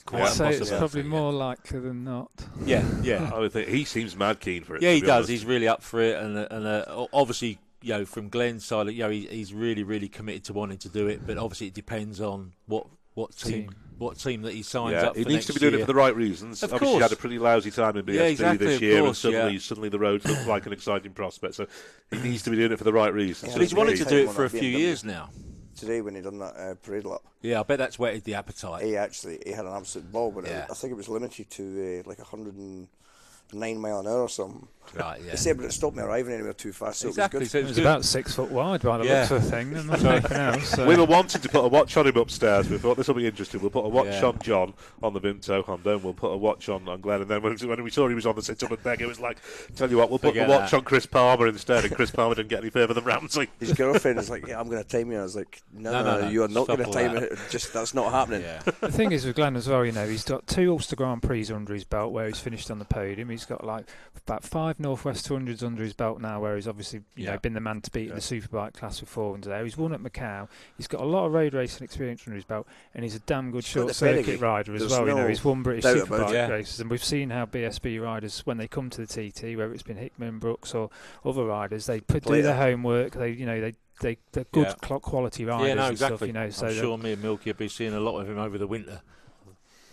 Quite 0.05 0.19
Yeah. 0.19 0.25
a 0.25 0.29
I'd 0.29 0.33
say 0.35 0.49
it's 0.51 0.59
possibility, 0.59 0.79
probably 0.79 1.03
yeah. 1.03 1.09
more 1.21 1.33
likely 1.33 1.81
than 1.81 2.05
not. 2.05 2.31
Yeah, 2.64 2.85
yeah. 3.03 3.31
I 3.35 3.41
would 3.41 3.53
think 3.53 3.69
he 3.69 3.85
seems 3.85 4.14
mad 4.14 4.39
keen 4.39 4.62
for 4.62 4.77
it. 4.77 4.83
Yeah, 4.83 4.93
he 4.93 5.01
does. 5.01 5.11
honest. 5.11 5.31
He's 5.31 5.45
really 5.45 5.67
up 5.67 5.83
for 5.83 6.01
it, 6.01 6.17
and 6.23 6.37
uh, 6.39 6.47
and 6.51 6.67
uh, 6.67 7.07
obviously, 7.12 7.59
you 7.87 7.93
know, 7.93 8.05
from 8.05 8.28
Glenn's 8.28 8.64
side, 8.64 8.89
you 8.89 8.99
know, 9.05 9.11
he, 9.11 9.26
he's 9.26 9.55
really, 9.55 9.82
really 9.84 10.09
committed 10.09 10.45
to 10.45 10.53
wanting 10.53 10.78
to 10.78 10.89
do 10.89 11.07
it. 11.07 11.26
But 11.26 11.39
obviously, 11.39 11.68
it 11.68 11.74
depends 11.74 12.20
on 12.20 12.53
what 12.66 12.87
what 13.14 13.34
team, 13.37 13.53
Team. 13.68 13.74
what 13.97 14.18
team 14.18 14.43
that 14.43 14.53
he 14.53 14.62
signs 14.62 14.95
up. 14.97 15.03
Yeah, 15.03 15.09
up. 15.11 15.16
he 15.16 15.22
for 15.22 15.28
needs 15.30 15.47
to 15.47 15.53
be 15.55 15.61
doing 15.61 15.72
year. 15.72 15.80
it 15.82 15.87
for 15.87 15.93
the 15.93 15.99
right 15.99 16.14
reasons. 16.14 16.62
Of 16.62 16.74
Obviously, 16.74 16.97
he 16.97 17.03
had 17.03 17.12
a 17.12 17.16
pretty 17.16 17.39
lousy 17.39 17.70
time 17.70 17.97
in 17.97 18.05
BSB 18.05 18.14
Yeah, 18.14 18.22
exactly, 18.24 18.66
this 18.66 18.80
year, 18.82 18.99
course, 18.99 19.09
and 19.09 19.16
suddenly, 19.16 19.53
yeah. 19.55 19.59
suddenly 19.61 19.89
the 19.89 19.99
road 19.99 20.24
looked 20.26 20.47
like 20.47 20.66
an 20.66 20.72
exciting 20.74 21.12
prospect. 21.12 21.55
So 21.55 21.66
he 22.11 22.18
needs 22.18 22.43
to 22.43 22.51
be 22.51 22.57
doing 22.57 22.72
it 22.72 22.76
for 22.78 22.84
the 22.84 22.93
right 22.93 23.14
reasons. 23.14 23.53
Yeah, 23.53 23.55
But 23.57 23.61
he's 23.62 23.70
He's 23.70 23.76
wanted 23.78 23.97
to 23.99 24.05
do 24.05 24.16
it 24.18 24.30
for 24.32 24.45
a 24.45 24.51
few 24.51 24.61
BMW. 24.61 24.78
years 24.78 25.05
now. 25.05 25.30
Today 25.76 26.01
when 26.03 26.14
he 26.14 26.20
done 26.22 26.39
that 26.41 26.57
uh, 26.57 26.74
parade 26.74 27.05
lap, 27.05 27.20
Yeah, 27.43 27.61
I 27.61 27.62
bet 27.62 27.78
that's 27.78 27.99
whetted 27.99 28.24
the 28.24 28.34
appetite. 28.34 28.82
he 28.84 28.97
actually 28.97 29.39
he 29.47 29.53
had 29.53 29.64
an 29.66 29.72
absolute 29.74 30.11
ball, 30.12 30.30
but 30.32 30.45
it- 30.47 30.66
I 30.70 30.74
think 30.74 30.91
it 30.91 30.97
was 30.97 31.09
limited 31.09 31.49
to 31.51 32.01
uh, 32.05 32.09
like 32.09 32.18
109 32.18 33.78
mile 33.80 34.01
an 34.01 34.07
hour 34.07 34.22
or 34.22 34.28
something. 34.28 34.68
Right, 34.95 35.20
yeah. 35.24 35.32
He 35.32 35.37
said, 35.37 35.57
but 35.57 35.66
it 35.66 35.72
stopped 35.72 35.97
me 35.97 36.03
arriving 36.03 36.34
anywhere 36.34 36.53
too 36.53 36.72
fast, 36.72 37.01
so 37.01 37.09
exactly. 37.09 37.39
it 37.39 37.41
was 37.41 37.51
So 37.51 37.59
It 37.59 37.61
it's 37.62 37.68
was 37.70 37.78
about 37.78 38.05
six 38.05 38.34
foot 38.34 38.51
wide 38.51 38.82
by 38.82 38.99
the 38.99 39.05
Yeah. 39.05 39.20
looks 39.20 39.30
of 39.32 39.45
the 39.45 39.51
thing, 39.51 39.74
and 39.76 39.87
not 39.89 40.32
else. 40.32 40.68
So. 40.70 40.87
We 40.87 40.97
were 40.97 41.05
wanting 41.05 41.41
to 41.41 41.49
put 41.49 41.64
a 41.64 41.68
watch 41.68 41.97
on 41.97 42.07
him 42.07 42.16
upstairs. 42.16 42.68
We 42.70 42.78
thought 42.78 42.97
this 42.97 43.09
will 43.09 43.14
be 43.14 43.26
interesting. 43.26 43.61
We'll 43.61 43.70
put 43.70 43.84
a 43.84 43.89
watch 43.89 44.07
Yeah. 44.07 44.26
on 44.26 44.39
John 44.41 44.74
on 45.03 45.12
the 45.12 45.20
Vimto 45.20 45.64
Honda, 45.64 45.93
and 45.95 46.05
we'll 46.05 46.14
put 46.14 46.28
a 46.32 46.37
watch 46.37 46.68
on, 46.68 46.89
on 46.89 47.01
Glenn. 47.01 47.22
And 47.22 47.30
then 47.30 47.43
when, 47.43 47.57
when 47.57 47.82
we 47.82 47.91
saw 47.91 48.09
he 48.09 48.14
was 48.14 48.26
on 48.26 48.34
the 48.37 48.43
sit 48.43 48.62
up 48.62 48.70
and 48.70 48.82
beg, 48.82 49.01
it 49.01 49.07
was 49.07 49.20
like, 49.20 49.39
tell 49.74 49.91
you 49.91 49.97
what, 49.99 50.11
we'll 50.11 50.18
put 50.18 50.28
Forget 50.30 50.47
the 50.49 50.53
watch 50.55 50.70
that. 50.70 50.76
on 50.78 50.84
Chris 50.84 51.07
Palmer 51.07 51.47
instead. 51.49 51.84
And 51.84 51.95
Chris 51.95 52.11
Palmer 52.11 52.34
didn't 52.34 52.49
get 52.51 52.61
any 52.61 52.70
further 52.70 52.95
than 52.95 53.05
Ramsey. 53.05 53.49
His 53.61 53.72
girlfriend 53.72 54.16
was 54.18 54.30
like, 54.30 54.47
"Yeah, 54.47 54.61
I'm 54.61 54.68
going 54.68 54.82
to 54.82 54.89
time 54.89 55.11
you." 55.11 55.18
I 55.18 55.22
was 55.22 55.37
like, 55.37 55.62
"No, 55.72 55.91
No, 55.93 56.03
no, 56.03 56.05
no, 56.05 56.16
no, 56.16 56.24
no, 56.26 56.28
you 56.30 56.43
are 56.45 56.49
not 56.49 56.66
going 56.66 56.78
to 56.78 56.84
time 56.93 57.14
that. 57.14 57.22
it. 57.24 57.39
Just 57.51 57.72
that's 57.72 57.95
not 57.95 58.12
happening." 58.12 58.43
Yeah. 58.43 58.62
The 58.80 58.93
thing 58.93 59.11
is 59.12 59.24
with 59.26 59.37
Glenn 59.37 59.57
as 59.57 59.68
well, 59.68 59.84
you 59.84 59.93
know, 59.93 60.07
he's 60.07 60.22
got 60.24 60.47
two 60.47 60.70
Ulster 60.70 60.97
Grand 60.97 61.22
Prix 61.22 61.51
under 61.53 61.74
his 61.74 61.82
belt 61.84 62.12
where 62.12 62.26
he's 62.26 62.39
finished 62.39 62.70
on 62.70 62.78
the 62.78 62.84
podium. 62.84 63.28
He's 63.30 63.45
got 63.45 63.64
like 63.64 63.87
about 64.26 64.45
five 64.45 64.76
Northwest 64.79 65.27
200s 65.29 65.62
under 65.62 65.83
his 65.83 65.95
belt 65.95 66.20
now, 66.20 66.41
where 66.41 66.55
he's 66.57 66.68
obviously 66.68 67.01
you 67.14 67.24
Yeah. 67.24 67.33
know 67.33 67.39
been 67.39 67.55
the 67.55 67.61
man 67.61 67.81
to 67.81 67.91
beat 67.91 68.09
in 68.11 68.14
the 68.14 68.20
superbike 68.20 68.74
class 68.74 69.01
before 69.01 69.35
and 69.35 69.43
there. 69.45 69.62
He's 69.64 69.77
won 69.77 69.93
at 69.93 70.01
Macau. 70.01 70.49
He's 70.77 70.87
got 70.87 71.01
a 71.01 71.05
lot 71.05 71.27
of 71.27 71.33
road 71.33 71.55
racing 71.55 71.85
experience 71.85 72.22
under 72.27 72.35
his 72.37 72.45
belt, 72.45 72.66
and 72.95 73.03
he's 73.05 73.14
a 73.14 73.20
damn 73.20 73.51
good 73.51 73.64
got 73.64 73.64
short 73.64 73.95
circuit 73.95 74.41
rider 74.41 74.74
as 74.74 74.81
There's 74.81 74.93
well. 74.93 75.09
you 75.09 75.14
know, 75.14 75.27
he's 75.29 75.45
won 75.45 75.62
British 75.62 75.85
superbike. 75.85 76.33
Yeah. 76.33 76.49
races, 76.49 76.81
and 76.81 76.91
we've 76.91 77.03
seen 77.05 77.31
how 77.31 77.47
BSB 77.47 77.99
riders, 77.99 78.41
when 78.45 78.59
they 78.59 78.68
come 78.68 78.91
to 78.91 79.05
the 79.05 79.07
TT, 79.07 79.57
whether 79.57 79.72
it's 79.72 79.83
been 79.83 79.97
Hickman, 79.97 80.39
Brooks, 80.39 80.74
or 80.74 80.91
other 81.24 81.45
riders, 81.45 81.87
they 81.87 82.01
put, 82.01 82.24
do 82.24 82.43
their 82.43 82.57
homework. 82.57 83.12
They 83.12 83.31
you 83.31 83.47
know 83.47 83.61
they 83.61 83.74
they 84.03 84.18
they're 84.33 84.45
good 84.53 84.66
Yeah. 84.66 84.74
clock 84.83 85.03
quality 85.03 85.45
riders 85.47 85.68
yeah, 85.68 85.74
no, 85.74 85.83
and 85.85 85.93
exactly. 85.93 86.16
stuff. 86.18 86.27
You 86.27 86.33
know, 86.35 86.51
so 86.51 86.66
I'm 86.66 86.74
sure 86.74 86.99
me 86.99 87.12
and 87.12 87.22
Milky 87.22 87.51
will 87.51 87.57
be 87.57 87.68
seeing 87.68 87.95
a 87.95 88.01
lot 88.01 88.20
of 88.20 88.29
him 88.29 88.37
over 88.39 88.59
the 88.59 88.66
winter. 88.66 89.01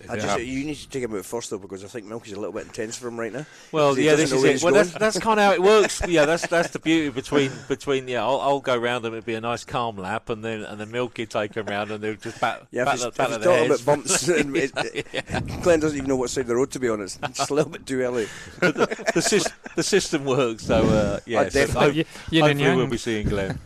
I 0.10 0.18
just 0.18 0.40
you 0.44 0.66
need 0.66 0.76
to 0.76 0.90
take 0.90 1.04
him 1.04 1.16
out 1.16 1.26
first 1.26 1.50
though 1.50 1.58
because 1.58 1.84
I 1.84 1.88
think 1.88 2.06
Milky's 2.06 2.34
a 2.34 2.36
little 2.36 2.52
bit 2.54 2.66
intense 2.66 2.98
for 2.98 3.08
him 3.08 3.20
right 3.20 3.32
now. 3.32 3.46
Well, 3.72 3.98
yeah, 3.98 4.16
this 4.16 4.32
is 4.32 4.44
it. 4.44 4.64
Well, 4.64 4.74
that's 4.74 4.92
that's 4.92 5.20
kind 5.20 5.40
of 5.40 5.46
how 5.46 5.54
it 5.54 5.62
works. 5.62 6.02
Yeah, 6.08 6.26
that's 6.26 6.46
that's 6.48 6.70
the 6.72 6.80
beauty 6.80 7.10
between 7.10 7.52
between. 7.68 8.08
Yeah, 8.08 8.24
I'll, 8.24 8.40
I'll 8.42 8.60
go 8.60 8.78
round 8.78 9.04
them. 9.06 9.14
It'll 9.14 9.26
be 9.26 9.34
a 9.36 9.42
nice 9.42 9.64
calm 9.64 9.98
lap, 9.98 10.30
and 10.30 10.44
then 10.44 10.62
and 10.64 10.80
then 10.80 10.92
Milky 10.92 11.26
take 11.26 11.56
him 11.56 11.66
round, 11.66 11.92
and 11.92 12.04
they'll 12.04 12.16
just 12.16 12.40
bat 12.42 12.68
Yeah, 12.72 12.86
bat, 12.86 12.96
if 12.96 13.00
the- 13.02 13.06
he's, 13.08 13.18
bat 13.18 13.30
if 13.30 13.36
of 13.38 13.44
talking 13.44 13.70
heads. 13.70 13.82
about 13.84 13.96
bumps, 13.96 14.28
and 14.28 14.56
it, 14.58 15.62
Glenn 15.64 15.80
doesn't 15.80 15.98
even 15.98 16.08
know 16.10 16.16
what 16.16 16.30
side 16.30 16.42
of 16.42 16.48
the 16.48 16.56
road 16.56 16.72
to 16.72 16.80
be 16.80 16.90
on. 16.90 17.02
It's 17.02 17.18
just 17.18 17.50
a 17.50 17.54
little 17.54 17.72
bit 17.72 17.86
too 17.86 18.02
early. 18.02 18.28
the, 18.60 18.72
sys- 19.16 19.52
the 19.76 19.84
system 19.84 20.26
works. 20.26 20.66
So 20.66 20.84
uh, 20.84 21.20
yeah, 21.26 21.42
I 21.42 21.50
so 21.50 21.66
definitely- 21.66 22.04
hope- 22.04 22.44
hopefully 22.44 22.76
we'll 22.76 22.88
be 22.88 22.98
seeing 22.98 23.28
Glenn. 23.30 23.58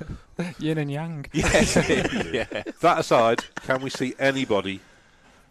Yin 0.60 0.78
and 0.78 0.92
yang. 0.92 1.26
yes, 1.34 1.76
yeah. 2.32 2.46
That 2.82 3.00
aside, 3.00 3.44
can 3.66 3.82
we 3.82 3.90
see 3.90 4.14
anybody 4.20 4.80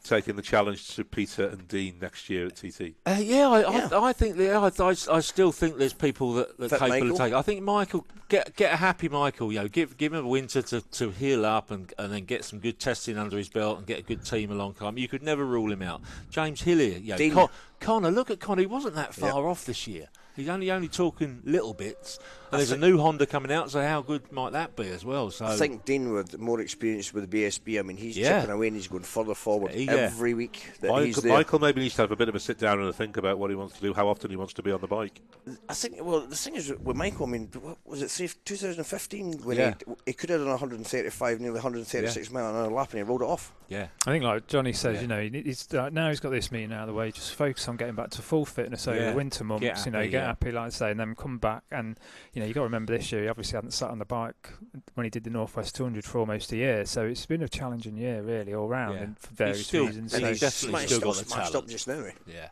taking 0.09 0.37
the 0.37 0.43
challenge 0.43 0.95
to 0.95 1.05
Peter 1.05 1.47
and 1.47 1.67
Dean 1.69 1.99
next 2.01 2.31
year 2.31 2.47
at 2.47 2.57
TT? 2.57 2.95
Uh, 3.05 3.19
yeah, 3.21 3.49
I, 3.49 3.61
Yeah. 3.61 3.89
I, 3.93 4.09
I 4.09 4.13
think 4.13 4.37
yeah, 4.37 4.59
I, 4.61 4.83
I, 4.83 4.95
I 5.17 5.21
still 5.21 5.53
think 5.53 5.77
there's 5.79 5.93
people 5.93 6.35
that, 6.35 6.57
that 6.59 6.71
Fit 6.71 6.79
capable 6.79 6.99
Michael? 7.01 7.13
of 7.13 7.19
taking. 7.19 7.35
I 7.35 7.43
think 7.43 7.63
Michael 7.63 8.07
get 8.29 8.57
get 8.57 8.73
a 8.73 8.77
happy 8.77 9.09
Michael. 9.09 9.53
You 9.53 9.61
know, 9.61 9.69
give 9.69 9.97
give 9.97 10.13
him 10.13 10.25
a 10.25 10.29
winter 10.29 10.63
to, 10.63 10.81
to 10.81 11.11
heal 11.11 11.45
up 11.45 11.71
and 11.71 11.93
and 11.99 12.13
then 12.13 12.25
get 12.25 12.45
some 12.45 12.59
good 12.59 12.79
testing 12.79 13.19
under 13.19 13.37
his 13.37 13.49
belt 13.49 13.79
and 13.79 13.87
get 13.87 13.99
a 13.99 14.03
good 14.03 14.25
team 14.25 14.51
along. 14.51 14.75
Come, 14.75 14.99
you 14.99 15.09
could 15.09 15.23
never 15.23 15.45
rule 15.45 15.71
him 15.73 15.83
out. 15.83 16.01
James 16.31 16.63
Hillier, 16.63 16.99
you 16.99 17.17
know, 17.17 17.35
Con- 17.35 17.49
Conor. 17.81 18.11
Look 18.11 18.31
at 18.31 18.41
Conor. 18.41 18.61
He 18.61 18.67
wasn't 18.67 18.95
that 18.95 19.15
far 19.15 19.47
off 19.47 19.65
this 19.65 19.87
year. 19.87 20.09
He's 20.37 20.49
only 20.49 20.71
only 20.71 20.89
talking 20.89 21.41
little 21.45 21.75
bits. 21.75 22.19
And 22.53 22.61
there's 22.61 22.71
a 22.71 22.77
new 22.77 22.97
Honda 22.99 23.27
coming 23.27 23.51
out, 23.51 23.73
so 23.73 23.83
how 23.83 24.03
good 24.03 24.31
might 24.31 24.53
that 24.53 24.77
be 24.77 24.87
as 24.89 25.05
well? 25.05 25.33
So 25.33 25.45
I 25.47 25.57
think 25.57 25.85
Dean 25.85 26.13
with 26.13 26.39
more 26.39 26.61
experience 26.61 27.13
with 27.13 27.29
the 27.29 27.43
BSB. 27.45 27.81
I 27.81 27.83
mean, 27.83 27.97
he's 27.97 28.17
Yeah. 28.17 28.41
chipping 28.41 28.55
away 28.55 28.69
and 28.69 28.77
he's 28.77 28.87
going 28.87 29.03
further 29.03 29.35
forward 29.35 29.73
Yeah. 29.75 29.93
every 29.95 30.33
week 30.33 30.63
that 30.81 30.93
he's 31.03 31.17
Michael, 31.17 31.23
there. 31.23 31.33
Michael 31.33 31.59
maybe 31.59 31.81
needs 31.81 31.97
to 31.97 32.03
have 32.03 32.13
a 32.13 32.17
bit 32.17 32.29
of 32.29 32.37
a 32.37 32.41
sit 32.41 32.57
down 32.59 32.79
and 32.79 32.89
a 32.89 32.93
think 32.93 33.17
about 33.17 33.39
what 33.39 33.51
he 33.51 33.57
wants 33.57 33.75
to 33.75 33.81
do, 33.81 33.93
how 33.95 34.07
often 34.07 34.31
he 34.31 34.37
wants 34.37 34.53
to 34.55 34.63
be 34.63 34.71
on 34.71 34.81
the 34.81 34.87
bike. 34.87 35.21
I 35.69 35.75
think. 35.75 35.97
Well, 36.01 36.21
the 36.21 36.37
thing 36.37 36.55
is 36.55 36.73
with 36.73 36.97
Michael. 36.97 37.27
I 37.27 37.31
mean, 37.31 37.49
what 37.61 37.79
was 37.85 38.01
it 38.01 38.11
say 38.11 38.29
2015 38.45 39.41
when 39.43 39.57
Yeah. 39.57 39.75
he, 39.87 39.95
he 40.07 40.13
could 40.13 40.31
have 40.31 40.41
done 40.41 40.49
135, 40.51 41.41
nearly 41.41 41.57
136 41.57 42.31
mile 42.31 42.51
an 42.51 42.57
hour 42.57 42.71
lap, 42.71 42.91
and 42.93 42.99
he 42.99 43.03
rolled 43.03 43.23
it 43.23 43.27
off. 43.29 43.53
yeah, 43.69 43.89
I 44.07 44.13
think, 44.13 44.23
like 44.23 44.47
Johnny 44.47 44.73
says, 44.73 44.97
Yeah. 44.97 45.01
you 45.03 45.07
know, 45.09 45.41
he's 45.45 45.73
uh, 45.75 45.89
now 45.91 46.09
he's 46.11 46.21
got 46.21 46.31
this 46.31 46.53
meeting 46.53 46.73
out 46.73 46.83
of 46.83 46.87
the 46.89 46.95
way. 46.95 47.11
Just 47.11 47.35
focus 47.35 47.67
on 47.69 47.77
getting 47.77 47.97
back 47.97 48.11
to 48.11 48.23
full 48.23 48.45
fitness 48.45 48.87
over 48.87 48.97
Yeah. 48.97 49.11
the 49.11 49.17
winter 49.17 49.43
months. 49.43 49.63
Get 49.63 49.85
you 49.87 49.91
know, 49.93 50.03
get 50.03 50.13
yeah. 50.13 50.25
quite 50.26 50.26
happy, 50.27 50.53
like 50.53 50.67
I 50.67 50.69
say, 50.69 50.91
and 50.91 51.01
then 51.01 51.15
come 51.15 51.39
back. 51.39 51.63
And 51.71 51.99
you 52.33 52.41
know, 52.41 52.47
you 52.47 52.55
got 52.55 52.61
to 52.61 52.65
remember 52.65 52.97
this 52.97 53.11
year, 53.13 53.23
he 53.23 53.29
obviously 53.29 53.57
hadn't 53.57 53.71
sat 53.73 53.91
on 53.91 53.99
the 53.99 54.05
bike 54.05 54.51
when 54.95 55.05
he 55.05 55.11
did 55.11 55.25
the 55.25 55.31
Northwest 55.31 55.75
200 55.77 56.05
for 56.05 56.19
almost 56.19 56.53
a 56.53 56.57
year. 56.57 56.85
So 56.87 57.07
it's 57.07 57.27
been 57.27 57.43
a 57.43 57.49
challenging 57.49 57.97
year, 57.97 58.23
really, 58.23 58.53
all 58.55 58.69
round, 58.69 58.95
Yeah. 58.97 59.03
and 59.05 59.19
for 59.19 59.35
various 59.35 59.59
He's 59.59 59.67
still- 59.67 59.87
reasons. 59.87 60.13
he's 60.13 60.21
So 60.21 60.29
he's 60.29 60.41
definitely 60.41 60.69
smashed, 60.71 60.87
still 60.87 60.99
still 60.99 61.11
got 61.13 61.19
the 61.19 61.25
smashed 61.31 61.53
talent. 61.53 61.65
up 61.65 61.71
just 61.71 61.89
now. 61.89 62.05
Yeah. 62.27 62.49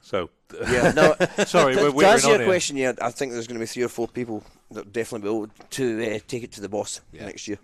So, 0.00 0.30
Yeah, 0.70 0.92
no. 0.92 1.14
Sorry, 1.44 1.74
to, 1.74 1.82
we're 1.82 1.90
to 1.90 1.94
wearing 1.94 2.12
answer 2.12 2.26
on 2.28 2.30
your 2.32 2.38
here. 2.40 2.46
question, 2.48 2.76
yeah, 2.76 2.92
I 3.02 3.10
think 3.10 3.32
there's 3.32 3.46
going 3.46 3.56
to 3.58 3.62
be 3.62 3.66
three 3.66 3.82
or 3.82 3.88
four 3.88 4.08
people 4.08 4.42
that 4.70 4.92
definitely 4.92 5.28
be 5.28 5.34
able 5.34 5.48
to 5.70 6.16
uh, 6.16 6.18
take 6.26 6.42
it 6.44 6.52
to 6.52 6.60
the 6.60 6.68
boss 6.68 7.00
Yeah. 7.12 7.26
next 7.26 7.46
year. 7.48 7.58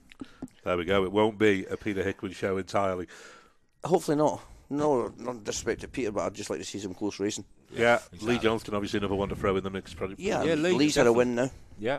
there 0.65 0.77
we 0.77 0.85
go. 0.85 1.05
It 1.05 1.13
won't 1.13 1.39
be 1.39 1.65
a 1.67 1.77
Peter 1.77 2.03
Hickman 2.03 2.33
show 2.33 2.57
entirely. 2.59 3.07
Hopefully 3.85 4.17
not. 4.17 4.41
No, 4.71 5.13
not 5.19 5.45
disrespect 5.45 5.83
to 5.83 5.89
Peter, 5.89 6.11
but 6.11 6.23
I'd 6.23 6.35
just 6.35 6.49
like 6.51 6.59
to 6.59 6.65
see 6.65 6.79
some 6.79 6.95
close 6.95 7.21
racing. 7.21 7.45
Yeah, 7.73 7.99
Lee 8.13 8.17
exactly. 8.17 8.39
Johnston, 8.39 8.75
obviously 8.75 8.99
another 8.99 9.15
one 9.15 9.29
to 9.31 9.37
throw 9.37 9.57
in 9.57 9.65
the 9.65 9.71
mix. 9.71 9.95
Probably. 9.95 10.17
Yeah, 10.19 10.43
Yeah, 10.45 10.55
Lee, 10.55 10.73
Lee's 10.73 10.95
had 10.95 11.07
a 11.07 11.13
win 11.13 11.35
now, 11.35 11.51
Yeah. 11.79 11.99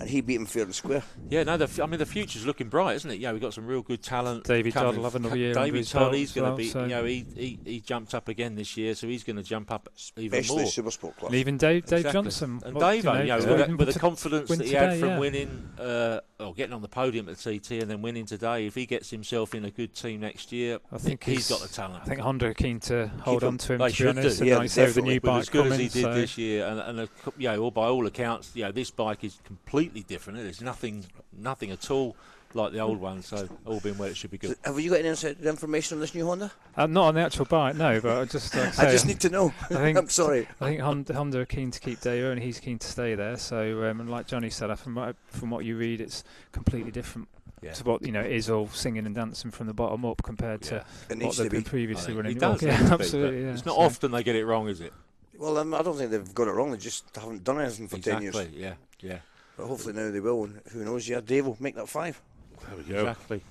and 0.00 0.08
he 0.08 0.20
beat 0.20 0.34
him 0.36 0.46
fair 0.46 0.64
and 0.64 0.74
square. 0.74 1.02
Yeah, 1.30 1.44
no, 1.44 1.56
the, 1.56 1.64
f- 1.64 1.80
I 1.80 1.86
mean 1.86 1.98
the 1.98 2.06
future's 2.06 2.44
looking 2.44 2.68
bright, 2.68 2.96
isn't 2.96 3.10
it? 3.10 3.18
Yeah, 3.20 3.32
we've 3.32 3.40
got 3.40 3.54
some 3.54 3.66
real 3.66 3.82
good 3.82 4.02
talent. 4.02 4.44
David 4.44 4.74
coming. 4.74 4.88
Todd 4.90 4.96
will 4.96 5.04
have 5.04 5.14
another 5.14 5.36
year 5.36 5.54
David 5.54 5.86
Todd, 5.86 6.14
he's 6.14 6.32
going 6.32 6.44
to 6.44 6.50
well, 6.50 6.56
be, 6.56 6.68
so- 6.68 6.82
you 6.82 6.88
know, 6.88 7.04
he, 7.04 7.24
he 7.34 7.58
he 7.64 7.80
jumped 7.80 8.14
up 8.14 8.28
again 8.28 8.54
this 8.54 8.76
year, 8.76 8.94
so 8.94 9.06
he's 9.06 9.22
going 9.24 9.36
to 9.36 9.42
jump 9.42 9.70
up 9.70 9.88
even 10.16 10.40
Especially 10.40 10.62
more. 10.62 10.70
Super 10.70 10.90
Sport 10.90 11.16
class. 11.16 11.28
And 11.28 11.36
even 11.36 11.56
Dave, 11.56 11.86
Dave 11.86 12.00
Exactly. 12.00 12.22
Johnson. 12.22 12.60
And 12.64 12.74
what, 12.74 12.90
Dave, 12.90 13.04
you 13.04 13.10
know, 13.12 13.20
you 13.20 13.26
know, 13.28 13.36
with, 13.36 13.66
the, 13.68 13.76
with 13.76 13.94
the 13.94 14.00
confidence 14.00 14.48
that 14.48 14.60
he 14.66 14.72
had 14.72 14.86
today, 14.90 15.00
from 15.00 15.08
yeah. 15.10 15.18
winning, 15.18 15.68
uh, 15.78 16.20
or 16.40 16.54
getting 16.54 16.72
on 16.74 16.82
the 16.82 16.88
podium 16.88 17.28
at 17.28 17.36
the 17.38 17.58
TT 17.58 17.72
and 17.82 17.90
then 17.90 18.02
winning 18.02 18.26
today, 18.26 18.66
if 18.66 18.74
he 18.74 18.86
gets 18.86 19.10
himself 19.10 19.54
in 19.54 19.64
a 19.64 19.70
good 19.70 19.94
team 19.94 20.20
next 20.20 20.50
year, 20.52 20.78
I 20.90 20.98
think 20.98 21.22
he's 21.24 21.36
he's 21.36 21.48
got 21.48 21.60
the 21.60 21.72
talent. 21.72 22.02
I 22.02 22.06
think 22.06 22.20
Honda 22.20 22.46
are 22.46 22.54
keen 22.54 22.80
to 22.80 23.08
hold 23.20 23.42
him. 23.42 23.48
on 23.50 23.58
to 23.58 23.74
him. 23.74 23.78
They 23.78 23.84
to 23.86 23.90
be 23.90 23.94
should 23.96 24.08
honest, 24.08 24.38
do. 24.38 24.42
and 24.42 24.48
Yeah, 24.50 24.56
like 24.56 24.60
you 24.60 24.64
with 24.64 24.74
the 24.74 24.80
definitely. 24.86 25.12
new 25.14 25.20
bike 25.20 25.40
as 25.40 25.48
good 25.48 25.66
as 25.66 25.78
he 25.78 25.88
did 25.88 26.14
this 26.14 26.38
year, 26.38 26.66
and, 26.66 26.80
and 26.80 27.00
a, 27.00 27.08
you 27.38 27.48
know, 27.48 27.70
by 27.70 27.86
all 27.86 28.06
accounts, 28.06 28.50
you 28.54 28.64
know, 28.64 28.72
this 28.72 28.90
bike 28.90 29.11
is 29.22 29.38
completely 29.44 30.02
different. 30.02 30.38
There's 30.38 30.60
nothing, 30.62 31.04
nothing 31.36 31.70
at 31.70 31.90
all 31.90 32.16
like 32.54 32.72
the 32.72 32.80
old 32.80 32.98
one. 32.98 33.22
So 33.22 33.48
all 33.64 33.80
being 33.80 33.98
well, 33.98 34.08
it 34.08 34.16
should 34.16 34.30
be 34.30 34.38
good. 34.38 34.56
Have 34.64 34.78
you 34.78 34.90
got 34.90 35.00
any 35.00 35.08
information 35.48 35.96
on 35.96 36.00
this 36.00 36.14
new 36.14 36.26
Honda? 36.26 36.52
uh, 36.76 36.86
not 36.86 37.08
on 37.08 37.14
the 37.14 37.20
actual 37.20 37.44
bike, 37.46 37.76
no. 37.76 38.00
But 38.00 38.18
I 38.18 38.24
just, 38.24 38.54
like 38.54 38.68
I 38.78 38.84
say, 38.86 38.92
just 38.92 39.06
need 39.06 39.20
to 39.20 39.30
know. 39.30 39.52
I 39.70 39.74
think 39.74 39.98
I'm 39.98 40.08
sorry. 40.08 40.48
I 40.60 40.68
think 40.68 40.80
Honda, 40.80 41.14
Honda 41.14 41.40
are 41.40 41.46
keen 41.46 41.70
to 41.70 41.80
keep 41.80 42.00
Deo, 42.00 42.30
and 42.30 42.42
he's 42.42 42.60
keen 42.60 42.78
to 42.78 42.86
stay 42.86 43.14
there. 43.14 43.36
So, 43.36 43.84
um, 43.84 44.00
and 44.00 44.10
like 44.10 44.26
Johnny 44.26 44.50
said, 44.50 44.76
from 44.78 44.94
what, 44.94 45.16
from 45.28 45.50
what 45.50 45.64
you 45.64 45.76
read, 45.76 46.00
it's 46.00 46.24
completely 46.52 46.90
different 46.90 47.28
Yeah. 47.62 47.72
to 47.72 47.84
what 47.84 48.02
you 48.04 48.12
know 48.12 48.20
it 48.20 48.32
is 48.32 48.50
all 48.50 48.68
singing 48.68 49.06
and 49.06 49.14
dancing 49.14 49.50
from 49.50 49.66
the 49.66 49.74
bottom 49.74 50.04
up 50.04 50.22
compared 50.22 50.62
to 50.62 50.84
what 51.08 51.18
they've 51.18 51.32
to 51.32 51.42
been 51.44 51.50
be. 51.50 51.58
I 51.58 51.62
previously 51.70 52.14
running. 52.14 52.36
it 52.36 52.40
does. 52.40 52.62
Yeah, 52.62 52.78
be, 52.82 52.92
absolutely. 52.92 53.42
Yeah. 53.44 53.52
It's 53.52 53.66
not 53.66 53.76
So- 53.76 53.80
often 53.82 54.10
they 54.12 54.22
get 54.22 54.36
it 54.36 54.44
wrong, 54.44 54.68
is 54.68 54.80
it? 54.80 54.92
Well, 55.38 55.58
um, 55.58 55.74
I 55.74 55.82
don't 55.82 55.96
think 55.96 56.12
they've 56.12 56.34
got 56.34 56.46
it 56.46 56.52
wrong. 56.52 56.70
They 56.70 56.76
just 56.76 57.16
haven't 57.16 57.42
done 57.42 57.60
anything 57.60 57.88
for 57.88 57.98
ten 57.98 58.22
exactly. 58.22 58.52
years. 58.52 58.54
Yeah. 58.54 58.74
Yeah. 59.02 59.18
But 59.56 59.66
hopefully 59.66 59.94
now 59.94 60.10
they 60.10 60.20
will. 60.20 60.44
And 60.44 60.60
who 60.72 60.84
knows? 60.84 61.08
Yeah, 61.08 61.20
Dave 61.20 61.46
will 61.46 61.56
make 61.60 61.74
that 61.74 61.88
five. 61.88 62.20
There 62.68 62.76
we 62.76 62.82
go. 62.84 63.00
Exactly. 63.00 63.42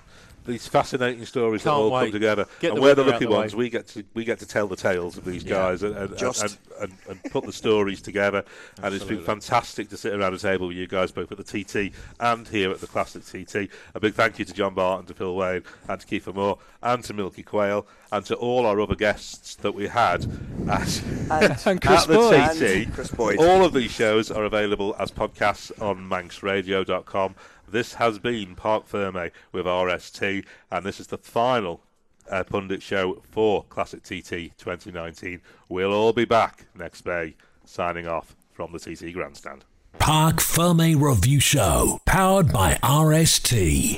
These 0.44 0.68
fascinating 0.68 1.24
stories 1.28 1.62
that 1.62 1.70
Can't 1.70 1.80
all 1.84 1.92
come 2.00 2.12
together, 2.12 2.48
Get 2.60 2.72
and 2.72 2.82
we're 2.82 2.96
the 2.96 3.04
lucky 3.04 3.26
the 3.26 3.32
ones. 3.32 3.56
We 3.56 3.70
get 3.70 3.86
to 3.90 4.04
we 4.16 4.24
get 4.24 4.40
to 4.40 4.48
tell 4.48 4.66
the 4.68 4.76
tales 4.76 5.16
of 5.16 5.24
these 5.24 5.44
Yeah. 5.44 5.52
guys 5.52 5.84
and 5.84 5.96
and, 5.96 6.18
Just. 6.18 6.42
and, 6.42 6.58
and, 6.82 6.94
and 7.08 7.24
put 7.32 7.46
the 7.46 7.54
stories 7.54 8.02
together. 8.02 8.44
And 8.82 8.96
it's 8.96 9.06
been 9.06 9.22
fantastic 9.22 9.90
to 9.90 9.98
sit 9.98 10.16
around 10.16 10.34
a 10.34 10.40
table 10.40 10.70
with 10.70 10.78
you 10.78 10.88
guys, 10.88 11.12
both 11.12 11.32
at 11.32 11.38
the 11.38 11.44
TT 11.44 11.94
and 12.20 12.48
here 12.48 12.72
at 12.72 12.82
the 12.82 12.88
Classic 12.88 13.24
TT. 13.24 13.70
A 13.94 14.00
big 14.00 14.16
thank 14.16 14.40
you 14.40 14.46
to 14.46 14.52
John 14.52 14.74
Barton, 14.74 15.06
to 15.06 15.14
Phil 15.14 15.36
Wayne, 15.36 15.62
and 15.88 16.02
to 16.02 16.08
Keith 16.08 16.28
Amor, 16.28 16.56
and 16.82 17.04
to 17.04 17.14
Milky 17.14 17.44
Quayle, 17.44 17.86
and 18.12 18.26
to 18.26 18.34
all 18.36 18.66
our 18.66 18.82
other 18.82 18.96
guests 18.96 19.54
that 19.58 19.74
we 19.76 19.90
had 19.90 20.24
at, 20.68 21.04
and 21.68 21.80
Chris 21.80 22.02
at 22.02 22.08
the 22.08 22.56
TT. 22.56 22.62
And 22.88 22.94
Chris 22.96 23.12
Boyd. 23.12 23.38
All 23.38 23.64
of 23.64 23.74
these 23.74 23.92
shows 23.92 24.32
are 24.32 24.46
available 24.46 24.96
as 24.98 25.12
podcasts 25.12 25.72
on 25.80 25.98
manxradio.com. 26.10 27.36
This 27.72 27.94
has 27.94 28.20
been 28.20 28.56
Park 28.56 28.86
Ferme 28.86 29.32
with 29.54 29.66
RST, 29.66 30.46
and 30.70 30.86
this 30.86 31.00
is 31.00 31.08
the 31.08 31.18
final 31.18 31.82
uh, 32.30 32.44
pundit 32.44 32.82
show 32.82 33.22
for 33.24 33.64
Classic 33.70 34.04
TT 34.04 34.58
2019. 34.58 35.42
We'll 35.70 35.94
all 35.94 36.12
be 36.12 36.26
back 36.26 36.66
next 36.76 37.06
May, 37.06 37.36
signing 37.64 38.08
off 38.08 38.36
from 38.52 38.74
the 38.74 38.80
TT 38.80 39.14
Grandstand. 39.14 39.64
Park 40.00 40.42
Ferme 40.42 41.02
Review 41.02 41.40
Show, 41.40 42.00
powered 42.06 42.52
by 42.52 42.78
RST. 42.84 43.90